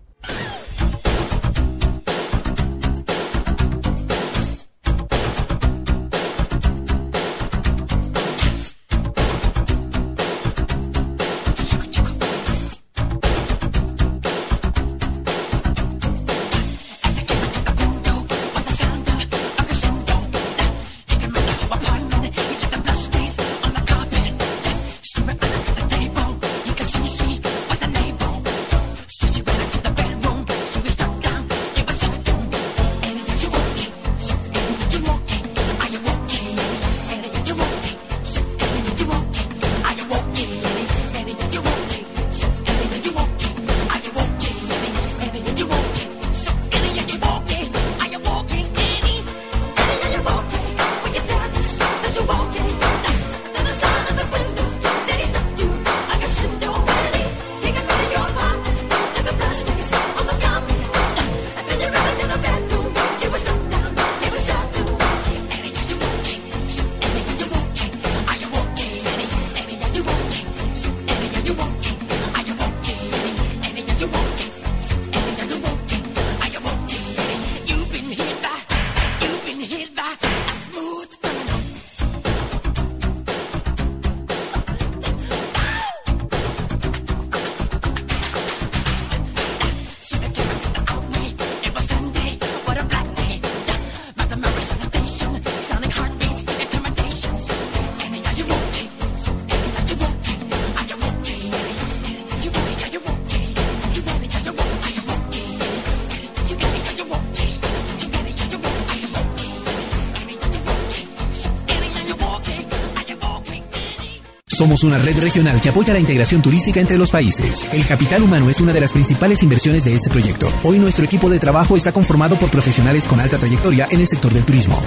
Somos 114.65 114.83
una 114.83 114.97
red 114.97 115.19
regional 115.19 115.61
que 115.61 115.69
apoya 115.69 115.93
la 115.93 116.01
integración 116.01 116.41
turística 116.41 116.81
entre 116.81 116.97
los 116.97 117.11
países. 117.11 117.69
El 117.71 117.85
capital 117.85 118.23
humano 118.23 118.49
es 118.49 118.63
una 118.63 118.73
de 118.73 118.81
las 118.81 118.95
principales 118.95 119.43
inversiones 119.43 119.85
de 119.85 119.95
este 119.95 120.09
proyecto. 120.09 120.51
Hoy 120.63 120.79
nuestro 120.79 121.05
equipo 121.05 121.29
de 121.29 121.39
trabajo 121.39 121.77
está 121.77 121.93
conformado 121.93 122.37
por 122.37 122.49
profesionales 122.49 123.07
con 123.07 123.21
alta 123.21 123.37
trayectoria 123.37 123.87
en 123.91 124.01
el 124.01 124.09
sector 124.09 124.33
del 124.33 124.43
turismo. 124.43 124.81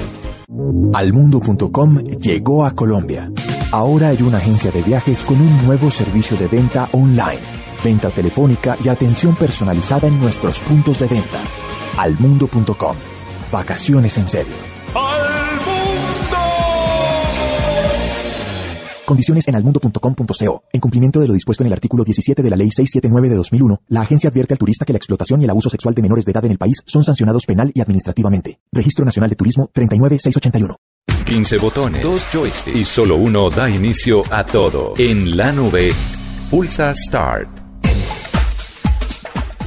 Almundo.com 0.95 1.99
llegó 2.19 2.65
a 2.65 2.71
Colombia. 2.73 3.31
Ahora 3.69 4.07
hay 4.07 4.23
una 4.23 4.39
agencia 4.39 4.71
de 4.71 4.81
viajes 4.81 5.23
con 5.23 5.39
un 5.39 5.67
nuevo 5.67 5.91
servicio 5.91 6.35
de 6.37 6.47
venta 6.47 6.89
online, 6.93 7.41
venta 7.83 8.09
telefónica 8.09 8.77
y 8.83 8.89
atención 8.89 9.35
personalizada 9.35 10.07
en 10.07 10.19
nuestros 10.19 10.59
puntos 10.61 10.97
de 10.97 11.07
venta. 11.07 11.39
Almundo.com. 11.99 12.95
Vacaciones 13.51 14.17
en 14.17 14.27
serio. 14.27 14.66
Condiciones 19.07 19.47
en 19.47 19.55
almundo.com.co. 19.55 20.63
En 20.73 20.81
cumplimiento 20.81 21.21
de 21.21 21.29
lo 21.29 21.33
dispuesto 21.33 21.63
en 21.63 21.67
el 21.67 21.73
artículo 21.73 22.03
17 22.03 22.43
de 22.43 22.49
la 22.49 22.57
Ley 22.57 22.69
679 22.69 23.29
de 23.29 23.35
2001, 23.37 23.81
la 23.87 24.01
agencia 24.01 24.29
advierte 24.29 24.53
al 24.53 24.57
turista 24.57 24.83
que 24.83 24.91
la 24.91 24.97
explotación 24.97 25.39
y 25.39 25.45
el 25.45 25.49
abuso 25.49 25.69
sexual 25.69 25.95
de 25.95 26.01
menores 26.01 26.25
de 26.25 26.33
edad 26.33 26.43
en 26.43 26.51
el 26.51 26.57
país 26.57 26.83
son 26.85 27.05
sancionados 27.05 27.45
penal 27.45 27.71
y 27.73 27.79
administrativamente. 27.79 28.59
Registro 28.69 29.05
Nacional 29.05 29.29
de 29.29 29.37
Turismo 29.37 29.69
39681. 29.71 30.75
15 31.25 31.57
botones, 31.57 32.03
dos 32.03 32.27
joysticks 32.33 32.77
y 32.77 32.83
solo 32.83 33.15
uno 33.15 33.49
da 33.49 33.69
inicio 33.69 34.23
a 34.29 34.45
todo. 34.45 34.93
En 34.97 35.37
la 35.37 35.53
nube, 35.53 35.93
pulsa 36.51 36.93
Start. 36.93 37.47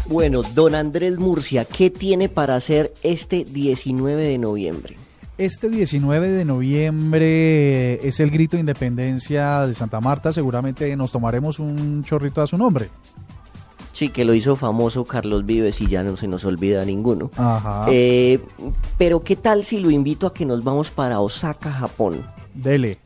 Bueno, 0.05 0.43
don 0.55 0.74
Andrés 0.74 1.18
Murcia, 1.18 1.64
¿qué 1.64 1.88
tiene 1.88 2.28
para 2.28 2.57
hacer 2.57 2.93
este 3.03 3.47
19 3.47 4.22
de 4.22 4.36
noviembre? 4.36 4.97
Este 5.41 5.70
19 5.70 6.28
de 6.28 6.45
noviembre 6.45 8.07
es 8.07 8.20
el 8.20 8.30
grito 8.30 8.59
de 8.59 8.61
independencia 8.61 9.66
de 9.66 9.72
Santa 9.72 9.99
Marta. 9.99 10.34
Seguramente 10.34 10.95
nos 10.97 11.12
tomaremos 11.12 11.59
un 11.59 12.05
chorrito 12.05 12.43
a 12.43 12.47
su 12.47 12.59
nombre. 12.59 12.91
Sí, 13.93 14.11
que 14.11 14.26
lo 14.26 14.34
hizo 14.34 14.55
famoso 14.55 15.07
Carlos 15.07 15.47
Vives 15.47 15.80
y 15.80 15.86
ya 15.86 16.03
no 16.03 16.18
se 16.18 16.28
nos 16.28 16.45
olvida 16.45 16.84
ninguno. 16.84 17.30
Ajá. 17.38 17.86
Eh, 17.88 18.38
pero 18.99 19.24
¿qué 19.24 19.34
tal 19.34 19.64
si 19.64 19.80
lo 19.80 19.91
invito 19.91 20.26
a 20.26 20.34
que 20.34 20.45
nos 20.45 20.62
vamos 20.62 20.91
para 20.91 21.20
Osaka, 21.20 21.72
Japón? 21.72 22.22
Dele. 22.53 22.99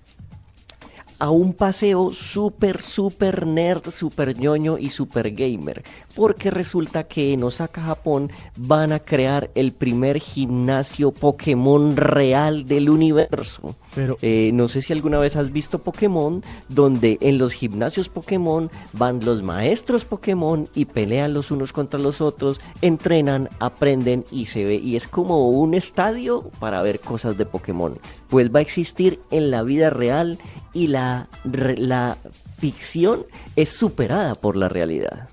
A 1.18 1.30
un 1.30 1.52
paseo 1.52 2.12
súper, 2.12 2.82
súper 2.82 3.46
nerd, 3.46 3.90
súper 3.90 4.36
ñoño 4.38 4.78
y 4.78 4.90
súper 4.90 5.30
gamer. 5.32 5.82
Porque 6.14 6.50
resulta 6.50 7.04
que 7.04 7.32
en 7.32 7.44
Osaka, 7.44 7.82
Japón, 7.82 8.30
van 8.56 8.92
a 8.92 8.98
crear 9.00 9.50
el 9.54 9.72
primer 9.72 10.18
gimnasio 10.20 11.10
Pokémon 11.12 11.96
real 11.96 12.66
del 12.66 12.90
universo. 12.90 13.74
Pero- 13.94 14.16
Eh, 14.22 14.50
no 14.54 14.68
sé 14.68 14.82
si 14.82 14.92
alguna 14.92 15.18
vez 15.18 15.36
has 15.36 15.52
visto 15.52 15.78
Pokémon, 15.78 16.42
donde 16.68 17.18
en 17.20 17.38
los 17.38 17.52
gimnasios 17.52 18.08
Pokémon 18.08 18.70
van 18.92 19.24
los 19.24 19.42
maestros 19.42 20.04
Pokémon 20.04 20.68
y 20.74 20.86
pelean 20.86 21.32
los 21.34 21.50
unos 21.50 21.72
contra 21.72 22.00
los 22.00 22.20
otros, 22.20 22.60
entrenan, 22.82 23.48
aprenden 23.60 24.24
y 24.32 24.46
se 24.46 24.64
ve. 24.64 24.76
Y 24.76 24.96
es 24.96 25.06
como 25.08 25.50
un 25.50 25.74
estadio 25.74 26.50
para 26.58 26.82
ver 26.82 27.00
cosas 27.00 27.36
de 27.38 27.46
Pokémon. 27.46 27.98
Pues 28.28 28.52
va 28.52 28.58
a 28.58 28.62
existir 28.62 29.20
en 29.30 29.50
la 29.50 29.62
vida 29.62 29.90
real 29.90 30.38
y 30.74 30.88
la, 30.88 31.28
la 31.44 32.18
ficción 32.58 33.24
es 33.56 33.70
superada 33.70 34.34
por 34.34 34.56
la 34.56 34.68
realidad. 34.68 35.28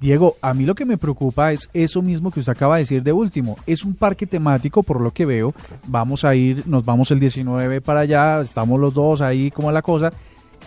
Diego, 0.00 0.36
a 0.40 0.54
mí 0.54 0.64
lo 0.64 0.76
que 0.76 0.84
me 0.84 0.96
preocupa 0.96 1.52
es 1.52 1.68
eso 1.72 2.02
mismo 2.02 2.30
que 2.30 2.38
usted 2.38 2.52
acaba 2.52 2.76
de 2.76 2.82
decir 2.82 3.02
de 3.02 3.12
último. 3.12 3.56
Es 3.66 3.84
un 3.84 3.94
parque 3.94 4.26
temático, 4.26 4.84
por 4.84 5.00
lo 5.00 5.10
que 5.10 5.26
veo. 5.26 5.52
Vamos 5.86 6.24
a 6.24 6.36
ir, 6.36 6.62
nos 6.66 6.84
vamos 6.84 7.10
el 7.10 7.18
19 7.18 7.80
para 7.80 8.00
allá, 8.00 8.40
estamos 8.40 8.78
los 8.78 8.94
dos 8.94 9.20
ahí 9.20 9.50
como 9.50 9.72
la 9.72 9.82
cosa. 9.82 10.12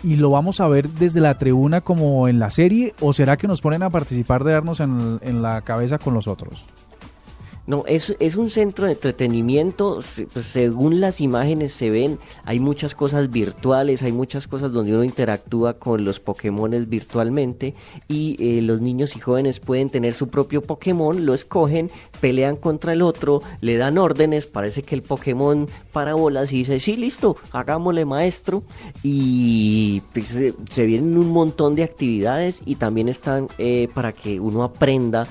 ¿Y 0.04 0.16
lo 0.16 0.30
vamos 0.30 0.60
a 0.60 0.68
ver 0.68 0.88
desde 0.88 1.20
la 1.20 1.38
tribuna 1.38 1.80
como 1.80 2.28
en 2.28 2.38
la 2.38 2.50
serie? 2.50 2.92
¿O 3.00 3.12
será 3.12 3.38
que 3.38 3.48
nos 3.48 3.62
ponen 3.62 3.82
a 3.82 3.90
participar 3.90 4.44
de 4.44 4.52
darnos 4.52 4.80
en, 4.80 5.18
en 5.22 5.40
la 5.40 5.62
cabeza 5.62 5.98
con 5.98 6.12
los 6.12 6.26
otros? 6.26 6.66
No, 7.64 7.84
es, 7.86 8.16
es 8.18 8.34
un 8.34 8.50
centro 8.50 8.86
de 8.86 8.92
entretenimiento, 8.92 10.00
pues, 10.32 10.46
según 10.46 11.00
las 11.00 11.20
imágenes 11.20 11.72
se 11.72 11.90
ven, 11.90 12.18
hay 12.44 12.58
muchas 12.58 12.96
cosas 12.96 13.30
virtuales, 13.30 14.02
hay 14.02 14.10
muchas 14.10 14.48
cosas 14.48 14.72
donde 14.72 14.92
uno 14.92 15.04
interactúa 15.04 15.74
con 15.74 16.04
los 16.04 16.18
Pokémones 16.18 16.88
virtualmente 16.88 17.74
y 18.08 18.36
eh, 18.40 18.62
los 18.62 18.80
niños 18.80 19.14
y 19.14 19.20
jóvenes 19.20 19.60
pueden 19.60 19.90
tener 19.90 20.12
su 20.12 20.28
propio 20.28 20.62
Pokémon, 20.62 21.24
lo 21.24 21.34
escogen, 21.34 21.88
pelean 22.20 22.56
contra 22.56 22.94
el 22.94 23.02
otro, 23.02 23.42
le 23.60 23.76
dan 23.76 23.96
órdenes, 23.96 24.46
parece 24.46 24.82
que 24.82 24.96
el 24.96 25.02
Pokémon 25.02 25.68
para 25.92 26.14
bolas 26.14 26.52
y 26.52 26.58
dice, 26.58 26.80
sí, 26.80 26.96
listo, 26.96 27.36
hagámosle 27.52 28.04
maestro 28.04 28.64
y 29.04 30.02
pues, 30.12 30.30
se, 30.30 30.54
se 30.68 30.84
vienen 30.84 31.16
un 31.16 31.28
montón 31.28 31.76
de 31.76 31.84
actividades 31.84 32.60
y 32.66 32.74
también 32.74 33.08
están 33.08 33.46
eh, 33.58 33.88
para 33.94 34.12
que 34.12 34.40
uno 34.40 34.64
aprenda 34.64 35.28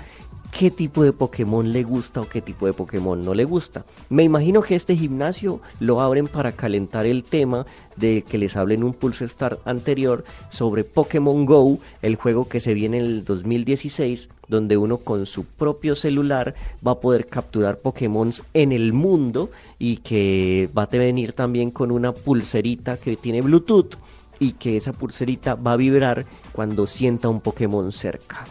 qué 0.52 0.70
tipo 0.70 1.04
de 1.04 1.14
Pokémon 1.14 1.72
le 1.72 1.84
gusta 1.84 2.22
o 2.22 2.30
qué 2.30 2.42
tipo 2.42 2.66
de 2.66 2.74
Pokémon 2.74 3.24
no 3.24 3.34
le 3.34 3.46
gusta. 3.46 3.86
Me 4.10 4.24
imagino 4.24 4.62
que 4.62 4.76
este 4.76 4.96
gimnasio 4.96 5.62
lo 5.80 6.02
abren 6.02 6.28
para 6.28 6.52
calentar 6.52 7.06
el 7.06 7.24
tema 7.24 7.66
de 7.96 8.24
que 8.24 8.38
les 8.38 8.56
hablé 8.56 8.76
en 8.76 8.84
un 8.84 8.94
Pulse 8.94 9.28
Start 9.28 9.60
anterior 9.66 10.24
sobre 10.50 10.84
Pokémon 10.84 11.46
Go, 11.46 11.80
el 12.02 12.16
juego 12.16 12.48
que 12.48 12.60
se 12.60 12.74
viene 12.74 12.98
en 12.98 13.06
el 13.06 13.26
2016, 13.26 14.30
donde 14.48 14.78
uno 14.78 14.98
con 14.98 15.26
su 15.26 15.46
propio 15.46 15.96
celular 15.96 16.54
va 16.86 16.92
a 16.92 17.00
poder 17.00 17.28
capturar 17.28 17.80
Pokémon 17.80 18.32
en 18.54 18.72
el 18.72 18.94
mundo 18.94 19.50
y 19.80 19.98
que 19.98 20.70
va 20.78 20.84
a 20.84 20.88
venir 20.88 21.34
también 21.34 21.72
con 21.72 21.90
una 21.92 22.12
pulserita 22.12 22.98
que 22.98 23.16
tiene 23.16 23.42
Bluetooth 23.42 23.96
y 24.40 24.54
que 24.54 24.78
esa 24.78 24.92
pulserita 24.92 25.56
va 25.56 25.74
a 25.74 25.78
vibrar 25.78 26.26
cuando 26.52 26.86
sienta 26.86 27.30
un 27.30 27.42
Pokémon 27.42 27.92
cerca. 27.92 28.46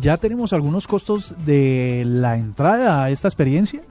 ¿Ya 0.00 0.16
tenemos 0.16 0.52
algunos 0.52 0.86
costos 0.86 1.34
de 1.44 2.02
la 2.06 2.36
entrada 2.36 3.04
a 3.04 3.10
esta 3.10 3.28
experiencia? 3.28 3.82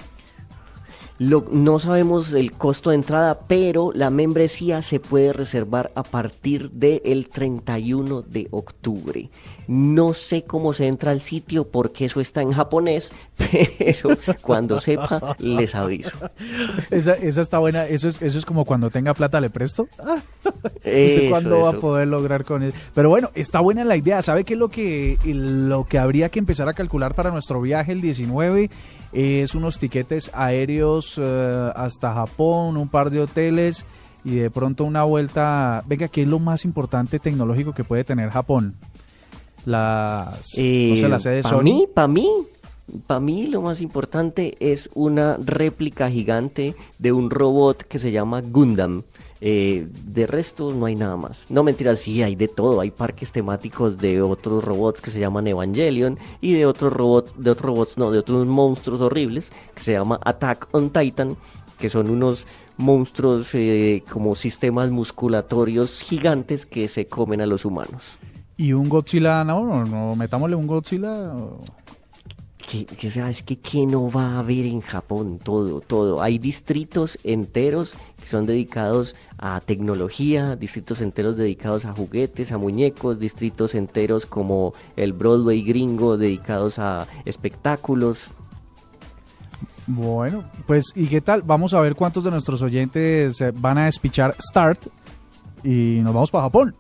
Lo- 1.22 1.46
no 1.52 1.78
sabemos 1.78 2.34
el 2.34 2.52
costo 2.52 2.90
de 2.90 2.96
entrada, 2.96 3.42
pero 3.48 3.92
la 3.94 4.10
membresía 4.10 4.82
se 4.82 5.00
puede 5.00 5.34
reservar 5.34 5.92
a 5.94 6.02
partir 6.02 6.72
del 6.72 7.30
31 7.30 8.24
de 8.24 8.48
octubre. 8.50 9.30
No 9.68 10.16
sé 10.16 10.46
cómo 10.46 10.74
se 10.74 10.88
entra 10.88 11.12
al 11.12 11.22
sitio 11.22 11.68
porque 11.68 12.06
eso 12.06 12.22
está 12.22 12.42
en 12.42 12.52
japonés, 12.54 13.14
pero 13.38 14.18
cuando 14.42 14.80
sepa 14.80 15.36
les 15.38 15.76
aviso. 15.76 16.18
Esa, 16.90 17.14
esa 17.14 17.42
está 17.42 17.60
buena. 17.60 17.86
Eso 17.86 18.08
es, 18.08 18.20
eso 18.20 18.40
es 18.40 18.46
como 18.46 18.66
cuando 18.66 18.90
tenga 18.90 19.14
plata 19.14 19.40
le 19.40 19.52
presto. 19.52 19.88
¿Usted 20.44 20.82
Eso, 20.84 21.30
cuándo 21.30 21.60
va 21.62 21.70
a 21.70 21.74
poder 21.74 22.08
lograr 22.08 22.46
con 22.46 22.64
eso? 22.64 22.76
Pero 22.96 23.10
bueno, 23.10 23.30
está 23.36 23.60
buena 23.60 23.84
la 23.84 23.96
idea. 23.96 24.24
¿Sabe 24.24 24.44
qué 24.44 24.54
es 24.54 24.60
lo 24.60 24.70
que, 24.70 25.20
lo 25.24 25.86
que 25.86 26.00
habría 26.00 26.30
que 26.30 26.40
empezar 26.40 26.68
a 26.68 26.74
calcular 26.74 27.14
para 27.14 27.30
nuestro 27.30 27.62
viaje 27.62 27.92
el 27.92 28.02
19? 28.02 28.72
Es 29.14 29.56
unos 29.56 29.78
tiquetes 29.78 30.32
aéreos 30.34 31.16
eh, 31.18 31.72
hasta 31.76 32.14
Japón, 32.14 32.78
un 32.78 32.88
par 32.88 33.10
de 33.10 33.20
hoteles 33.20 33.86
y 34.24 34.36
de 34.36 34.50
pronto 34.50 34.84
una 34.84 35.04
vuelta. 35.04 35.84
Venga, 35.86 36.08
¿qué 36.08 36.22
es 36.22 36.28
lo 36.28 36.40
más 36.40 36.66
importante 36.66 37.20
tecnológico 37.20 37.74
que 37.74 37.84
puede 37.84 38.04
tener 38.04 38.30
Japón? 38.30 38.76
Las, 39.66 40.40
no 40.58 40.96
sé, 40.96 41.10
la 41.10 41.20
sede 41.20 41.44
para. 41.44 41.58
Eh, 41.58 41.64
mí, 41.64 41.88
para 41.94 42.08
mí, 42.08 42.30
para 43.06 43.20
mí 43.20 43.48
lo 43.48 43.62
más 43.62 43.82
importante 43.82 44.58
es 44.60 44.90
una 44.94 45.38
réplica 45.38 46.10
gigante 46.10 46.76
de 46.98 47.12
un 47.12 47.30
robot 47.30 47.84
que 47.84 48.00
se 48.00 48.12
llama 48.12 48.42
Gundam. 48.42 49.04
Eh, 49.44 49.88
de 50.06 50.28
resto 50.28 50.72
no 50.72 50.86
hay 50.86 50.96
nada 50.96 51.18
más. 51.18 51.46
No 51.50 51.64
mentiras, 51.64 52.00
sí 52.00 52.22
hay 52.22 52.36
de 52.36 52.48
todo. 52.48 52.80
Hay 52.80 52.92
parques 52.92 53.32
temáticos 53.32 53.98
de 53.98 54.22
otros 54.22 54.64
robots 54.64 55.02
que 55.02 55.10
se 55.10 55.20
llaman 55.20 55.48
Evangelion 55.48 56.20
y 56.42 56.54
de 56.54 56.68
otros 56.68 56.94
robots, 56.94 57.34
de 57.36 57.50
otros 57.50 57.66
robots, 57.66 57.98
no, 57.98 58.12
de 58.12 58.20
otros 58.20 58.46
monstruos 58.46 59.02
horribles 59.02 59.52
que 59.74 59.82
se 59.82 59.94
llama 59.94 60.20
Attack 60.24 60.68
on 60.74 60.92
Titan, 60.92 61.36
que 61.80 61.90
son 61.90 62.12
unos 62.12 62.46
monstruos 62.78 63.50
eh, 63.56 64.04
como 64.12 64.36
sistemas 64.36 64.92
musculatorios 64.92 66.02
gigantes 66.02 66.68
que 66.68 66.88
se 66.88 67.08
comen 67.08 67.42
a 67.42 67.48
los 67.48 67.66
humanos. 67.66 68.20
Y 68.58 68.74
un 68.74 68.90
Godzilla, 68.90 69.44
no, 69.44 69.86
no, 69.86 70.16
metámosle 70.16 70.56
un 70.56 70.68
Godzilla. 70.68 71.34
Que, 72.62 72.86
que, 72.86 73.12
sea, 73.12 73.30
es 73.30 73.44
que 73.44 73.58
¿qué 73.58 73.86
no 73.86 74.10
va 74.10 74.36
a 74.36 74.40
haber 74.40 74.66
en 74.66 74.82
Japón? 74.82 75.40
Todo, 75.44 75.82
todo. 75.82 76.22
Hay 76.22 76.38
distritos 76.38 77.20
enteros 77.24 77.96
que 78.22 78.28
son 78.28 78.46
dedicados 78.46 79.16
a 79.38 79.60
tecnología, 79.62 80.56
distritos 80.56 81.02
enteros 81.02 81.38
dedicados 81.38 81.86
a 81.86 81.94
juguetes, 81.94 82.52
a 82.52 82.58
muñecos, 82.58 83.20
distritos 83.20 83.76
enteros 83.76 84.26
como 84.26 84.74
el 84.96 85.14
Broadway 85.14 85.62
gringo 85.64 86.18
dedicados 86.18 86.80
a 86.80 87.08
espectáculos. 87.26 88.30
Bueno, 89.88 90.46
pues 90.68 90.94
¿y 90.96 91.08
qué 91.08 91.22
tal? 91.22 91.42
Vamos 91.42 91.74
a 91.74 91.80
ver 91.80 91.96
cuántos 91.96 92.24
de 92.24 92.32
nuestros 92.32 92.62
oyentes 92.62 93.42
eh, 93.42 93.52
van 93.54 93.78
a 93.78 93.86
despichar 93.86 94.36
Start 94.40 94.88
y 95.64 96.00
nos 96.02 96.14
vamos 96.14 96.32
para 96.32 96.44
Japón. 96.46 96.76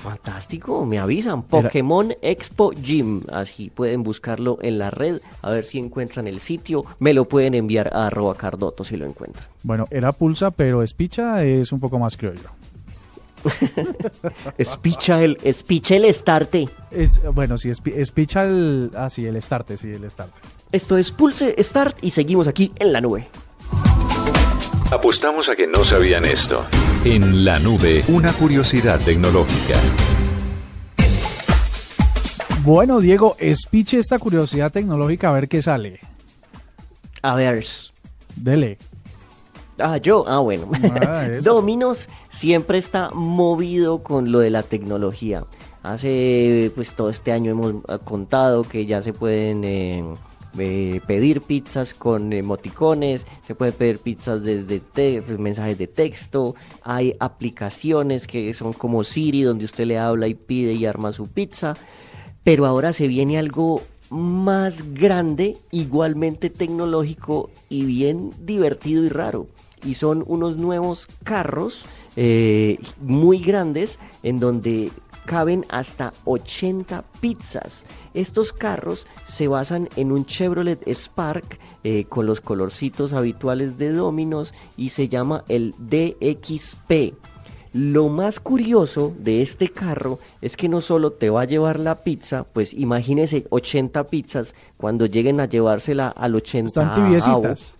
Fantástico, 0.00 0.84
me 0.86 0.98
avisan. 0.98 1.42
Pokémon 1.42 2.14
Expo 2.22 2.70
Gym, 2.72 3.22
así 3.32 3.70
pueden 3.70 4.02
buscarlo 4.02 4.58
en 4.62 4.78
la 4.78 4.90
red, 4.90 5.20
a 5.42 5.50
ver 5.50 5.64
si 5.64 5.78
encuentran 5.78 6.26
el 6.26 6.40
sitio. 6.40 6.84
Me 6.98 7.12
lo 7.14 7.26
pueden 7.26 7.54
enviar 7.54 7.90
a 7.94 8.06
arroba 8.06 8.34
cardoto 8.34 8.82
si 8.82 8.96
lo 8.96 9.06
encuentran. 9.06 9.46
Bueno, 9.62 9.86
era 9.90 10.12
pulsa, 10.12 10.50
pero 10.50 10.82
espicha 10.82 11.44
es 11.44 11.70
un 11.72 11.80
poco 11.80 11.98
más 11.98 12.16
criollo. 12.16 12.50
Espicha 14.58 15.22
el, 15.22 15.38
espicha 15.42 15.96
el 15.96 16.04
estarte. 16.04 16.68
Es, 16.90 17.22
bueno, 17.32 17.56
sí, 17.56 17.68
espi- 17.70 17.94
espicha 17.96 18.44
el... 18.44 18.90
Ah, 18.94 19.08
sí, 19.08 19.24
el 19.26 19.36
estarte, 19.36 19.76
sí, 19.76 19.90
el 19.90 20.04
estarte. 20.04 20.38
Esto 20.72 20.96
es 20.98 21.10
Pulse 21.10 21.54
Start 21.62 21.96
y 22.02 22.10
seguimos 22.10 22.48
aquí 22.48 22.72
en 22.78 22.92
la 22.92 23.00
nube. 23.00 23.28
Apostamos 24.92 25.48
a 25.48 25.54
que 25.54 25.68
no 25.68 25.84
sabían 25.84 26.24
esto. 26.24 26.66
En 27.04 27.44
la 27.44 27.60
nube, 27.60 28.02
una 28.08 28.32
curiosidad 28.32 28.98
tecnológica. 28.98 29.78
Bueno, 32.64 32.98
Diego, 32.98 33.36
espiche 33.38 33.98
esta 34.00 34.18
curiosidad 34.18 34.72
tecnológica 34.72 35.28
a 35.28 35.32
ver 35.32 35.48
qué 35.48 35.62
sale. 35.62 36.00
A 37.22 37.36
ver. 37.36 37.64
Dele. 38.34 38.78
Ah, 39.78 39.98
yo, 39.98 40.24
ah, 40.26 40.40
bueno. 40.40 40.68
Ah. 41.06 41.28
Dominos 41.40 42.08
siempre 42.28 42.78
está 42.78 43.10
movido 43.10 44.02
con 44.02 44.32
lo 44.32 44.40
de 44.40 44.50
la 44.50 44.64
tecnología. 44.64 45.44
Hace, 45.84 46.72
pues 46.74 46.96
todo 46.96 47.10
este 47.10 47.30
año 47.30 47.52
hemos 47.52 47.74
ah, 47.86 47.98
contado 47.98 48.64
que 48.64 48.86
ya 48.86 49.02
se 49.02 49.12
pueden 49.12 49.62
eh, 49.62 50.04
eh, 50.58 51.00
pedir 51.06 51.42
pizzas 51.42 51.94
con 51.94 52.32
emoticones, 52.32 53.26
se 53.42 53.54
pueden 53.54 53.74
pedir 53.74 53.98
pizzas 53.98 54.42
desde 54.42 54.80
pues, 55.22 55.38
mensajes 55.38 55.78
de 55.78 55.86
texto, 55.86 56.54
hay 56.82 57.14
aplicaciones 57.20 58.26
que 58.26 58.52
son 58.54 58.72
como 58.72 59.04
Siri, 59.04 59.42
donde 59.42 59.64
usted 59.64 59.86
le 59.86 59.98
habla 59.98 60.28
y 60.28 60.34
pide 60.34 60.72
y 60.72 60.86
arma 60.86 61.12
su 61.12 61.28
pizza. 61.28 61.76
Pero 62.42 62.66
ahora 62.66 62.92
se 62.92 63.06
viene 63.06 63.38
algo 63.38 63.82
más 64.10 64.92
grande, 64.92 65.56
igualmente 65.70 66.50
tecnológico 66.50 67.50
y 67.68 67.84
bien 67.84 68.32
divertido 68.44 69.04
y 69.04 69.08
raro. 69.08 69.46
Y 69.84 69.94
son 69.94 70.24
unos 70.26 70.56
nuevos 70.56 71.06
carros 71.24 71.86
eh, 72.16 72.78
muy 73.00 73.38
grandes 73.38 73.98
en 74.22 74.40
donde 74.40 74.90
caben 75.30 75.64
hasta 75.68 76.12
80 76.24 77.04
pizzas. 77.20 77.86
Estos 78.14 78.52
carros 78.52 79.06
se 79.22 79.46
basan 79.46 79.88
en 79.94 80.10
un 80.10 80.26
Chevrolet 80.26 80.82
Spark 80.92 81.60
eh, 81.84 82.04
con 82.08 82.26
los 82.26 82.40
colorcitos 82.40 83.12
habituales 83.12 83.78
de 83.78 83.92
Dominos 83.92 84.52
y 84.76 84.88
se 84.88 85.08
llama 85.08 85.44
el 85.46 85.72
DXP. 85.78 87.14
Lo 87.72 88.08
más 88.08 88.40
curioso 88.40 89.14
de 89.20 89.42
este 89.42 89.68
carro 89.68 90.18
es 90.40 90.56
que 90.56 90.68
no 90.68 90.80
solo 90.80 91.12
te 91.12 91.30
va 91.30 91.42
a 91.42 91.44
llevar 91.44 91.78
la 91.78 92.02
pizza, 92.02 92.42
pues 92.52 92.74
imagínese 92.74 93.46
80 93.50 94.08
pizzas 94.08 94.56
cuando 94.76 95.06
lleguen 95.06 95.38
a 95.38 95.46
llevársela 95.46 96.08
al 96.08 96.34
80 96.34 96.66
Están 96.66 96.94
tibiecitas. 96.96 97.76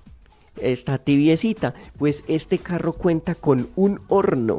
Está 0.61 0.99
tibiecita, 0.99 1.75
pues 1.99 2.25
este 2.29 2.59
carro 2.59 2.93
cuenta 2.93 3.35
con 3.35 3.69
un 3.77 4.01
horno, 4.09 4.59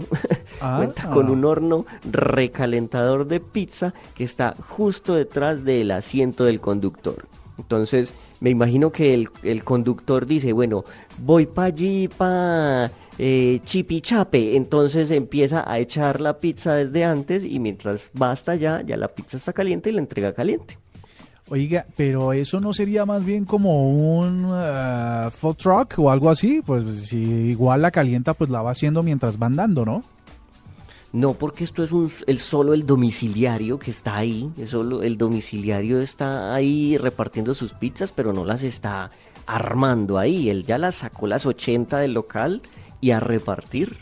Ah. 0.59 0.75
cuenta 0.77 1.09
con 1.09 1.29
un 1.29 1.45
horno 1.45 1.85
recalentador 2.09 3.27
de 3.27 3.39
pizza 3.39 3.93
que 4.15 4.23
está 4.23 4.55
justo 4.59 5.15
detrás 5.15 5.63
del 5.63 5.91
asiento 5.91 6.43
del 6.45 6.59
conductor. 6.59 7.25
Entonces, 7.57 8.13
me 8.39 8.49
imagino 8.49 8.91
que 8.91 9.13
el, 9.13 9.29
el 9.43 9.63
conductor 9.63 10.25
dice, 10.25 10.51
bueno, 10.51 10.83
voy 11.19 11.45
para 11.45 11.67
allí, 11.67 12.07
para 12.07 12.91
Chipichape. 13.17 14.55
Entonces 14.55 15.11
empieza 15.11 15.69
a 15.69 15.77
echar 15.79 16.21
la 16.21 16.39
pizza 16.39 16.73
desde 16.73 17.03
antes 17.03 17.43
y 17.43 17.59
mientras 17.59 18.09
va 18.19 18.31
hasta 18.31 18.53
allá, 18.53 18.81
ya 18.81 18.97
la 18.97 19.09
pizza 19.09 19.37
está 19.37 19.53
caliente 19.53 19.89
y 19.89 19.93
la 19.93 19.99
entrega 19.99 20.33
caliente. 20.33 20.77
Oiga, 21.53 21.85
pero 21.97 22.31
eso 22.31 22.61
no 22.61 22.71
sería 22.71 23.05
más 23.05 23.25
bien 23.25 23.43
como 23.43 23.89
un 23.89 24.49
eh, 24.55 25.29
food 25.31 25.57
truck 25.57 25.95
o 25.97 26.09
algo 26.09 26.29
así, 26.29 26.61
pues 26.65 26.85
si 27.09 27.17
igual 27.17 27.81
la 27.81 27.91
calienta, 27.91 28.33
pues 28.33 28.49
la 28.49 28.61
va 28.61 28.71
haciendo 28.71 29.03
mientras 29.03 29.37
va 29.37 29.47
andando, 29.47 29.83
¿no? 29.83 30.01
No, 31.11 31.33
porque 31.33 31.65
esto 31.65 31.83
es 31.83 31.91
un, 31.91 32.09
el 32.25 32.39
solo 32.39 32.73
el 32.73 32.85
domiciliario 32.85 33.79
que 33.79 33.91
está 33.91 34.15
ahí. 34.15 34.49
Solo 34.63 35.03
el 35.03 35.17
domiciliario 35.17 35.99
está 35.99 36.55
ahí 36.55 36.97
repartiendo 36.97 37.53
sus 37.53 37.73
pizzas, 37.73 38.13
pero 38.13 38.31
no 38.31 38.45
las 38.45 38.63
está 38.63 39.11
armando 39.45 40.17
ahí. 40.17 40.49
Él 40.49 40.63
ya 40.63 40.77
las 40.77 40.95
sacó 40.95 41.27
las 41.27 41.45
80 41.45 41.97
del 41.97 42.13
local 42.13 42.61
y 43.01 43.11
a 43.11 43.19
repartir. 43.19 43.97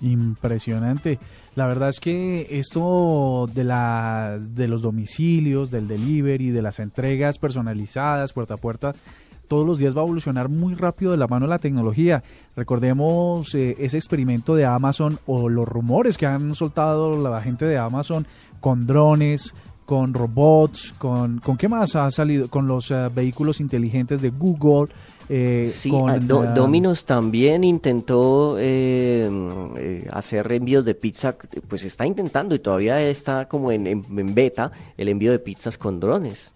Impresionante. 0.00 1.18
La 1.56 1.66
verdad 1.66 1.88
es 1.88 1.98
que 1.98 2.46
esto 2.50 3.48
de 3.52 3.64
la 3.64 4.38
de 4.40 4.68
los 4.68 4.82
domicilios, 4.82 5.70
del 5.70 5.88
delivery, 5.88 6.50
de 6.50 6.62
las 6.62 6.78
entregas 6.78 7.38
personalizadas 7.38 8.32
puerta 8.32 8.54
a 8.54 8.56
puerta, 8.56 8.94
todos 9.48 9.66
los 9.66 9.78
días 9.78 9.96
va 9.96 10.00
a 10.02 10.04
evolucionar 10.04 10.48
muy 10.48 10.74
rápido 10.74 11.10
de 11.10 11.16
la 11.16 11.26
mano 11.26 11.46
de 11.46 11.50
la 11.50 11.58
tecnología. 11.58 12.22
Recordemos 12.54 13.52
eh, 13.56 13.74
ese 13.80 13.96
experimento 13.96 14.54
de 14.54 14.64
Amazon 14.64 15.18
o 15.26 15.48
los 15.48 15.68
rumores 15.68 16.16
que 16.16 16.26
han 16.26 16.54
soltado 16.54 17.20
la 17.20 17.40
gente 17.40 17.64
de 17.64 17.76
Amazon 17.76 18.28
con 18.60 18.86
drones, 18.86 19.52
con 19.86 20.14
robots, 20.14 20.94
con 20.98 21.40
con 21.40 21.56
qué 21.56 21.68
más 21.68 21.96
ha 21.96 22.08
salido, 22.12 22.48
con 22.48 22.68
los 22.68 22.92
eh, 22.92 23.10
vehículos 23.12 23.60
inteligentes 23.60 24.22
de 24.22 24.30
Google. 24.30 24.94
Eh, 25.32 25.64
Sí, 25.72 25.88
con, 25.90 26.10
ah, 26.10 26.18
Do- 26.18 26.44
Domino's 26.54 27.04
también 27.04 27.62
intentó 27.64 28.56
eh, 28.58 29.30
eh, 29.78 30.08
hacer 30.10 30.50
envíos 30.52 30.84
de 30.84 30.94
pizza, 30.94 31.36
pues 31.68 31.84
está 31.84 32.04
intentando 32.04 32.54
y 32.54 32.58
todavía 32.58 33.00
está 33.00 33.46
como 33.46 33.70
en, 33.72 33.86
en- 33.86 34.04
en 34.18 34.34
beta 34.34 34.72
el 34.98 35.08
envío 35.08 35.30
de 35.30 35.38
pizzas 35.38 35.78
con 35.78 36.00
drones. 36.00 36.52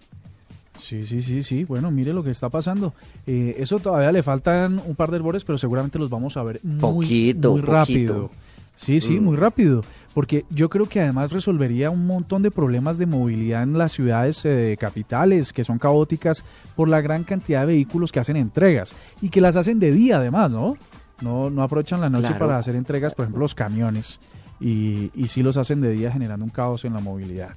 Sí, 0.83 1.05
sí, 1.07 1.23
sí, 1.23 1.43
sí. 1.43 1.65
Bueno, 1.65 1.91
mire 1.91 2.13
lo 2.13 2.23
que 2.23 2.31
está 2.31 2.49
pasando. 2.51 2.93
Eh, 3.27 3.55
eso 3.59 3.79
todavía 3.79 4.13
le 4.13 4.23
faltan 4.23 4.83
un 4.85 4.95
par 4.97 5.11
de 5.11 5.17
herbores, 5.17 5.45
pero 5.45 5.57
seguramente 5.57 5.99
los 5.99 6.11
vamos 6.11 6.37
a 6.37 6.43
ver 6.43 6.61
muy, 6.63 6.81
Poquito, 6.81 7.53
muy 7.53 7.61
poquito. 7.63 7.73
rápido. 7.73 8.31
Sí, 8.77 9.01
sí, 9.01 9.21
Mm. 9.21 9.25
muy 9.25 9.37
rápido. 9.37 9.85
Porque 10.15 10.45
yo 10.51 10.69
creo 10.69 10.89
que 10.89 11.01
además 11.01 11.33
resolvería 11.33 11.91
un 11.91 12.07
montón 12.07 12.43
de 12.43 12.51
problemas 12.53 12.99
de 12.99 13.07
movilidad 13.07 13.65
en 13.65 13.77
las 13.77 13.93
ciudades 13.93 14.45
eh, 14.45 14.77
capitales, 14.79 15.53
que 15.53 15.65
son 15.65 15.79
caóticas 15.79 16.45
por 16.77 16.89
la 16.89 17.01
gran 17.01 17.25
cantidad 17.25 17.61
de 17.63 17.67
vehículos 17.67 18.13
que 18.13 18.21
hacen 18.21 18.37
entregas 18.37 18.93
y 19.21 19.29
que 19.29 19.41
las 19.41 19.57
hacen 19.57 19.81
de 19.81 19.91
día 19.91 20.19
además, 20.19 20.51
¿no? 20.53 20.77
No, 21.21 21.51
no 21.51 21.63
aprovechan 21.63 22.01
la 22.01 22.09
noche 22.11 22.29
Claro. 22.29 22.47
para 22.47 22.59
hacer 22.59 22.77
entregas, 22.77 23.13
por 23.15 23.25
ejemplo, 23.25 23.41
los 23.43 23.55
camiones. 23.55 24.21
Y, 24.61 25.11
y 25.15 25.27
sí 25.29 25.43
los 25.43 25.57
hacen 25.57 25.81
de 25.81 25.91
día 25.91 26.13
generando 26.13 26.45
un 26.45 26.51
caos 26.51 26.85
en 26.85 26.95
la 26.95 27.01
movilidad. 27.01 27.51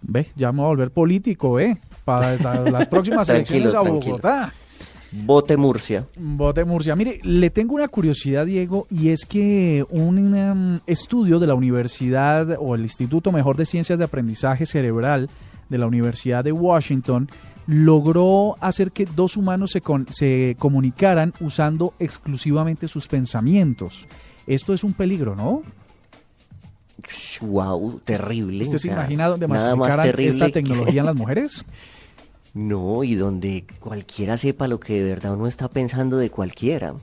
Ve, 0.00 0.28
ya 0.34 0.52
me 0.52 0.58
voy 0.58 0.64
a 0.66 0.68
volver 0.68 0.90
político, 0.92 1.60
¿eh? 1.60 1.78
Para 2.04 2.36
la- 2.36 2.70
las 2.70 2.86
próximas 2.88 3.28
elecciones 3.30 3.74
a 3.74 3.82
tranquilo. 3.82 4.18
Bote 5.12 5.56
Murcia. 5.56 6.06
Vote 6.18 6.64
Murcia. 6.64 6.96
Mire, 6.96 7.20
le 7.22 7.50
tengo 7.50 7.74
una 7.74 7.88
curiosidad, 7.88 8.44
Diego, 8.46 8.86
y 8.90 9.08
es 9.10 9.24
que 9.24 9.84
un 9.90 10.34
um, 10.34 10.78
estudio 10.86 11.38
de 11.38 11.46
la 11.46 11.54
Universidad 11.54 12.56
o 12.58 12.74
el 12.74 12.82
Instituto 12.82 13.32
Mejor 13.32 13.56
de 13.56 13.66
Ciencias 13.66 13.98
de 13.98 14.04
Aprendizaje 14.04 14.66
Cerebral 14.66 15.28
de 15.68 15.78
la 15.78 15.86
Universidad 15.86 16.44
de 16.44 16.52
Washington 16.52 17.28
logró 17.66 18.56
hacer 18.60 18.92
que 18.92 19.06
dos 19.06 19.36
humanos 19.36 19.72
se, 19.72 19.80
con- 19.80 20.06
se 20.10 20.54
comunicaran 20.58 21.32
usando 21.40 21.94
exclusivamente 21.98 22.86
sus 22.88 23.08
pensamientos. 23.08 24.06
Esto 24.46 24.72
es 24.74 24.84
un 24.84 24.92
peligro, 24.92 25.34
¿no? 25.34 25.62
Wow, 27.42 28.00
terrible. 28.04 28.62
¿Usted 28.64 28.78
se 28.78 28.88
imagina 28.88 29.28
dónde 29.28 29.46
nada 29.48 29.76
más 29.76 29.90
esta 30.18 30.46
que- 30.46 30.52
tecnología 30.52 31.00
en 31.00 31.06
las 31.06 31.14
mujeres? 31.16 31.64
No, 32.56 33.04
y 33.04 33.16
donde 33.16 33.66
cualquiera 33.80 34.38
sepa 34.38 34.66
lo 34.66 34.80
que 34.80 35.02
de 35.02 35.10
verdad 35.10 35.34
uno 35.34 35.46
está 35.46 35.68
pensando 35.68 36.16
de 36.16 36.30
cualquiera. 36.30 36.94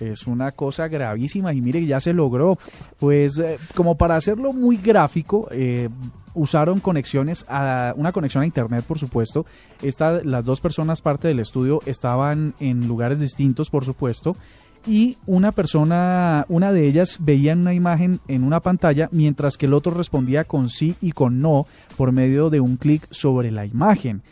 Es 0.00 0.26
una 0.26 0.52
cosa 0.52 0.88
gravísima 0.88 1.52
y 1.52 1.60
mire, 1.60 1.84
ya 1.84 2.00
se 2.00 2.14
logró. 2.14 2.58
Pues 2.98 3.38
eh, 3.38 3.58
como 3.74 3.98
para 3.98 4.16
hacerlo 4.16 4.54
muy 4.54 4.78
gráfico, 4.78 5.46
eh, 5.50 5.90
usaron 6.32 6.80
conexiones 6.80 7.44
a 7.50 7.92
una 7.98 8.12
conexión 8.12 8.44
a 8.44 8.46
internet, 8.46 8.82
por 8.88 8.98
supuesto. 8.98 9.44
Esta, 9.82 10.24
las 10.24 10.46
dos 10.46 10.62
personas 10.62 11.02
parte 11.02 11.28
del 11.28 11.40
estudio 11.40 11.82
estaban 11.84 12.54
en 12.58 12.88
lugares 12.88 13.20
distintos, 13.20 13.68
por 13.68 13.84
supuesto. 13.84 14.38
Y 14.86 15.18
una 15.26 15.52
persona, 15.52 16.46
una 16.48 16.72
de 16.72 16.86
ellas 16.86 17.18
veía 17.20 17.52
una 17.52 17.74
imagen 17.74 18.20
en 18.26 18.42
una 18.42 18.60
pantalla, 18.60 19.10
mientras 19.12 19.58
que 19.58 19.66
el 19.66 19.74
otro 19.74 19.92
respondía 19.92 20.44
con 20.44 20.70
sí 20.70 20.94
y 21.02 21.12
con 21.12 21.42
no 21.42 21.66
por 21.98 22.10
medio 22.10 22.48
de 22.48 22.60
un 22.60 22.78
clic 22.78 23.06
sobre 23.10 23.50
la 23.50 23.66
imagen 23.66 24.22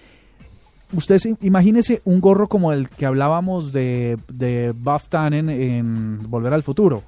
usted 0.93 1.19
se- 1.19 1.37
imagínese 1.43 2.03
un 2.05 2.21
gorro 2.21 2.49
como 2.49 2.73
el 2.73 2.89
que 2.89 3.07
hablábamos 3.07 3.73
de, 3.73 4.19
de 4.33 4.73
Buff 4.77 5.09
Tannen 5.09 5.49
en 5.51 6.19
Volver 6.31 6.53
al 6.53 6.63
Futuro. 6.63 7.03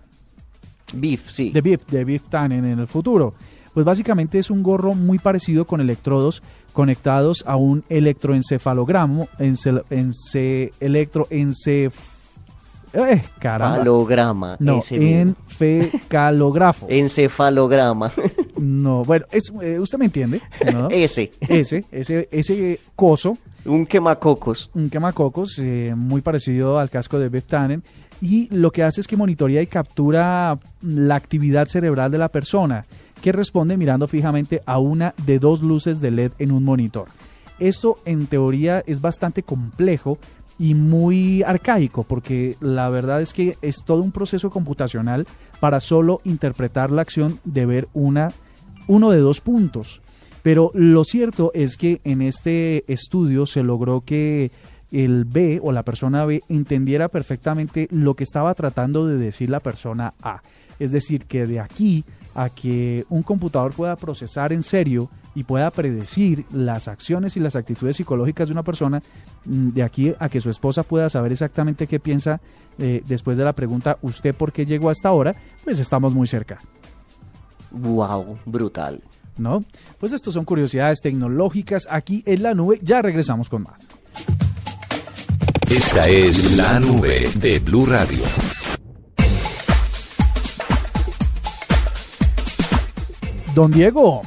Beef, 0.92 1.28
sí. 1.30 1.50
De 1.50 1.60
Biff, 1.60 1.86
de 1.88 2.04
Biff 2.04 2.22
Tannen 2.28 2.64
en 2.64 2.78
el 2.78 2.86
futuro. 2.86 3.34
Pues 3.72 3.84
básicamente 3.84 4.38
es 4.38 4.50
un 4.50 4.62
gorro 4.62 4.94
muy 4.94 5.18
parecido 5.18 5.64
con 5.66 5.80
electrodos 5.80 6.42
conectados 6.72 7.42
a 7.46 7.56
un 7.56 7.84
electroencefalogramo, 7.88 9.28
ence, 9.38 9.72
ence- 9.90 10.72
electroencef... 10.80 11.94
Eh, 12.92 13.22
caramba. 13.40 13.78
Falograma. 13.78 14.56
No. 14.60 14.80
Encefalograma. 16.88 18.12
No, 18.56 19.04
bueno, 19.04 19.26
es, 19.32 19.52
eh, 19.60 19.80
usted 19.80 19.98
me 19.98 20.04
entiende, 20.04 20.40
¿no? 20.72 20.88
ese. 20.90 21.32
Ese, 21.40 21.84
ese, 21.90 22.28
ese 22.30 22.78
coso 22.94 23.36
Un 23.66 23.86
quemacocos. 23.86 24.70
un 24.74 24.90
quemacocos 24.90 25.58
eh, 25.58 25.94
muy 25.96 26.20
parecido 26.20 26.78
al 26.78 26.90
casco 26.90 27.18
de 27.18 27.30
Biff 27.30 27.46
Tannen 27.46 27.82
y 28.20 28.48
lo 28.54 28.70
que 28.70 28.82
hace 28.82 29.00
es 29.00 29.06
que 29.06 29.16
monitorea 29.16 29.62
y 29.62 29.66
captura 29.66 30.58
la 30.82 31.14
actividad 31.14 31.66
cerebral 31.66 32.10
de 32.10 32.18
la 32.18 32.28
persona, 32.28 32.84
que 33.22 33.32
responde 33.32 33.76
mirando 33.76 34.06
fijamente 34.06 34.62
a 34.66 34.78
una 34.78 35.14
de 35.26 35.38
dos 35.38 35.62
luces 35.62 36.00
de 36.00 36.10
LED 36.10 36.32
en 36.38 36.52
un 36.52 36.64
monitor. 36.64 37.08
Esto 37.58 37.98
en 38.04 38.26
teoría 38.26 38.82
es 38.86 39.00
bastante 39.00 39.42
complejo 39.42 40.18
y 40.58 40.74
muy 40.74 41.42
arcaico, 41.42 42.04
porque 42.04 42.56
la 42.60 42.88
verdad 42.88 43.20
es 43.20 43.32
que 43.32 43.56
es 43.62 43.84
todo 43.84 44.02
un 44.02 44.12
proceso 44.12 44.50
computacional 44.50 45.26
para 45.60 45.80
solo 45.80 46.20
interpretar 46.24 46.90
la 46.90 47.02
acción 47.02 47.40
de 47.44 47.66
ver 47.66 47.88
una, 47.92 48.32
uno 48.86 49.10
de 49.10 49.18
dos 49.18 49.40
puntos. 49.40 50.00
Pero 50.44 50.70
lo 50.74 51.04
cierto 51.04 51.52
es 51.54 51.78
que 51.78 52.02
en 52.04 52.20
este 52.20 52.84
estudio 52.92 53.46
se 53.46 53.62
logró 53.62 54.02
que 54.02 54.52
el 54.92 55.24
B 55.24 55.58
o 55.62 55.72
la 55.72 55.84
persona 55.84 56.26
B 56.26 56.42
entendiera 56.50 57.08
perfectamente 57.08 57.88
lo 57.90 58.12
que 58.12 58.24
estaba 58.24 58.52
tratando 58.52 59.06
de 59.06 59.16
decir 59.16 59.48
la 59.48 59.60
persona 59.60 60.12
A. 60.20 60.42
Es 60.78 60.92
decir, 60.92 61.24
que 61.24 61.46
de 61.46 61.60
aquí 61.60 62.04
a 62.34 62.50
que 62.50 63.06
un 63.08 63.22
computador 63.22 63.72
pueda 63.72 63.96
procesar 63.96 64.52
en 64.52 64.62
serio 64.62 65.08
y 65.34 65.44
pueda 65.44 65.70
predecir 65.70 66.44
las 66.52 66.88
acciones 66.88 67.38
y 67.38 67.40
las 67.40 67.56
actitudes 67.56 67.96
psicológicas 67.96 68.48
de 68.48 68.52
una 68.52 68.64
persona, 68.64 69.02
mm, 69.46 69.70
de 69.70 69.82
aquí 69.82 70.14
a 70.18 70.28
que 70.28 70.42
su 70.42 70.50
esposa 70.50 70.82
pueda 70.82 71.08
saber 71.08 71.32
exactamente 71.32 71.86
qué 71.86 72.00
piensa 72.00 72.42
eh, 72.76 73.02
después 73.06 73.38
de 73.38 73.44
la 73.44 73.54
pregunta, 73.54 73.96
¿usted 74.02 74.34
por 74.34 74.52
qué 74.52 74.66
llegó 74.66 74.90
hasta 74.90 75.08
ahora? 75.08 75.34
Pues 75.64 75.78
estamos 75.78 76.12
muy 76.12 76.26
cerca. 76.26 76.58
Wow, 77.70 78.36
brutal. 78.44 79.00
¿No? 79.36 79.64
Pues 79.98 80.12
estos 80.12 80.34
son 80.34 80.44
curiosidades 80.44 81.00
tecnológicas 81.00 81.88
aquí 81.90 82.22
en 82.26 82.42
la 82.42 82.54
nube. 82.54 82.78
Ya 82.82 83.02
regresamos 83.02 83.48
con 83.48 83.64
más. 83.64 83.80
Esta 85.70 86.06
es 86.08 86.56
la 86.56 86.78
nube 86.78 87.30
de 87.34 87.58
Blue 87.58 87.86
Radio. 87.86 88.22
Don 93.54 93.70
Diego. 93.70 94.22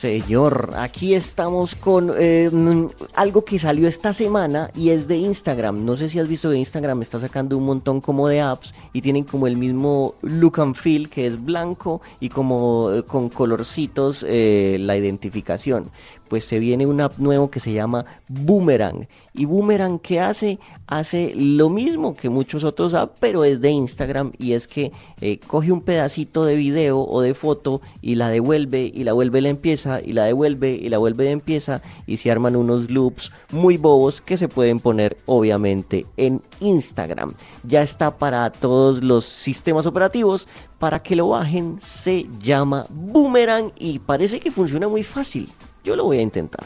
Señor, 0.00 0.72
aquí 0.78 1.12
estamos 1.12 1.74
con 1.74 2.10
eh, 2.18 2.48
mm, 2.50 2.86
algo 3.16 3.44
que 3.44 3.58
salió 3.58 3.86
esta 3.86 4.14
semana 4.14 4.70
y 4.74 4.88
es 4.88 5.06
de 5.06 5.18
Instagram. 5.18 5.84
No 5.84 5.94
sé 5.94 6.08
si 6.08 6.18
has 6.18 6.26
visto 6.26 6.48
que 6.48 6.56
Instagram 6.56 7.02
está 7.02 7.18
sacando 7.18 7.58
un 7.58 7.66
montón 7.66 8.00
como 8.00 8.26
de 8.26 8.40
apps 8.40 8.72
y 8.94 9.02
tienen 9.02 9.24
como 9.24 9.46
el 9.46 9.58
mismo 9.58 10.14
look 10.22 10.58
and 10.58 10.74
feel 10.74 11.10
que 11.10 11.26
es 11.26 11.44
blanco 11.44 12.00
y 12.18 12.30
como 12.30 12.90
eh, 12.94 13.02
con 13.02 13.28
colorcitos 13.28 14.24
eh, 14.26 14.78
la 14.80 14.96
identificación 14.96 15.90
pues 16.30 16.44
se 16.44 16.60
viene 16.60 16.86
un 16.86 17.00
app 17.00 17.18
nuevo 17.18 17.50
que 17.50 17.58
se 17.58 17.72
llama 17.72 18.06
Boomerang. 18.28 19.08
Y 19.34 19.46
Boomerang, 19.46 19.98
¿qué 19.98 20.20
hace? 20.20 20.60
Hace 20.86 21.34
lo 21.34 21.68
mismo 21.68 22.14
que 22.14 22.28
muchos 22.28 22.62
otros 22.62 22.94
apps, 22.94 23.18
pero 23.18 23.44
es 23.44 23.60
de 23.60 23.70
Instagram 23.70 24.32
y 24.38 24.52
es 24.52 24.68
que 24.68 24.92
eh, 25.20 25.40
coge 25.44 25.72
un 25.72 25.82
pedacito 25.82 26.44
de 26.44 26.54
video 26.54 27.00
o 27.00 27.20
de 27.20 27.34
foto 27.34 27.80
y 28.00 28.14
la 28.14 28.30
devuelve 28.30 28.92
y 28.94 29.02
la 29.02 29.12
vuelve 29.12 29.40
la 29.40 29.48
empieza 29.48 30.00
y 30.00 30.12
la 30.12 30.24
devuelve 30.24 30.70
y 30.70 30.88
la 30.88 30.98
vuelve 30.98 31.24
de 31.24 31.30
empieza 31.32 31.82
y 32.06 32.18
se 32.18 32.30
arman 32.30 32.54
unos 32.54 32.90
loops 32.90 33.32
muy 33.50 33.76
bobos 33.76 34.20
que 34.20 34.36
se 34.36 34.46
pueden 34.46 34.78
poner 34.78 35.16
obviamente 35.26 36.06
en 36.16 36.42
Instagram. 36.60 37.34
Ya 37.64 37.82
está 37.82 38.18
para 38.18 38.50
todos 38.50 39.02
los 39.02 39.24
sistemas 39.24 39.86
operativos. 39.86 40.46
Para 40.78 41.00
que 41.00 41.14
lo 41.14 41.28
bajen 41.28 41.78
se 41.82 42.26
llama 42.40 42.86
Boomerang 42.88 43.72
y 43.78 43.98
parece 43.98 44.40
que 44.40 44.50
funciona 44.50 44.88
muy 44.88 45.02
fácil. 45.02 45.50
Yo 45.84 45.96
lo 45.96 46.04
voy 46.04 46.18
a 46.18 46.22
intentar. 46.22 46.64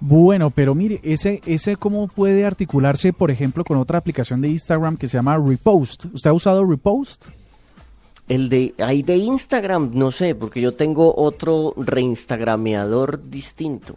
Bueno, 0.00 0.50
pero 0.50 0.74
mire, 0.74 1.00
ese, 1.02 1.42
ese 1.44 1.76
cómo 1.76 2.08
puede 2.08 2.44
articularse, 2.46 3.12
por 3.12 3.30
ejemplo, 3.30 3.64
con 3.64 3.76
otra 3.76 3.98
aplicación 3.98 4.40
de 4.40 4.48
Instagram 4.48 4.96
que 4.96 5.08
se 5.08 5.18
llama 5.18 5.36
Repost. 5.38 6.06
¿Usted 6.12 6.30
ha 6.30 6.32
usado 6.32 6.64
Repost? 6.64 7.26
El 8.28 8.48
de 8.48 8.74
ahí 8.78 9.02
de 9.02 9.16
Instagram, 9.16 9.90
no 9.92 10.10
sé, 10.10 10.34
porque 10.34 10.60
yo 10.60 10.72
tengo 10.72 11.14
otro 11.16 11.74
reinstagrameador 11.76 13.28
distinto. 13.28 13.96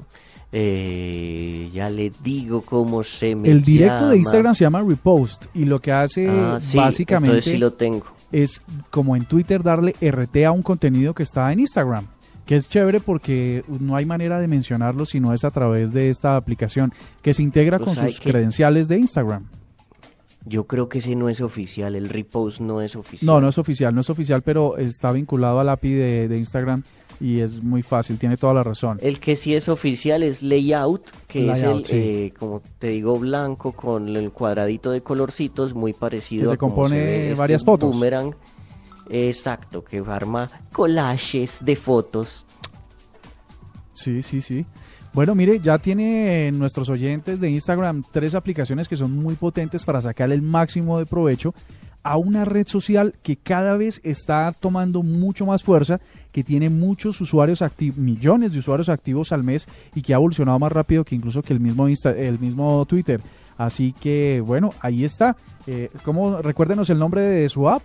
Eh, 0.51 1.69
ya 1.73 1.89
le 1.89 2.11
digo 2.23 2.61
cómo 2.61 3.03
se 3.03 3.35
me 3.35 3.49
El 3.49 3.63
directo 3.63 4.09
de 4.09 4.17
Instagram 4.17 4.53
se 4.53 4.63
llama 4.65 4.83
Repost 4.83 5.45
y 5.55 5.65
lo 5.65 5.79
que 5.79 5.91
hace 5.91 6.29
Ah, 6.29 6.59
sí, 6.59 6.77
básicamente 6.77 7.41
sí 7.41 7.57
lo 7.57 7.73
tengo. 7.73 8.05
es 8.31 8.61
como 8.91 9.15
en 9.15 9.25
Twitter 9.25 9.63
darle 9.63 9.95
RT 9.99 10.45
a 10.45 10.51
un 10.51 10.61
contenido 10.61 11.15
que 11.15 11.23
está 11.23 11.51
en 11.51 11.59
Instagram. 11.61 12.05
Que 12.45 12.55
es 12.57 12.67
chévere 12.67 12.99
porque 12.99 13.63
no 13.67 13.95
hay 13.95 14.05
manera 14.05 14.39
de 14.39 14.47
mencionarlo 14.47 15.05
si 15.05 15.19
no 15.19 15.33
es 15.33 15.43
a 15.45 15.51
través 15.51 15.93
de 15.93 16.09
esta 16.09 16.35
aplicación 16.35 16.93
que 17.21 17.33
se 17.33 17.41
integra 17.43 17.77
Pues 17.79 17.97
con 17.97 18.07
sus 18.07 18.19
que- 18.19 18.31
credenciales 18.31 18.87
de 18.87 18.99
Instagram. 18.99 19.45
Yo 20.45 20.65
creo 20.67 20.89
que 20.89 20.97
ese 20.97 21.15
no 21.15 21.29
es 21.29 21.39
oficial, 21.39 21.95
el 21.95 22.09
repost 22.09 22.59
no 22.59 22.81
es 22.81 22.97
oficial. 22.97 23.27
No, 23.33 23.39
no 23.39 23.47
es 23.47 23.57
oficial, 23.57 23.95
no 23.95 24.01
es 24.01 24.09
oficial, 24.09 24.41
pero 24.41 24.77
está 24.77 25.13
vinculado 25.13 25.61
al 25.61 25.69
API 25.69 25.93
de, 25.93 26.27
de 26.27 26.37
Instagram 26.37 26.83
y 27.21 27.39
es 27.39 27.63
muy 27.63 27.81
fácil, 27.81 28.17
tiene 28.17 28.35
toda 28.35 28.53
la 28.53 28.61
razón. 28.61 28.97
El 29.01 29.21
que 29.21 29.37
sí 29.37 29.55
es 29.55 29.69
oficial 29.69 30.21
es 30.21 30.43
Layout, 30.43 31.09
que 31.29 31.49
es 31.49 31.63
el, 31.63 31.85
sí. 31.85 31.93
eh, 31.95 32.33
como 32.37 32.61
te 32.77 32.87
digo, 32.87 33.17
blanco 33.17 33.71
con 33.71 34.09
el 34.17 34.31
cuadradito 34.31 34.91
de 34.91 34.99
colorcitos, 34.99 35.73
muy 35.75 35.93
parecido 35.93 36.43
Que 36.43 36.49
a 36.49 36.51
te 36.55 36.57
compone 36.57 36.89
se 36.89 36.95
ve 36.97 37.27
este 37.29 37.39
varias 37.39 37.63
fotos. 37.63 37.89
Boomerang. 37.93 38.35
Exacto, 39.09 39.83
que 39.83 40.03
arma 40.07 40.49
collages 40.71 41.59
de 41.61 41.75
fotos. 41.75 42.45
Sí, 43.93 44.21
sí, 44.21 44.41
sí. 44.41 44.65
Bueno, 45.13 45.35
mire, 45.35 45.59
ya 45.59 45.77
tiene 45.77 46.51
nuestros 46.51 46.89
oyentes 46.89 47.39
de 47.39 47.49
Instagram 47.51 48.03
tres 48.11 48.33
aplicaciones 48.33 48.87
que 48.87 48.95
son 48.95 49.11
muy 49.15 49.35
potentes 49.35 49.85
para 49.85 50.01
sacarle 50.01 50.33
el 50.35 50.41
máximo 50.41 50.97
de 50.97 51.05
provecho 51.05 51.53
a 52.01 52.17
una 52.17 52.43
red 52.43 52.67
social 52.67 53.13
que 53.21 53.37
cada 53.37 53.77
vez 53.77 54.01
está 54.03 54.51
tomando 54.51 55.03
mucho 55.03 55.45
más 55.45 55.63
fuerza, 55.63 56.01
que 56.31 56.43
tiene 56.43 56.69
muchos 56.69 57.21
usuarios 57.21 57.61
activos, 57.61 57.97
millones 57.97 58.51
de 58.51 58.59
usuarios 58.59 58.89
activos 58.89 59.31
al 59.31 59.43
mes 59.43 59.67
y 59.93 60.01
que 60.01 60.13
ha 60.13 60.17
evolucionado 60.17 60.57
más 60.59 60.71
rápido 60.71 61.05
que 61.05 61.15
incluso 61.15 61.41
que 61.43 61.53
el 61.53 61.59
mismo 61.59 61.87
Insta- 61.87 62.17
el 62.17 62.39
mismo 62.39 62.83
Twitter. 62.85 63.21
Así 63.57 63.93
que 63.93 64.41
bueno, 64.45 64.73
ahí 64.81 65.05
está. 65.05 65.37
Eh, 65.67 65.91
¿Cómo 66.03 66.41
recuérdenos 66.41 66.89
el 66.89 66.97
nombre 66.97 67.21
de 67.21 67.47
su 67.49 67.69
app? 67.69 67.83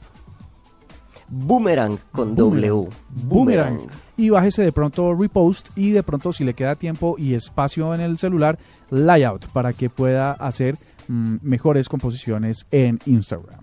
Boomerang 1.28 1.98
con 2.12 2.34
Boomerang. 2.34 2.62
W. 2.62 2.88
Boomerang. 3.10 3.80
Y 4.16 4.30
bájese 4.30 4.62
de 4.62 4.72
pronto 4.72 5.14
Repost 5.14 5.68
y 5.76 5.90
de 5.90 6.02
pronto 6.02 6.32
si 6.32 6.44
le 6.44 6.54
queda 6.54 6.74
tiempo 6.74 7.14
y 7.18 7.34
espacio 7.34 7.94
en 7.94 8.00
el 8.00 8.18
celular, 8.18 8.58
Layout 8.90 9.46
para 9.48 9.72
que 9.72 9.90
pueda 9.90 10.32
hacer 10.32 10.76
mm, 11.06 11.36
mejores 11.42 11.88
composiciones 11.88 12.66
en 12.70 12.98
Instagram. 13.06 13.60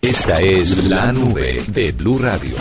Esta 0.00 0.40
es 0.40 0.88
la 0.88 1.12
nube 1.12 1.62
de 1.68 1.92
Blue 1.92 2.18
Radio. 2.18 2.56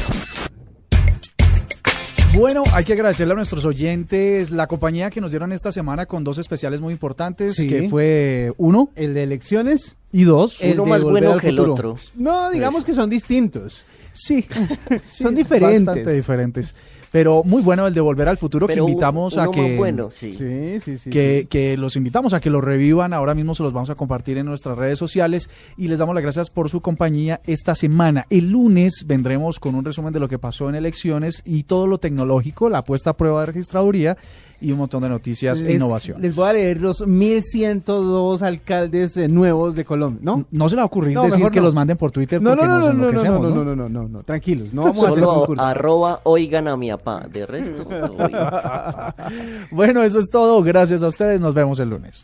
Bueno, 2.39 2.63
hay 2.71 2.85
que 2.85 2.93
agradecerle 2.93 3.33
a 3.33 3.35
nuestros 3.35 3.65
oyentes 3.65 4.51
la 4.51 4.65
compañía 4.67 5.09
que 5.09 5.19
nos 5.19 5.31
dieron 5.31 5.51
esta 5.51 5.73
semana 5.73 6.05
con 6.05 6.23
dos 6.23 6.37
especiales 6.37 6.79
muy 6.79 6.93
importantes, 6.93 7.57
Sí. 7.57 7.67
que 7.67 7.89
fue 7.89 8.53
uno 8.57 8.91
El 8.95 9.13
de 9.13 9.23
elecciones. 9.23 9.97
y 10.13 10.23
dos. 10.23 10.55
El 10.61 10.75
Uno 10.79 10.83
de 10.85 10.89
más 10.89 11.01
bueno 11.03 11.37
que 11.37 11.49
el 11.49 11.59
otro. 11.59 11.97
No, 12.15 12.49
digamos 12.49 12.85
que 12.85 12.93
son 12.93 13.09
distintos. 13.09 13.83
Sí, 14.13 14.45
Son 15.03 15.35
diferentes. 15.35 15.85
Bastante 15.85 16.13
diferentes. 16.13 16.75
Pero 17.11 17.43
muy 17.43 17.61
bueno 17.61 17.87
el 17.87 17.93
de 17.93 18.01
Volver 18.01 18.29
al 18.29 18.37
Futuro 18.37 18.67
Pero 18.67 18.85
que 18.85 18.91
invitamos 18.91 19.33
uno 19.33 19.41
a 19.41 19.45
más 19.47 19.55
que... 19.55 19.77
bueno, 19.77 20.11
sí. 20.11 20.33
Sí, 20.33 20.79
sí, 20.79 20.97
sí. 20.97 21.09
que, 21.09 21.41
sí. 21.41 21.47
que 21.47 21.77
los 21.77 21.95
invitamos 21.95 22.33
a 22.33 22.39
que 22.39 22.49
lo 22.49 22.61
revivan. 22.61 23.13
Ahora 23.13 23.33
mismo 23.33 23.55
se 23.55 23.63
los 23.63 23.73
vamos 23.73 23.89
a 23.89 23.95
compartir 23.95 24.37
en 24.37 24.45
nuestras 24.45 24.77
redes 24.77 24.99
sociales 24.99 25.49
y 25.77 25.87
les 25.87 25.99
damos 25.99 26.15
las 26.15 26.23
gracias 26.23 26.49
por 26.49 26.69
su 26.69 26.81
compañía 26.81 27.41
esta 27.45 27.75
semana. 27.75 28.25
El 28.29 28.51
lunes 28.51 29.05
vendremos 29.07 29.59
con 29.59 29.75
un 29.75 29.85
resumen 29.85 30.13
de 30.13 30.19
lo 30.19 30.27
que 30.27 30.39
pasó 30.39 30.69
en 30.69 30.75
elecciones 30.75 31.41
y 31.45 31.63
todo 31.63 31.87
lo 31.87 31.97
tecnológico, 31.97 32.69
la 32.69 32.81
puesta 32.81 33.11
a 33.11 33.13
prueba 33.13 33.41
de 33.41 33.47
registraduría 33.47 34.17
y 34.61 34.71
un 34.71 34.77
montón 34.79 35.01
de 35.03 35.09
noticias 35.09 35.61
e 35.61 35.73
innovaciones. 35.73 36.21
Les 36.21 36.35
voy 36.35 36.49
a 36.49 36.53
leer 36.53 36.81
los 36.81 37.05
1102 37.05 38.41
alcaldes 38.41 39.15
eh, 39.17 39.27
nuevos 39.27 39.75
de 39.75 39.85
Colombia, 39.85 40.19
¿no? 40.23 40.45
No 40.51 40.69
se 40.69 40.75
le 40.75 40.79
va 40.79 40.83
a 40.83 40.85
ocurrir 40.87 41.13
No, 41.15 41.23
decir 41.23 41.49
que 41.49 41.59
no. 41.59 41.65
los 41.65 41.75
manden 41.75 41.97
por 41.97 42.11
Twitter 42.11 42.41
No, 42.41 42.51
porque 42.51 42.65
no, 42.65 42.79
no, 42.79 42.79
nos 42.79 42.87
no, 42.87 42.93
no, 42.93 42.99
no, 42.99 43.03
no, 43.03 43.09
enloquecemos, 43.09 43.41
no, 43.41 43.49
¿no? 43.49 43.63
no, 43.63 43.75
no, 43.75 43.89
no, 43.89 44.07
no, 44.09 44.23
tranquilos, 44.23 44.73
no 44.73 44.83
vamos 44.83 45.05
a 45.05 45.09
hacer 45.09 45.23
Solo 45.23 45.39
concurso. 45.39 45.63
arroba 45.63 46.19
oigan 46.23 46.67
a 46.67 46.75
mi 46.77 46.89
papá. 46.89 47.27
De 47.31 47.45
resto. 47.45 47.85
Bueno, 49.71 50.03
eso 50.03 50.19
es 50.19 50.29
todo. 50.29 50.61
Gracias 50.63 51.03
a 51.03 51.07
ustedes. 51.07 51.39
Nos 51.41 51.53
vemos 51.53 51.79
el 51.79 51.89
lunes. 51.89 52.23